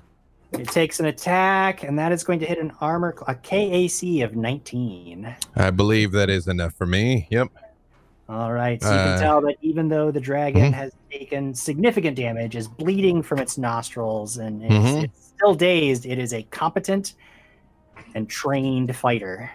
[0.60, 4.36] It takes an attack, and that is going to hit an armor, a KAC of
[4.36, 5.34] 19.
[5.56, 7.48] i believe that is enough for me yep
[8.28, 10.74] All right, so you Uh, can tell that even though the dragon Mhm.
[10.74, 15.04] has taken significant damage, is bleeding from its nostrils, and it's, Mhm.
[15.04, 17.14] it's still dazed, it is a competent
[18.16, 19.52] and trained fighter.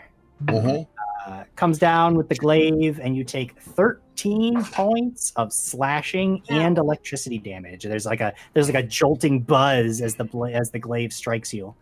[1.27, 7.36] Uh, comes down with the glaive, and you take 13 points of slashing and electricity
[7.36, 7.82] damage.
[7.82, 11.53] There's like a there's like a jolting buzz as the bla- as the glaive strikes
[11.53, 11.74] you.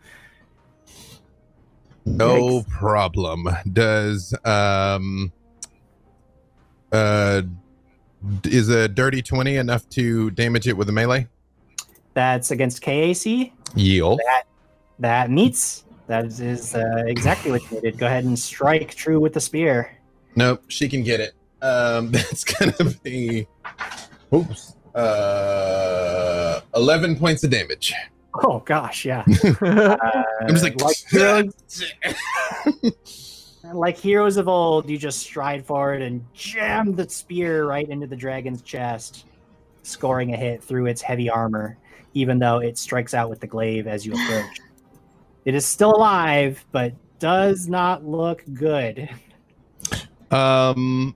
[2.05, 3.47] No problem.
[3.71, 5.31] Does um
[6.91, 7.43] uh
[8.45, 11.27] is a dirty 20 enough to damage it with a melee?
[12.15, 13.51] That's against KAC.
[13.75, 14.21] Yield.
[14.97, 15.83] That meets.
[16.07, 17.97] That is, uh, exactly what you did.
[17.97, 19.97] Go ahead and strike true with the spear.
[20.35, 21.33] Nope, she can get it.
[21.61, 23.47] Um that's gonna be
[24.33, 24.75] oops.
[24.93, 27.93] Uh 11 points of damage.
[28.43, 29.23] Oh gosh, yeah.
[29.61, 29.97] Uh,
[30.41, 31.83] I'm just like, like heroes,
[33.73, 38.15] like heroes of old, you just stride forward and jam the spear right into the
[38.15, 39.25] dragon's chest,
[39.83, 41.77] scoring a hit through its heavy armor,
[42.13, 44.59] even though it strikes out with the glaive as you approach.
[45.45, 49.09] It is still alive, but does not look good.
[50.31, 51.15] um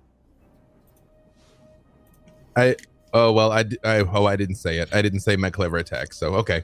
[2.55, 2.75] I
[3.13, 4.93] oh well I, I oh I didn't say it.
[4.93, 6.13] I didn't say my clever attack.
[6.13, 6.63] So okay.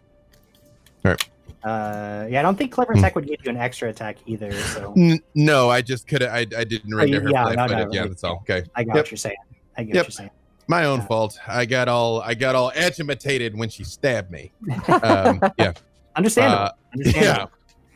[1.04, 1.30] All right.
[1.64, 3.00] Uh, yeah, I don't think clever Hmm.
[3.00, 4.52] attack would give you an extra attack either.
[4.54, 7.66] So N- no, I just could I I didn't render you- her yeah, flat no,
[7.66, 7.94] no, footed.
[7.94, 8.36] Yeah, that's all.
[8.48, 8.64] Okay.
[8.76, 9.04] I got Yep.
[9.06, 9.36] what you're saying.
[9.78, 10.04] I get Yep.
[10.04, 10.30] what you're saying.
[10.68, 11.06] My own Yeah.
[11.08, 11.40] fault.
[11.48, 14.52] I got all I got all agitated when she stabbed me.
[15.04, 15.74] Um, yeah,
[16.16, 16.64] Understandable.
[16.66, 17.52] uh, Understandable.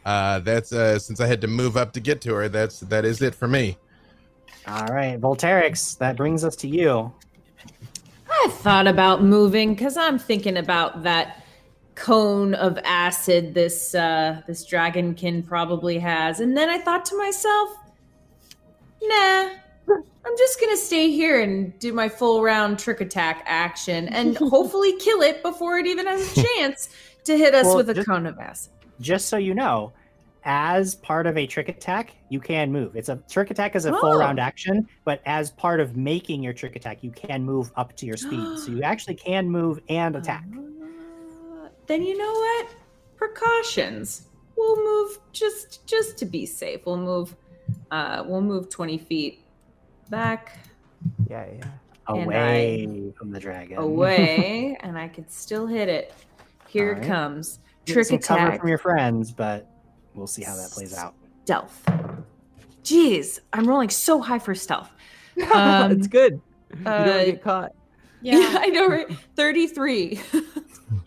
[0.09, 0.35] Yeah.
[0.35, 2.49] Uh, that's uh, since I had to move up to get to her.
[2.49, 3.77] That's that is it for me.
[4.67, 7.11] All right, Volterix, that brings us to you.
[8.29, 11.43] I thought about moving because I'm thinking about that
[11.95, 17.69] cone of acid this uh, this dragonkin probably has, and then I thought to myself,
[19.01, 19.49] nah.
[19.91, 24.95] I'm just gonna stay here and do my full round trick attack action and hopefully
[24.97, 26.89] kill it before it even has a chance
[27.23, 28.71] to hit us Well, with a just- cone of acid.
[29.01, 29.91] Just so you know,
[30.51, 32.95] as part of a trick attack, you can move.
[32.95, 34.17] It's a trick attack is a full Oh.
[34.19, 38.07] round action, but as part of making your trick attack, you can move up to
[38.07, 38.57] your speed.
[38.57, 40.43] so you actually can move and attack.
[40.51, 42.67] Uh, then you know what?
[43.15, 44.27] Precautions.
[44.57, 46.83] We'll move just just to be safe.
[46.85, 47.35] We'll move.
[47.91, 49.43] Uh, we'll move twenty feet
[50.09, 50.57] back
[51.29, 51.65] yeah, yeah.
[52.07, 53.77] Away from the dragon.
[53.77, 56.11] away, and I can still hit it.
[56.67, 57.07] Here it Alright.
[57.07, 57.59] comes.
[57.85, 58.59] Trick some cover attack.
[58.61, 59.67] from your friends, but
[60.19, 61.15] we'll see how that plays out.
[61.45, 61.83] Stealth.
[62.83, 64.91] Jeez, I'm rolling so high for stealth.
[65.53, 66.41] Um, it's good.
[66.77, 67.71] You uh, don't get caught.
[68.21, 69.09] Yeah, I know, right?
[69.35, 70.19] Thirty-three.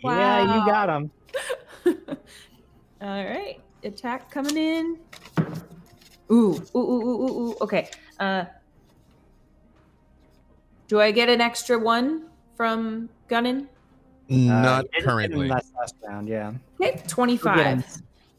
[0.04, 1.10] Yeah, you got him.
[3.02, 4.98] All right, attack coming in.
[6.30, 7.56] Ooh, ooh, ooh, ooh, ooh, ooh.
[7.60, 7.90] Okay.
[8.18, 8.44] Uh,
[10.88, 13.68] do I get an extra one from Gunnin?
[14.28, 15.48] Not Uh, you didn't hit him currently.
[15.48, 16.48] Last, last round, yeah.
[16.48, 17.06] Okay, You'll get him.
[17.08, 17.84] twenty-five.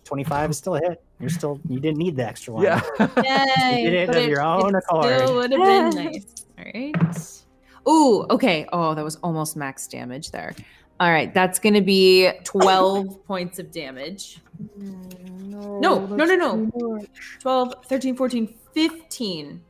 [0.03, 1.03] 25 is still a hit.
[1.19, 2.63] You're still, you didn't need the extra one.
[2.63, 2.81] Yeah.
[2.99, 5.05] You did it But of your own it accord.
[5.19, 6.45] Still would have been nice.
[6.57, 7.41] All right.
[7.87, 8.65] Ooh, okay.
[8.71, 10.53] Oh, that was almost max damage there.
[10.99, 14.39] All right, that's going to be 12 points of damage.
[14.77, 17.05] No, no, no, no.
[17.39, 19.61] 12, 13, 14, 15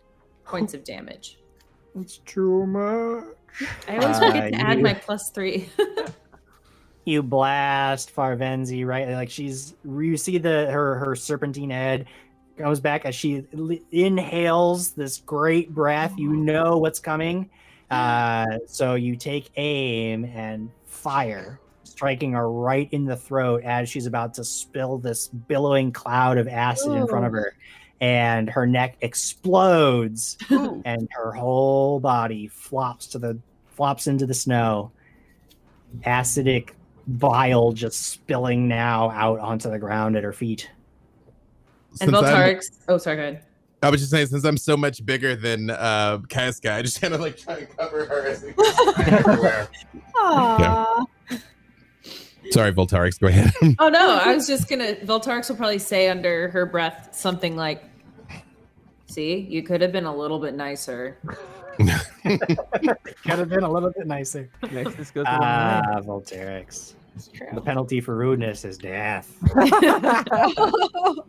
[0.45, 1.39] points of damage.
[1.99, 3.23] It's too much.
[3.87, 5.69] I always Uh, forget to add my plus three.
[7.05, 9.09] you blast Farvenzi right?
[9.09, 12.05] Like she's you see the her her serpentine head
[12.57, 13.45] goes back as she
[13.91, 16.13] inhales this great breath.
[16.17, 17.49] You know what's coming.
[17.89, 24.05] Uh so you take aim and fire striking her right in the throat as she's
[24.05, 27.55] about to spill this billowing cloud of acid in front of her.
[28.01, 34.91] And her neck explodes and her whole body flops to the flops into the snow.
[36.01, 36.71] Acidic
[37.07, 40.69] bile just spilling now out onto the ground at her feet
[42.01, 42.65] and Since I'm- Volterix.
[42.87, 43.43] Oh, sorry, go ahead.
[43.81, 47.13] I was just saying, since I'm so much bigger than uh, Kazka, I just kind
[47.13, 48.53] of like try and cover her as we
[48.97, 49.67] everywhere.
[50.15, 51.05] Aww.
[52.51, 53.51] Sorry, Volterix, go ahead.
[53.79, 54.19] Oh, no.
[54.23, 55.05] I was just going to.
[55.05, 57.83] Volterix will probably say under her breath something like,
[59.07, 61.17] See, you could have been a little bit nicer.
[62.23, 64.49] could have been a little bit nicer.
[64.71, 65.45] Niceness goes a long way.
[65.47, 66.93] ah volterix.
[67.53, 69.31] The penalty for rudeness is death.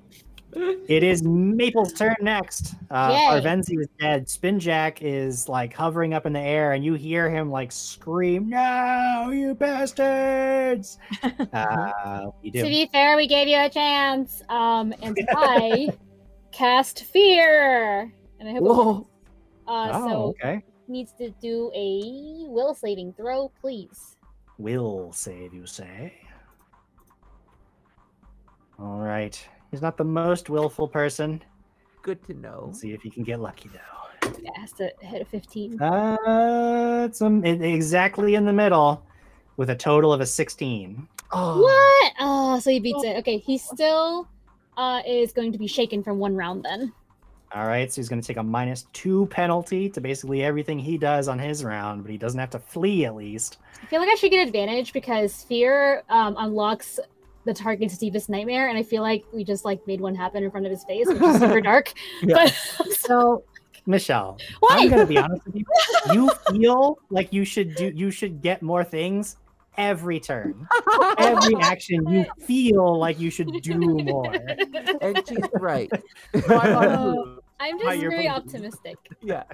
[0.86, 2.74] It is maple's turn next.
[2.88, 3.40] Uh Yay.
[3.40, 4.26] Arvenzi is dead.
[4.26, 9.30] Spinjack is like hovering up in the air and you hear him like scream no
[9.32, 10.98] you bastards!
[11.52, 14.42] Uh you To be fair, we gave you a chance.
[14.48, 15.88] Um, and I
[16.52, 19.08] cast fear, and I hope.
[19.66, 19.86] It Whoa.
[19.86, 19.96] works.
[19.96, 24.16] Uh, oh so okay needs to do a will saving throw, please.
[24.58, 26.12] will save you say
[28.78, 31.42] all right he's not the most willful person
[32.02, 32.64] Good to know.
[32.66, 35.80] let's see if he can get lucky though Yeah, has to hit a fifteen.
[35.80, 39.02] Uh, it's um, it- exactly in the middle
[39.56, 41.06] with a total of a 16.
[41.32, 41.62] Oh.
[41.62, 42.12] What?
[42.20, 43.16] Oh, so he beats it.
[43.18, 44.28] Okay, he still
[44.76, 46.92] uh is going to be shaken from one round then.
[47.54, 50.98] All right, so he's going to take a minus two penalty to basically everything he
[50.98, 53.58] does on his round, but he doesn't have to flee at least.
[53.80, 56.98] I feel like I should get advantage because fear um, unlocks
[57.44, 60.50] the target's deepest nightmare, and I feel like we just like made one happen in
[60.50, 61.92] front of his face, which is super dark.
[62.22, 62.34] Yeah.
[62.34, 62.50] But
[62.96, 63.44] So,
[63.86, 64.72] Michelle, What?
[64.80, 65.64] I'm going to be honest with you.
[66.12, 69.36] You feel like you should do, you should get more things
[69.76, 70.66] every turn.
[71.18, 74.34] Every action, you feel like you should do more.
[75.00, 75.90] And she's right.
[76.48, 77.38] Oh.
[77.60, 78.28] I'm just very playing.
[78.30, 78.96] optimistic.
[79.22, 79.44] yeah.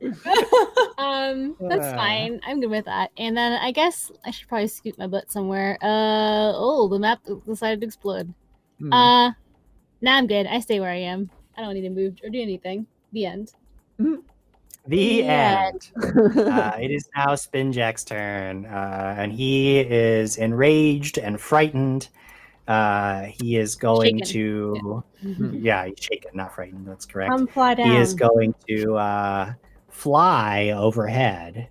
[0.98, 1.94] um, that's Uh.
[1.96, 2.40] fine.
[2.44, 3.10] I'm good with that.
[3.16, 5.76] And then I guess I should probably scoot my butt somewhere.
[5.82, 8.32] Uh oh, the map decided to explode.
[8.78, 8.92] Hmm.
[8.92, 9.28] Uh,
[10.00, 10.46] nah, I'm good.
[10.46, 11.30] I stay where I am.
[11.56, 12.86] I don't need to move or do anything.
[13.12, 13.52] The end.
[14.86, 15.70] The Yeah.
[15.74, 15.90] end.
[16.38, 22.08] uh, it is now Spinjack's turn, uh, and he is enraged and frightened.
[22.70, 24.32] Uh, he is going Shaken.
[24.32, 25.04] to,
[25.50, 26.86] yeah, he's shaken, not frightened.
[26.86, 27.32] That's correct.
[27.32, 27.90] Come fly down.
[27.90, 29.52] he is going to uh,
[29.88, 31.66] fly overhead.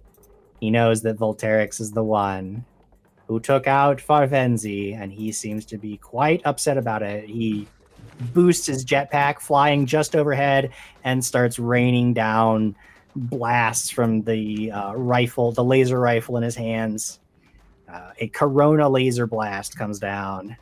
[0.60, 2.66] He knows that Volterix is the one
[3.28, 7.30] who took out Farvenzi, and he seems to be quite upset about it.
[7.30, 7.66] He
[8.34, 10.72] boosts his jetpack, flying just overhead,
[11.06, 12.76] and starts raining down
[13.16, 17.22] blasts from the uh, rifle, the laser rifle in his hands.
[17.88, 20.58] Uh, a Corona laser blast comes down.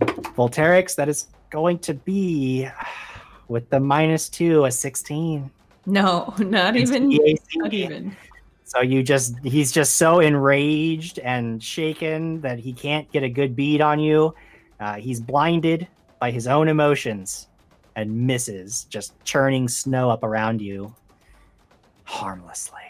[0.00, 2.68] Volterix, that is going to be
[3.48, 5.50] with the minus two, a 16.
[5.86, 7.10] No, not It's even.
[7.10, 7.38] EAC.
[7.56, 8.16] Not even.
[8.64, 13.54] So you just he's just so enraged and shaken that he can't get a good
[13.54, 14.34] bead on you.
[14.80, 15.86] Uh, he's blinded
[16.18, 17.48] by his own emotions
[17.94, 20.94] and misses, just churning snow up around you
[22.04, 22.80] harmlessly.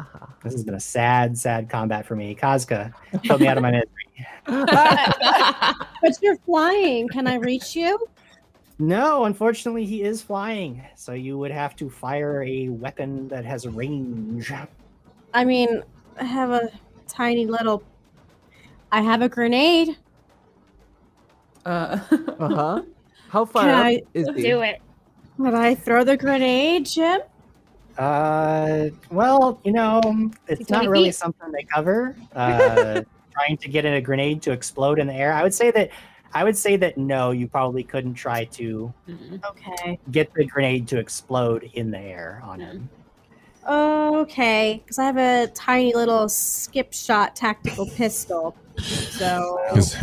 [0.00, 0.26] Uh-huh.
[0.42, 2.34] This has been a sad, sad combat for me.
[2.34, 2.92] Kazka,
[3.26, 4.26] put me out of my misery.
[4.46, 7.08] but you're flying.
[7.08, 7.98] Can I reach you?
[8.78, 13.66] No, unfortunately, he is flying, so you would have to fire a weapon that has
[13.68, 14.50] range.
[15.34, 15.82] I mean,
[16.18, 16.70] I have a
[17.06, 17.82] tiny little.
[18.90, 19.96] I have a grenade.
[21.66, 22.82] Uh, Uh-huh.
[23.28, 24.42] How far Can up I- is he?
[24.42, 24.80] Do it.
[25.38, 27.20] Would I throw the grenade, Jim?
[28.00, 31.16] Uh, well, you know, it's not really feet?
[31.16, 32.16] something they cover.
[32.34, 33.02] Uh,
[33.32, 35.32] trying to get in a grenade to explode in the air?
[35.32, 35.90] I would say that
[36.32, 38.92] I would say that no, you probably couldn't try to
[39.48, 39.98] Okay.
[40.10, 42.88] get the grenade to explode in the air on him.
[43.68, 44.80] Okay.
[44.82, 48.56] Because I have a tiny little skip shot tactical pistol.
[48.78, 49.58] So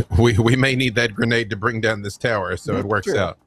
[0.20, 3.18] we, we may need that grenade to bring down this tower, so it works True.
[3.18, 3.38] out.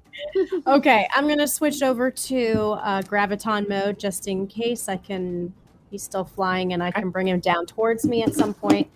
[0.66, 2.52] Okay, I'm gonna switch over to
[2.82, 5.52] uh, graviton mode just in case I can.
[5.90, 8.88] He's still flying, and I can bring him down towards me at some point.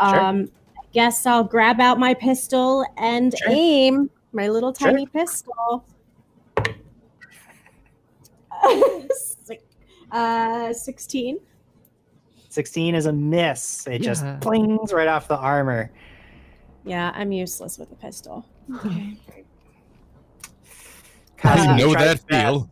[0.00, 0.18] Sure.
[0.20, 3.48] Um, I guess I'll grab out my pistol and Sure.
[3.52, 4.88] aim my little Sure.
[4.90, 5.84] tiny pistol.
[9.44, 9.64] Six-
[10.12, 11.38] uh, sixteen.
[12.48, 13.86] 16 is a miss.
[13.86, 14.36] It just Yeah.
[14.40, 15.92] plings right off the armor.
[16.84, 18.44] Yeah, I'm useless with a pistol.
[18.72, 18.90] How
[21.42, 22.70] do Kyle, you know that feel?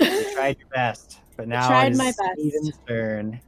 [0.00, 2.20] You tried your best, but now tried it is my best.
[2.38, 3.40] Steven's turn.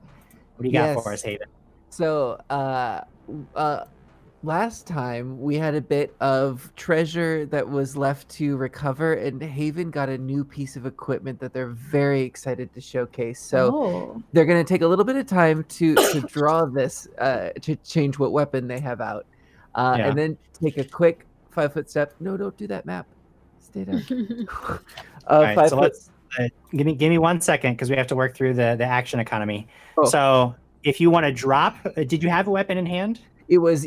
[0.56, 1.48] What do you got for us, Haven?
[1.90, 3.02] So, uh,
[3.55, 3.84] uh,
[4.43, 9.90] last time we had a bit of treasure that was left to recover, and Haven
[9.90, 13.40] got a new piece of equipment that they're very excited to showcase.
[13.40, 14.22] So oh.
[14.32, 17.76] they're going to take a little bit of time to to draw this, uh, to
[17.76, 19.26] change what weapon they have out,
[19.74, 20.09] uh, Yeah.
[20.09, 22.14] and then take a quick five foot step.
[22.20, 23.06] No, don't do that map.
[23.73, 24.03] Stay down.
[24.51, 24.77] uh,
[25.27, 25.82] All right, five so foot.
[25.82, 28.77] let's uh, give me give me one second because we have to work through the
[28.78, 29.66] the action economy.
[29.99, 30.05] Oh.
[30.05, 30.55] So
[30.85, 33.20] if you want to drop, uh, did you have a weapon in hand?
[33.49, 33.86] It was.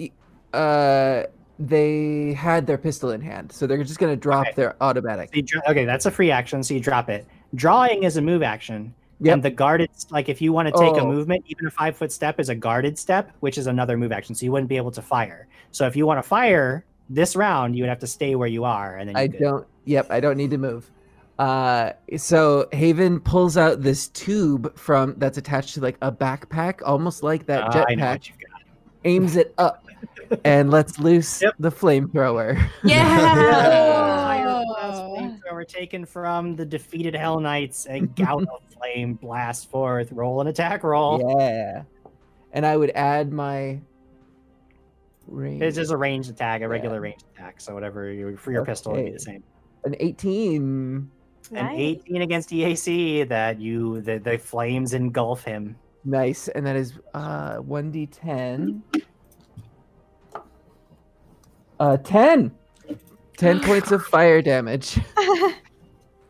[0.53, 1.23] Uh,
[1.57, 4.53] they had their pistol in hand, so they're just going to drop Okay.
[4.55, 5.29] their automatic.
[5.33, 7.25] So dro- okay, that's a free action, so you drop it.
[7.53, 8.93] Drawing is a move action.
[9.21, 9.33] Yep.
[9.33, 11.07] And the guarded, like if you want to take a Oh.
[11.09, 14.35] movement, even a five foot step is a guarded step, which is another move action.
[14.35, 15.47] So you wouldn't be able to fire.
[15.71, 18.63] So if you want to fire this round, you would have to stay where you
[18.63, 19.67] are, and then you I could- don't.
[19.85, 20.89] Yep, I don't need to move.
[21.37, 27.23] Uh, so Haven pulls out this tube from that's attached to like a backpack, almost
[27.23, 28.11] like that I know jetpack.
[28.11, 28.61] what you've got.
[29.03, 29.85] Aims it up
[30.43, 31.53] and lets loose Yep.
[31.59, 32.59] the flamethrower.
[32.83, 34.63] Yeah.
[34.95, 37.85] Flamethrower taken from the defeated Hell Knights.
[37.89, 40.11] A gout of flame blast forth.
[40.11, 41.35] Roll an attack roll.
[41.39, 41.83] Yeah,
[42.53, 43.79] and I would add my.
[45.27, 45.61] Range.
[45.61, 47.01] It's just a ranged attack, a regular Yeah.
[47.01, 47.59] ranged attack.
[47.61, 49.43] So whatever you for your pistol would be the same.
[49.83, 50.61] an 18.
[50.61, 51.09] An
[51.51, 51.75] Nice.
[51.77, 55.75] 18 against EAC that you the, the flames engulf him.
[56.03, 58.81] Nice, and that is uh 1d10.
[61.79, 62.51] Uh 10.
[63.37, 64.99] 10 points of fire damage.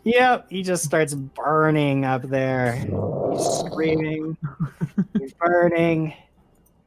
[0.08, 2.74] Yep, he just starts burning up there.
[2.76, 4.38] He's screaming.
[5.18, 6.14] He's burning.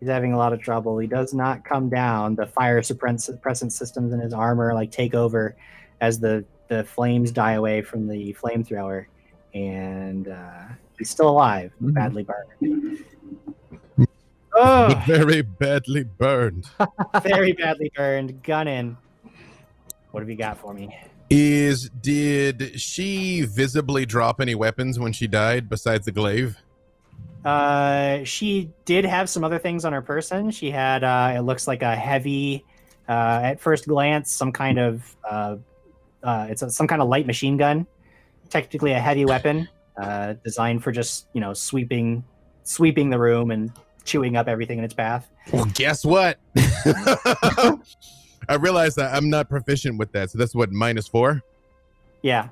[0.00, 0.98] He's having a lot of trouble.
[0.98, 2.36] He does not come down.
[2.36, 5.56] The fire suppressant systems in his armor like take over
[6.00, 9.06] as the the flames die away from the flamethrower,
[9.54, 10.64] and uh,
[10.98, 11.94] he's still alive, Mhm.
[11.94, 12.98] badly burned.
[14.60, 16.68] Oh, Very badly burned.
[17.22, 18.42] very badly burned.
[18.42, 18.96] Gunnin.
[20.10, 20.96] What have you got for me?
[21.30, 26.56] Is did she visibly drop any weapons when she died besides the glaive?
[27.44, 30.50] Uh, she did have some other things on her person.
[30.50, 32.64] She had, uh, it looks like a heavy,
[33.08, 35.56] uh, at first glance, some kind of, uh,
[36.22, 37.86] uh, it's a, some kind of light machine gun.
[38.50, 42.24] Technically, a heavy weapon, uh, designed for just you know sweeping,
[42.64, 43.70] sweeping the room and
[44.04, 45.28] chewing up everything in its path.
[45.52, 46.38] Well, guess what?
[46.56, 51.42] I realized that I'm not proficient with that, so that's what minus four.
[52.22, 52.48] Yeah,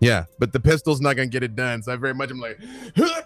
[0.00, 1.82] Yeah, but the pistol's not gonna get it done.
[1.82, 2.58] So I very much am like,
[2.96, 3.22] yeah.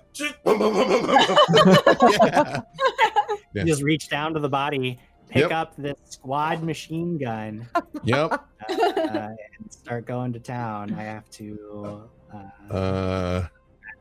[3.54, 3.64] Yeah.
[3.64, 5.52] just reach down to the body, pick Yep.
[5.52, 7.68] up this squad machine gun,
[8.04, 8.32] Yep.
[8.32, 8.38] uh,
[8.72, 9.28] uh,
[9.58, 10.94] and start going to town.
[10.94, 13.46] I have to uh, Uh,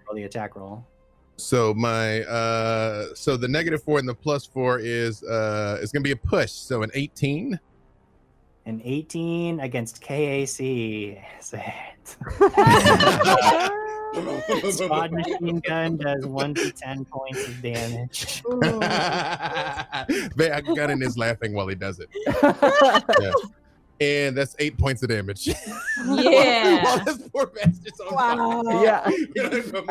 [0.07, 0.85] roll the attack roll.
[1.35, 6.03] so my uh, so the negative four and the plus four is uh, is gonna
[6.03, 6.51] be a push.
[6.51, 7.59] So an 18.
[8.65, 11.21] An 18 against KAC.
[11.39, 11.63] Is it?
[14.71, 18.43] Squad machine gun does one to ten points of damage.
[20.75, 22.09] Gunnin is laughing while he does it.
[24.01, 25.49] And that's eight points of damage.
[26.03, 26.83] Yeah.
[26.83, 28.81] While this poor bastard's on Wow.
[28.81, 29.03] yeah.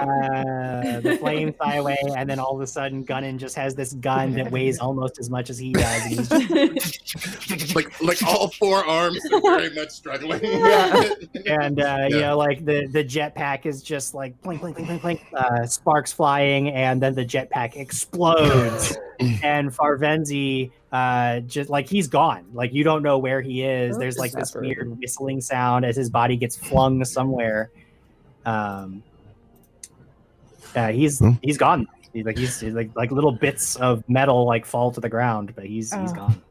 [0.01, 3.93] Uh, the flames fly away, and then all of a sudden, Gunnin just has this
[3.95, 6.03] gun that weighs almost as much as he does.
[6.07, 10.41] And he's just, like like all four arms are very much struggling.
[10.43, 11.11] Yeah.
[11.47, 15.03] and uh, you know, like the the jetpack is just like blink, blink, blink, blink,
[15.03, 18.97] blink, uh, sparks flying, and then the jetpack explodes,
[19.43, 24.19] and Farvenzi uh just like he's gone like you don't know where he is there's
[24.19, 27.71] like this weird whistling sound as his body gets flung somewhere
[28.45, 29.03] um
[30.75, 31.33] uh, he's Hmm.
[31.43, 35.01] he's gone He's like he's he's like like little bits of metal like fall to
[35.01, 36.15] the ground, but he's he's Oh.
[36.15, 36.43] gone.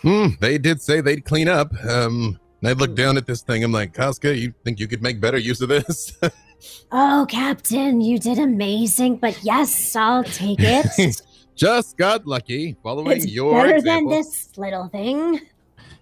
[0.00, 1.70] Hmm, they did say they'd clean up.
[1.84, 3.62] Um, and I look down at this thing.
[3.62, 6.12] I'm like, Kazka, you think you could make better use of this?
[6.92, 10.86] Oh, Captain, you did amazing, but yes, I'll take it.
[11.62, 14.10] Just got lucky following it's your better example.
[14.10, 15.42] than this little thing.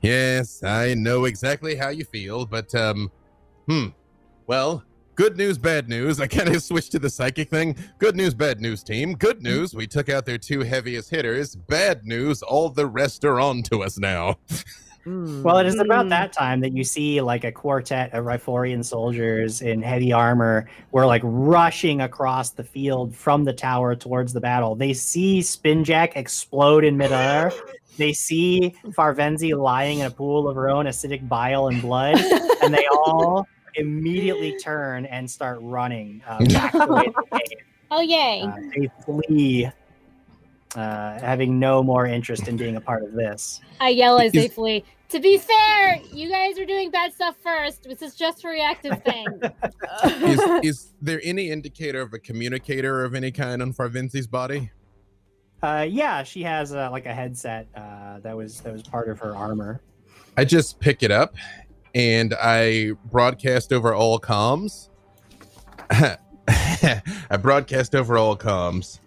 [0.00, 3.12] Yes, I know exactly how you feel, but um,
[3.68, 3.88] hmm.
[4.46, 4.82] Well,
[5.16, 6.18] good news, bad news.
[6.18, 7.76] I kind of switched to the psychic thing.
[7.98, 9.12] Good news, bad news, team.
[9.12, 11.54] Good news, we took out their two heaviest hitters.
[11.56, 14.38] Bad news, all the rest are on to us now.
[15.04, 15.42] Hmm.
[15.42, 16.10] Well, it is about Mm.
[16.10, 21.06] that time that you see like a quartet of Riforian soldiers in heavy armor were
[21.06, 24.74] like rushing across the field from the tower towards the battle.
[24.74, 27.50] They see Spinjack explode in midair.
[27.96, 32.16] They see Farvenzi lying in a pool of her own acidic bile and blood,
[32.62, 33.46] and they all
[33.76, 37.58] immediately turn and start running uh, back the way they came.
[37.90, 38.42] Oh yay!
[38.42, 39.70] Uh, they flee,
[40.76, 43.60] uh, having no more interest in being a part of this.
[43.80, 44.84] I yell as they Is- flee.
[45.10, 47.82] To be fair, you guys are doing bad stuff first.
[47.82, 49.26] This is just a reactive thing.
[50.04, 54.70] Is, is there any indicator of a communicator of any kind on Farvinzi's body?
[55.64, 59.18] Uh, yeah, she has uh, like a headset uh, that was that was part of
[59.18, 59.82] her armor.
[60.36, 61.34] I just pick it up
[61.94, 64.90] and I broadcast over all comms.
[65.90, 69.00] I broadcast over all comms.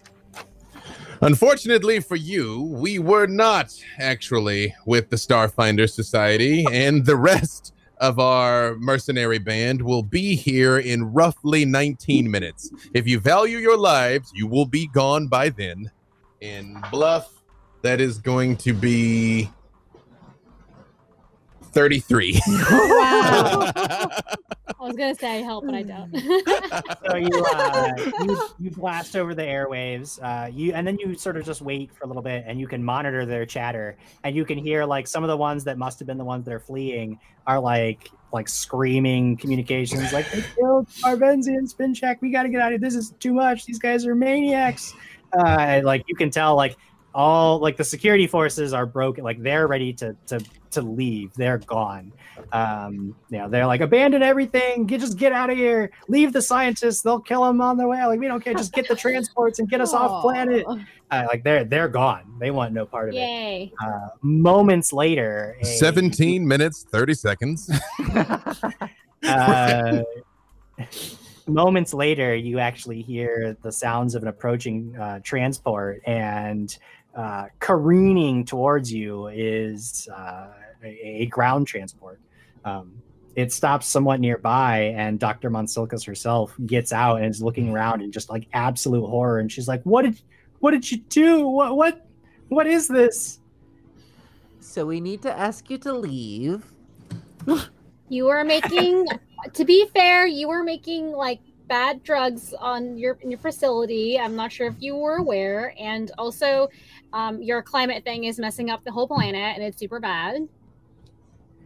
[1.23, 8.19] Unfortunately for you, we were not actually with the Starfinder Society, and the rest of
[8.19, 12.71] our mercenary band will be here in roughly 19 minutes.
[12.93, 15.89] If you value your lives, you will be gone by then.
[16.41, 17.41] In bluff,
[17.83, 19.49] that is going to be
[21.73, 22.39] 33.
[22.49, 23.71] Wow.
[24.83, 26.13] I was gonna say help, but I don't.
[27.09, 27.93] So you, uh,
[28.23, 31.91] you you blast over the airwaves, uh, you and then you sort of just wait
[31.93, 35.07] for a little bit, and you can monitor their chatter, and you can hear like
[35.07, 38.09] some of the ones that must have been the ones that are fleeing are like
[38.33, 42.17] like screaming communications, like they killed Arvenzi and Spincheck.
[42.21, 42.89] We got to get out of here.
[42.89, 43.65] This is too much.
[43.65, 44.93] These guys are maniacs.
[45.37, 46.75] Uh, like you can tell, like
[47.13, 49.23] all like the security forces are broken.
[49.23, 51.33] Like they're ready to to to leave.
[51.35, 52.11] They're gone.
[52.51, 54.85] Um, you know, they're like abandon everything.
[54.85, 55.91] Get just get out of here.
[56.07, 57.01] Leave the scientists.
[57.01, 58.03] They'll kill them on their way.
[58.05, 58.53] Like we don't care.
[58.53, 60.65] Just get the transports and get us off planet.
[61.11, 62.35] Uh, like they're they're gone.
[62.39, 63.19] They want no part of it.
[63.19, 63.73] Yay!
[63.83, 67.69] Uh, moments later, a- 17 minutes, 30 seconds.
[69.23, 70.01] uh,
[71.47, 76.75] moments later, you actually hear the sounds of an approaching uh, transport, and
[77.15, 80.47] uh, careening towards you is uh,
[80.83, 82.19] a, a ground transport.
[82.65, 82.93] Um,
[83.35, 85.49] it stops somewhat nearby, and Dr.
[85.49, 89.39] Monsilkas herself gets out and is looking around in just like absolute horror.
[89.39, 90.21] And she's like, "What did,
[90.59, 91.47] what did you do?
[91.47, 92.07] What, what,
[92.49, 93.39] what is this?"
[94.73, 96.65] so we need to ask you to leave.
[98.09, 99.07] You were making.
[99.53, 104.19] to be fair, you were making like bad drugs on your in your facility.
[104.19, 106.69] I'm not sure if you were aware, and also,
[107.13, 110.47] um, your climate thing is messing up the whole planet, and it's super bad.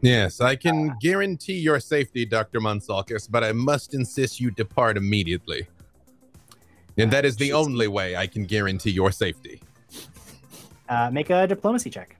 [0.01, 2.59] Yes, I can guarantee your safety, Dr.
[2.59, 5.67] Monsalkis, but I must insist you depart immediately.
[6.97, 9.61] And that is the only way I can guarantee your safety.
[10.89, 12.15] Uh, make a diplomacy check.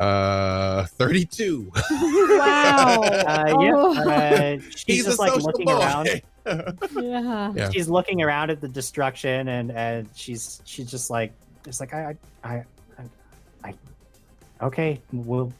[0.00, 1.72] Uh, 32.
[2.34, 3.00] Wow.
[3.02, 5.78] Uh, yeah, uh, she's He's just a like looking boy.
[5.78, 6.22] around.
[6.46, 7.52] Yeah.
[7.54, 7.70] Yeah.
[7.70, 11.32] She's looking around at the destruction, and and she's she's just like
[11.66, 12.64] it's like I I I,
[12.98, 13.04] I,
[13.64, 13.74] I
[14.66, 15.52] okay, we'll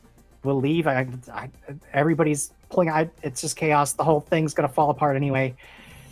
[0.42, 0.86] we'll leave.
[0.86, 1.50] I, I
[1.92, 2.90] everybody's pulling.
[2.90, 3.92] I it's just chaos.
[3.94, 5.54] The whole thing's gonna fall apart anyway.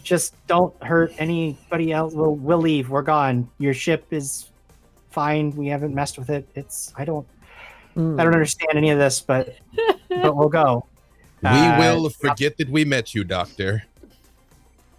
[0.03, 2.15] Just don't hurt anybody else.
[2.15, 2.89] We'll we'll leave.
[2.90, 3.49] We're gone.
[3.59, 4.51] Your ship is
[5.11, 5.51] fine.
[5.51, 6.49] We haven't messed with it.
[6.55, 7.27] It's I don't
[7.94, 8.19] Hmm.
[8.19, 9.55] I don't understand any of this, but
[10.09, 10.86] but we'll go.
[11.43, 13.82] We Uh, will forget that we met you, Doctor.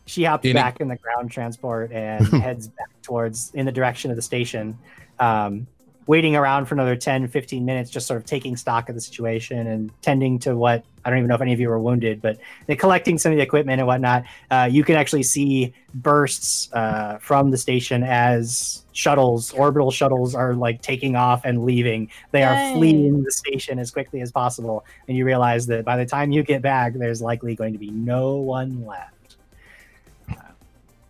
[0.06, 3.72] She hops In a- back in the ground transport and heads back towards in the
[3.72, 4.78] direction of the station
[5.20, 5.68] um,
[6.06, 9.68] waiting around for another 10 15 minutes just sort of taking stock of the situation
[9.68, 12.38] and tending to what i don't even know if any of you were wounded but
[12.68, 17.18] they're collecting some of the equipment and whatnot uh, you can actually see bursts uh,
[17.20, 22.10] from the station as shuttles orbital shuttles are like taking off and leaving.
[22.32, 26.06] They are fleeing the station as quickly as possible and you realize that by the
[26.06, 29.23] time you get back there's likely going to be no one left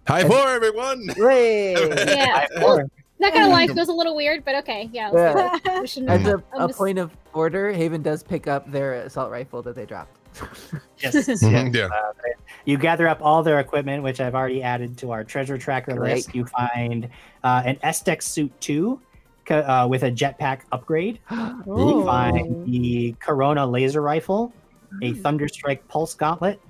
[0.08, 1.08] Hi for everyone.
[1.18, 1.74] Hooray!
[1.74, 2.48] Yeah.
[2.54, 2.90] By four.
[3.20, 4.90] Not gonna lie, it feels a little weird, but okay.
[4.92, 5.10] Yeah.
[5.10, 5.80] let's.
[5.80, 6.04] We should.
[6.10, 9.62] As a, I'm a just- point of order, Haven does pick up their assault rifle
[9.64, 10.18] that they dropped.
[11.00, 11.44] Yes, yes.
[11.44, 11.88] Yeah.
[11.88, 12.14] Uh,
[12.64, 16.16] you gather up all their equipment, which I've already added to our treasure tracker Great.
[16.16, 16.34] list.
[16.34, 17.10] You find
[17.44, 19.02] uh, an Estex suit 2
[19.50, 21.20] uh, with a jetpack upgrade.
[21.66, 24.54] You find the Corona laser rifle,
[25.02, 26.62] a Thunderstrike pulse gauntlet,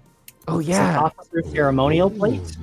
[0.48, 1.00] oh yeah.
[1.00, 2.58] officer ceremonial plate,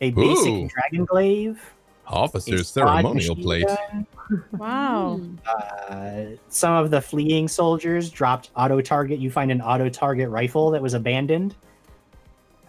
[0.00, 0.68] a basic Ooh.
[0.68, 1.60] dragon glaive,
[2.06, 3.66] Officer's ceremonial plate.
[3.66, 4.06] gun.
[4.52, 5.16] Wow.
[5.16, 5.34] Hmm.
[5.48, 9.18] Uh, some of the fleeing soldiers dropped auto target.
[9.18, 11.56] You find an auto target rifle that was abandoned,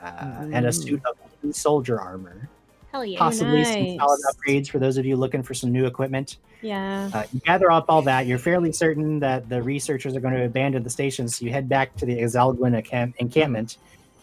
[0.02, 2.50] uh, and a suit of soldier armor.
[2.92, 3.20] Hell yeah.
[3.20, 6.38] Possibly some solid upgrades for those of you looking for some new equipment.
[6.62, 7.12] Yeah.
[7.14, 8.26] Uh, you gather up all that.
[8.26, 11.70] You're fairly certain that the researchers are going to abandon the station, so you head
[11.70, 13.78] back to the Izalguun accamp- encampment.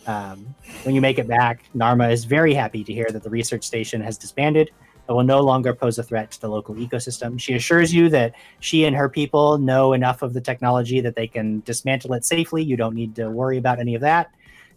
[0.09, 0.55] Um,
[0.85, 4.01] when you make it back, Narma is very happy to hear that the research station
[4.01, 4.71] has disbanded
[5.07, 7.39] and will no longer pose a threat to the local ecosystem.
[7.39, 11.27] She assures you that she and her people know enough of the technology that they
[11.27, 12.63] can dismantle it safely.
[12.65, 14.31] You don't need to worry about any of that.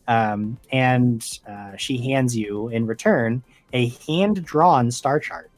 [0.09, 3.41] Um, and uh, she hands you, in return,
[3.71, 5.49] a hand drawn star chart.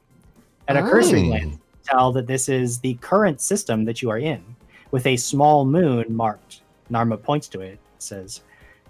[0.67, 4.55] At a cursory glance, tell that this is the current system that you are in,
[4.91, 6.61] with a small moon marked.
[6.91, 8.41] Narma points to it, says,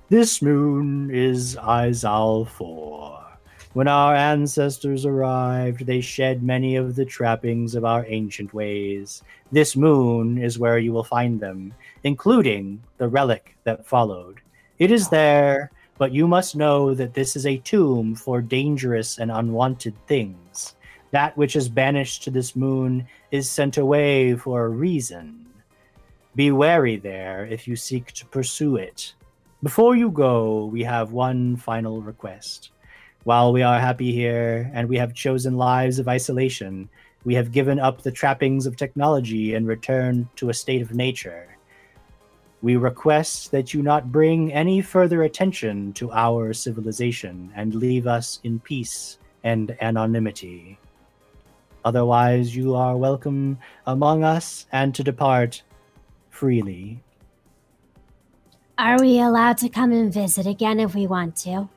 [0.09, 3.23] This moon is Izal 4.
[3.71, 9.23] When our ancestors arrived, they shed many of the trappings of our ancient ways.
[9.53, 11.73] This moon is where you will find them,
[12.03, 14.41] including the relic that followed.
[14.77, 19.31] It is there, but you must know that this is a tomb for dangerous and
[19.31, 20.75] unwanted things.
[21.11, 25.45] That which is banished to this moon is sent away for a reason.
[26.35, 29.13] Be wary there if you seek to pursue it.
[29.64, 32.72] Before you go, we have one final request.
[33.23, 36.90] While we are happy here and we have chosen lives of isolation,
[37.23, 41.48] we have given up the trappings of technology and returned to a state of nature.
[42.61, 48.41] We request that you not bring any further attention to our civilization and leave us
[48.44, 50.77] in peace and anonymity.
[51.85, 53.57] Otherwise, you are welcome
[53.88, 55.64] among us and to depart
[56.31, 57.02] freely.
[58.78, 61.70] Are we allowed to come and visit again if we want to?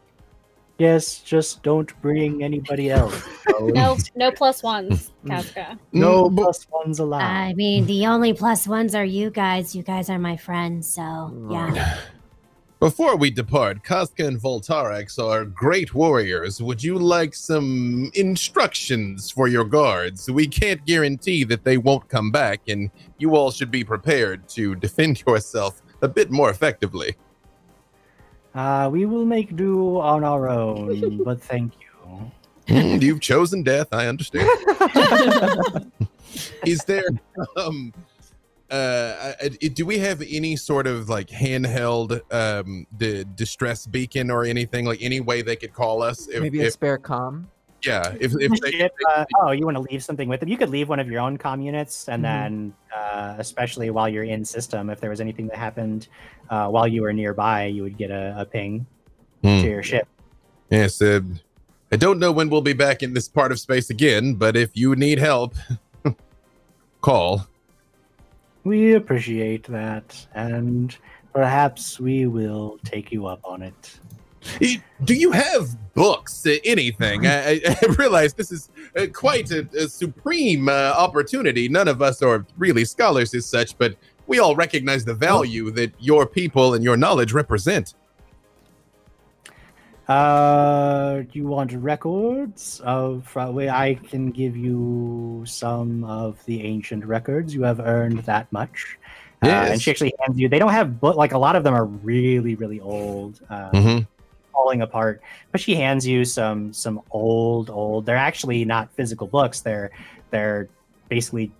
[0.78, 3.22] Yes, just don't bring anybody else.
[3.58, 5.78] No, no plus ones, Kazka.
[5.90, 7.22] no Mm, plus ones allowed.
[7.22, 9.74] I mean, the only plus ones are you guys.
[9.74, 11.96] You guys are my friends, so yeah.
[12.80, 16.60] Before we depart, Kazka and Volterix are great warriors.
[16.60, 20.30] Would you like some instructions for your guards?
[20.30, 24.74] We can't guarantee that they won't come back, and you all should be prepared to
[24.74, 27.16] defend yourself a bit more effectively.
[28.54, 32.32] Uh, we will make do on our own, but thank you.
[32.68, 34.48] Mm, You've chosen death, I understand.
[36.66, 37.04] Is there
[37.56, 37.94] um
[38.70, 44.30] uh I- I- do we have any sort of like handheld um the distress beacon
[44.30, 47.48] or anything like any way they could call us if, Maybe a if spare com.
[47.86, 50.48] Yeah if, if they, Ship, uh, oh, you want to leave something with them?
[50.48, 52.28] You could leave one of your own comm units, and Mhm.
[52.28, 56.08] then, uh, especially while you're in system, if there was anything that happened
[56.50, 58.86] uh, while you were nearby, you would get a, a ping
[59.42, 59.60] Hmm.
[59.60, 60.08] to your ship.
[60.70, 61.20] Yes, uh,
[61.92, 64.76] I don't know when we'll be back in this part of space again, but if
[64.76, 65.54] you need help,
[67.00, 67.46] call.
[68.64, 70.96] We appreciate that, and
[71.32, 74.00] perhaps we will take you up on it.
[75.04, 77.26] Do you have books, anything?
[77.26, 81.68] I, I- realize this is uh, quite a, a supreme uh, opportunity.
[81.68, 83.96] None of us are really scholars as such, but
[84.26, 87.94] we all recognize the value that your people and your knowledge represent.
[90.08, 93.36] Uh, do you want records of?
[93.36, 97.52] Uh, well, I can give you some of the ancient records.
[97.54, 98.98] You have earned that much.
[99.42, 100.48] Uh, and she actually hands you.
[100.48, 104.06] They don't have book like a lot of them are really really old, uh, Mhm.
[104.56, 105.22] Falling apart.
[105.52, 108.06] But she hands you some some old old.
[108.06, 109.60] They're actually not physical books.
[109.60, 109.90] They're
[110.30, 110.68] they're
[111.08, 111.52] basically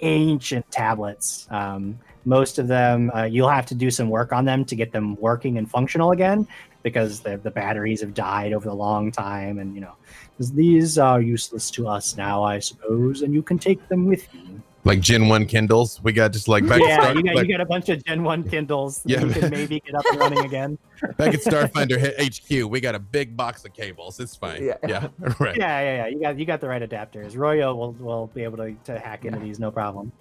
[0.00, 1.48] ancient tablets.
[1.50, 4.92] Um, most of them, uh, you'll have to do some work on them to get
[4.92, 6.46] them working and functional again
[6.82, 9.58] because the, the batteries have died over a long time.
[9.58, 9.94] And, you know,
[10.38, 14.55] these are useless to us now, I suppose, and you can take them with you.
[14.86, 16.00] Like Gen 1 Kindles.
[16.04, 18.04] We got just like back, yeah, Star, you got, like, you got a bunch of
[18.04, 19.24] Gen 1 Kindles that Yeah.
[19.24, 20.78] you can maybe get up and running again.
[21.16, 22.70] back at Starfinder H- HQ.
[22.70, 24.20] We got a big box of cables.
[24.20, 24.64] It's fine.
[24.64, 24.76] Yeah.
[24.86, 25.08] yeah.
[25.40, 25.56] Right.
[25.56, 26.06] Yeah, yeah, yeah.
[26.06, 27.34] You got you got the right adapters.
[27.34, 30.12] Royo will, will be able to, to hack into these no problem.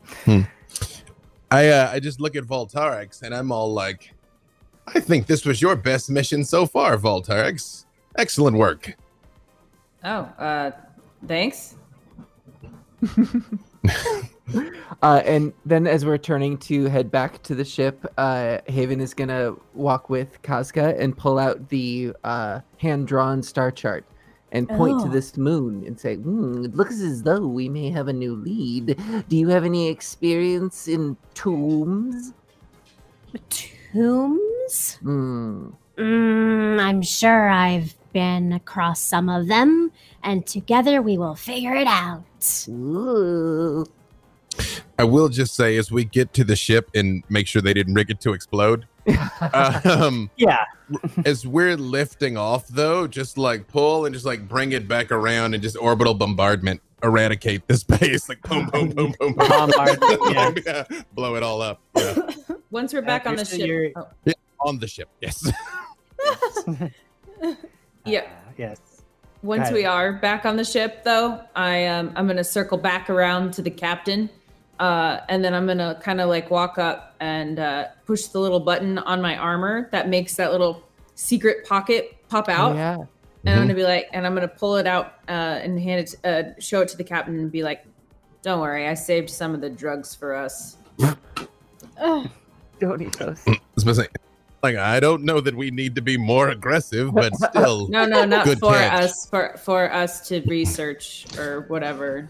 [1.51, 4.15] I uh, I just look at Volterix and I'm all like,
[4.87, 7.85] I think this was your best mission so far, Volterix.
[8.17, 8.95] Excellent work.
[10.03, 10.71] Oh, uh,
[11.27, 11.75] thanks.
[15.01, 19.13] Uh, and then as we're turning to head back to the ship, uh, Haven is
[19.13, 24.05] gonna walk with Kazka and pull out the uh, hand-drawn star chart
[24.51, 25.11] and point to Oh.
[25.11, 28.97] this moon and say, hmm, "It looks as though we may have a new lead.
[29.27, 32.33] Do you have any experience in tombs?"
[33.93, 34.95] Tombs?
[35.01, 35.69] Hmm.
[35.97, 39.91] Mm, I'm sure I've been across some of them,
[40.23, 42.23] and together we will figure it out.
[42.69, 43.85] Ooh.
[44.97, 47.93] I will just say, as we get to the ship and make sure they didn't
[47.95, 48.85] rig it to explode,
[49.85, 50.65] um, Yeah.
[51.25, 55.53] as we're lifting off, though, just like pull and just like bring it back around
[55.53, 58.29] and just orbital bombardment eradicate this base.
[58.29, 59.47] Like boom, boom, boom, boom, boom.
[59.49, 59.99] Bombard,
[60.31, 60.53] yeah.
[60.65, 61.81] Yeah, Blow it all up.
[61.95, 62.15] Yeah.
[62.71, 63.67] Once we're back on the After ship.
[63.67, 64.07] you're- oh,
[64.61, 65.51] On the ship, yes.
[68.05, 68.19] Yeah.
[68.21, 68.21] Uh,
[68.57, 68.79] yes.
[69.43, 73.53] Once we are back on the ship, though, I um, I'm gonna circle back around
[73.55, 74.29] to the captain,
[74.79, 78.59] uh, and then I'm gonna kind of like walk up and uh, push the little
[78.59, 80.83] button on my armor that makes that little
[81.15, 82.73] secret pocket pop out.
[82.73, 82.97] Oh, yeah.
[83.45, 86.25] And I'm gonna be like, and I'm gonna pull it out uh, and hand it,
[86.25, 87.85] uh, show it to the captain, and be like,
[88.41, 90.77] "Don't worry, I saved some of the drugs for us."
[91.99, 92.29] Ugh.
[92.79, 93.41] Doritos.
[93.47, 94.07] I was gonna say,
[94.63, 97.87] like I don't know that we need to be more aggressive, but still.
[97.87, 99.03] No, no, not Good for catch.
[99.03, 102.29] us, for for us to research or whatever.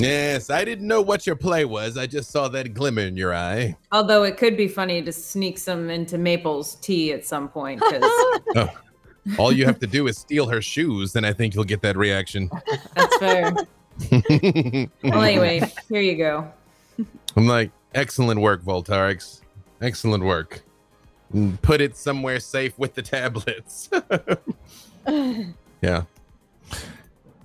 [0.00, 1.96] Yes, I didn't know what your play was.
[1.96, 3.76] I just saw that glimmer in your eye.
[3.92, 7.80] Although it could be funny to sneak some into Maple's tea at some point.
[7.80, 8.68] 'cause oh,
[9.38, 11.96] All you have to do is steal her shoes, and I think you'll get that
[11.96, 12.50] reaction.
[12.94, 13.52] that's fair.
[15.02, 16.48] Well, anyway, here you go.
[17.36, 19.40] I'm like, excellent work, Volterix.
[19.80, 20.62] Excellent work.
[21.62, 23.90] Put it somewhere safe with the tablets.
[25.82, 26.02] yeah.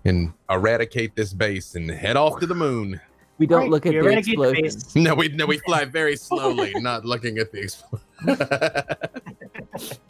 [0.05, 2.99] And eradicate this base and head off to the moon.
[3.37, 6.15] We don't Right, look at you the eradicate the No, we no, we fly very
[6.15, 9.97] slowly, not looking at the explosion.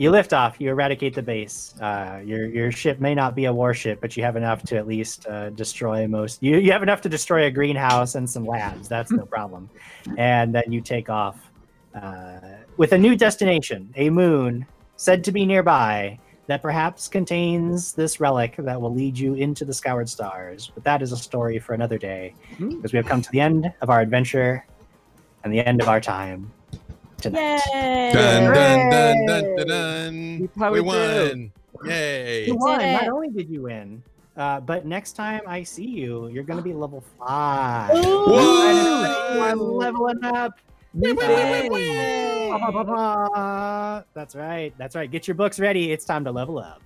[0.00, 0.58] You lift off.
[0.58, 1.74] You eradicate the base.
[1.78, 4.86] Uh, your your ship may not be a warship, but you have enough to at
[4.86, 6.42] least uh, destroy most.
[6.42, 8.88] You you have enough to destroy a greenhouse and some labs.
[8.88, 9.68] That's no problem.
[10.16, 11.50] And then you take off
[11.94, 12.40] uh,
[12.78, 14.64] with a new destination, a moon
[14.96, 16.18] said to be nearby
[16.50, 20.72] that perhaps contains this relic that will lead you into the scoured stars.
[20.74, 22.70] But that is a story for another day, Hmm.
[22.70, 24.66] because we have come to the end of our adventure
[25.44, 26.50] and the end of our time
[27.18, 27.60] tonight.
[27.72, 28.10] Yay!
[28.12, 30.48] dun, dun, dun, dun, dun, We dun.
[30.58, 31.52] powered We won.
[31.84, 32.46] Yay.
[32.48, 32.80] You won.
[32.80, 34.02] Not only did you win,
[34.36, 37.90] uh, but next time I see you, you're going to be level five.
[37.90, 39.34] Whoa.
[39.34, 40.58] You are leveling up.
[44.14, 44.72] That's right.
[44.78, 45.10] That's right.
[45.10, 45.92] Get your books ready.
[45.92, 46.82] It's time to level up.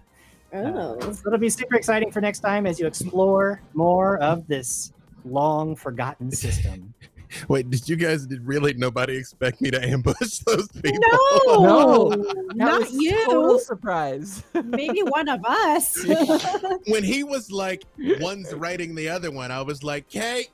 [0.53, 0.97] Oh.
[0.99, 4.93] Uh, so it'll be super exciting for next time as you explore more of this
[5.25, 6.95] long forgotten system.
[7.49, 11.01] Wait, did you guys did really nobody expect me to ambush those people?
[11.01, 13.25] No, No, That not was you.
[13.25, 14.45] Total surprise.
[14.65, 16.05] Maybe one of us.
[16.87, 17.85] When he was like,
[18.21, 20.51] one's writing the other one, I was like, Kate.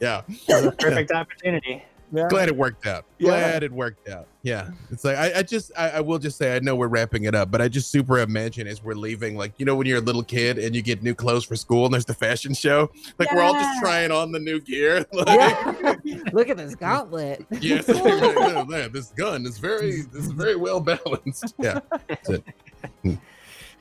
[0.00, 0.22] Yeah.
[0.46, 1.82] So the perfect opportunity.
[2.12, 2.28] Yeah.
[2.28, 3.06] glad it worked out.
[3.18, 3.26] Yeah.
[3.30, 4.28] Glad it worked out.
[4.42, 4.70] Yeah.
[4.90, 7.34] It's like I, I just I, I will just say I know we're wrapping it
[7.34, 10.02] up, but I just super imagine as we're leaving, like you know when you're a
[10.02, 12.88] little kid and you get new clothes for school and there's the fashion show,
[13.18, 15.04] like we're all just trying on the new gear.
[15.12, 15.94] Like, Yeah.
[16.32, 17.44] Look at this gauntlet.
[17.50, 21.54] yes, like, this gun is very this is very well balanced.
[21.58, 21.80] Yeah.
[22.06, 22.44] That's it.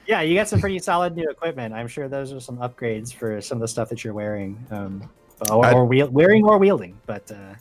[0.07, 1.73] Yeah, you got some pretty solid new equipment.
[1.73, 5.09] I'm sure those are some upgrades for some of the stuff that you're wearing, um,
[5.49, 6.97] or, I- or wheel- wearing or wielding.
[7.05, 7.55] But uh,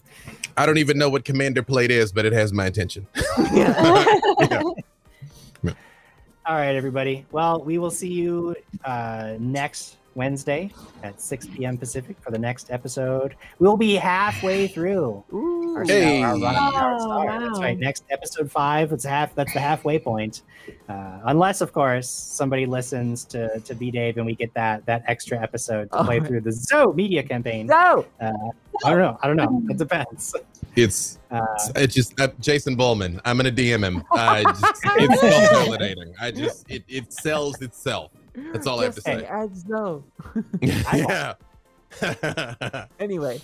[0.56, 3.06] I don't even know what commander plate is, but it has my attention.
[3.16, 4.74] all
[6.46, 7.24] right, everybody.
[7.30, 10.70] Well, we will see you uh, next Wednesday
[11.02, 11.76] at 6 p.m.
[11.78, 13.34] Pacific for the next episode.
[13.58, 15.76] We'll be halfway through Ooh.
[15.76, 16.22] our, Hey.
[16.22, 17.40] our run on Oh, Star.
[17.40, 17.64] That's wow.
[17.64, 17.78] right.
[17.78, 18.90] Next episode five.
[18.90, 19.34] That's half.
[19.34, 20.42] That's the halfway point.
[20.88, 25.02] Uh, unless, of course, somebody listens to to B Dave and we get that that
[25.08, 26.04] extra episode to Oh.
[26.04, 27.68] play through the Zoe media campaign.
[27.68, 28.30] So, I
[28.90, 29.18] don't know.
[29.22, 29.62] I don't know.
[29.70, 30.34] It depends.
[30.76, 31.44] It's Uh,
[31.76, 33.20] it's just uh, Jason Bowman.
[33.24, 34.02] I'm gonna DM him.
[34.12, 36.12] I just, it's self-validating.
[36.20, 38.10] I just it, it sells itself.
[38.34, 39.24] That's all I have to say.
[39.24, 40.02] add Zoe.
[40.60, 41.34] yeah.
[42.98, 43.40] Anyway,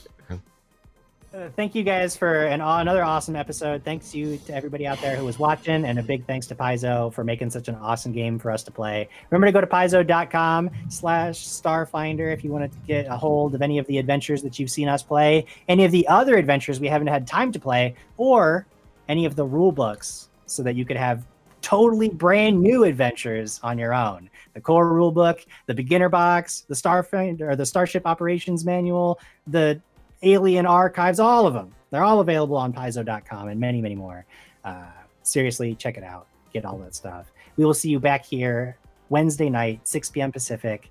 [1.35, 3.85] Uh, thank you guys for an, another awesome episode.
[3.85, 7.13] Thanks you to everybody out there who was watching, and a big thanks to Paizo
[7.13, 9.11] for making such an awesome game for us to play.
[9.29, 13.61] Remember to go to paizo.com slash starfinder if you want to get a hold of
[13.61, 16.89] any of the adventures that you've seen us play, any of the other adventures we
[16.89, 18.67] haven't had time to play, or
[19.11, 21.27] any of the rule books so that you could have
[21.61, 24.31] totally brand new adventures on your own.
[24.59, 29.81] The core rulebook, the beginner box, the Starfinder or the Starship Operations Manual, the
[30.23, 31.73] Alien Archives, all of them.
[31.93, 34.27] They're all available on Paizo.com and many, many more.
[34.65, 34.87] Uh,
[35.23, 36.27] seriously, check it out.
[36.53, 37.31] Get all that stuff.
[37.57, 38.77] We will see you back here
[39.11, 40.33] Wednesday night, 6 p.m.
[40.33, 40.91] Pacific,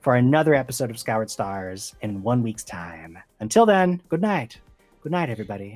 [0.00, 3.18] for another episode of Skyward Stars in one week's time.
[3.40, 4.60] Until then, good night.
[5.02, 5.72] Good night, everybody.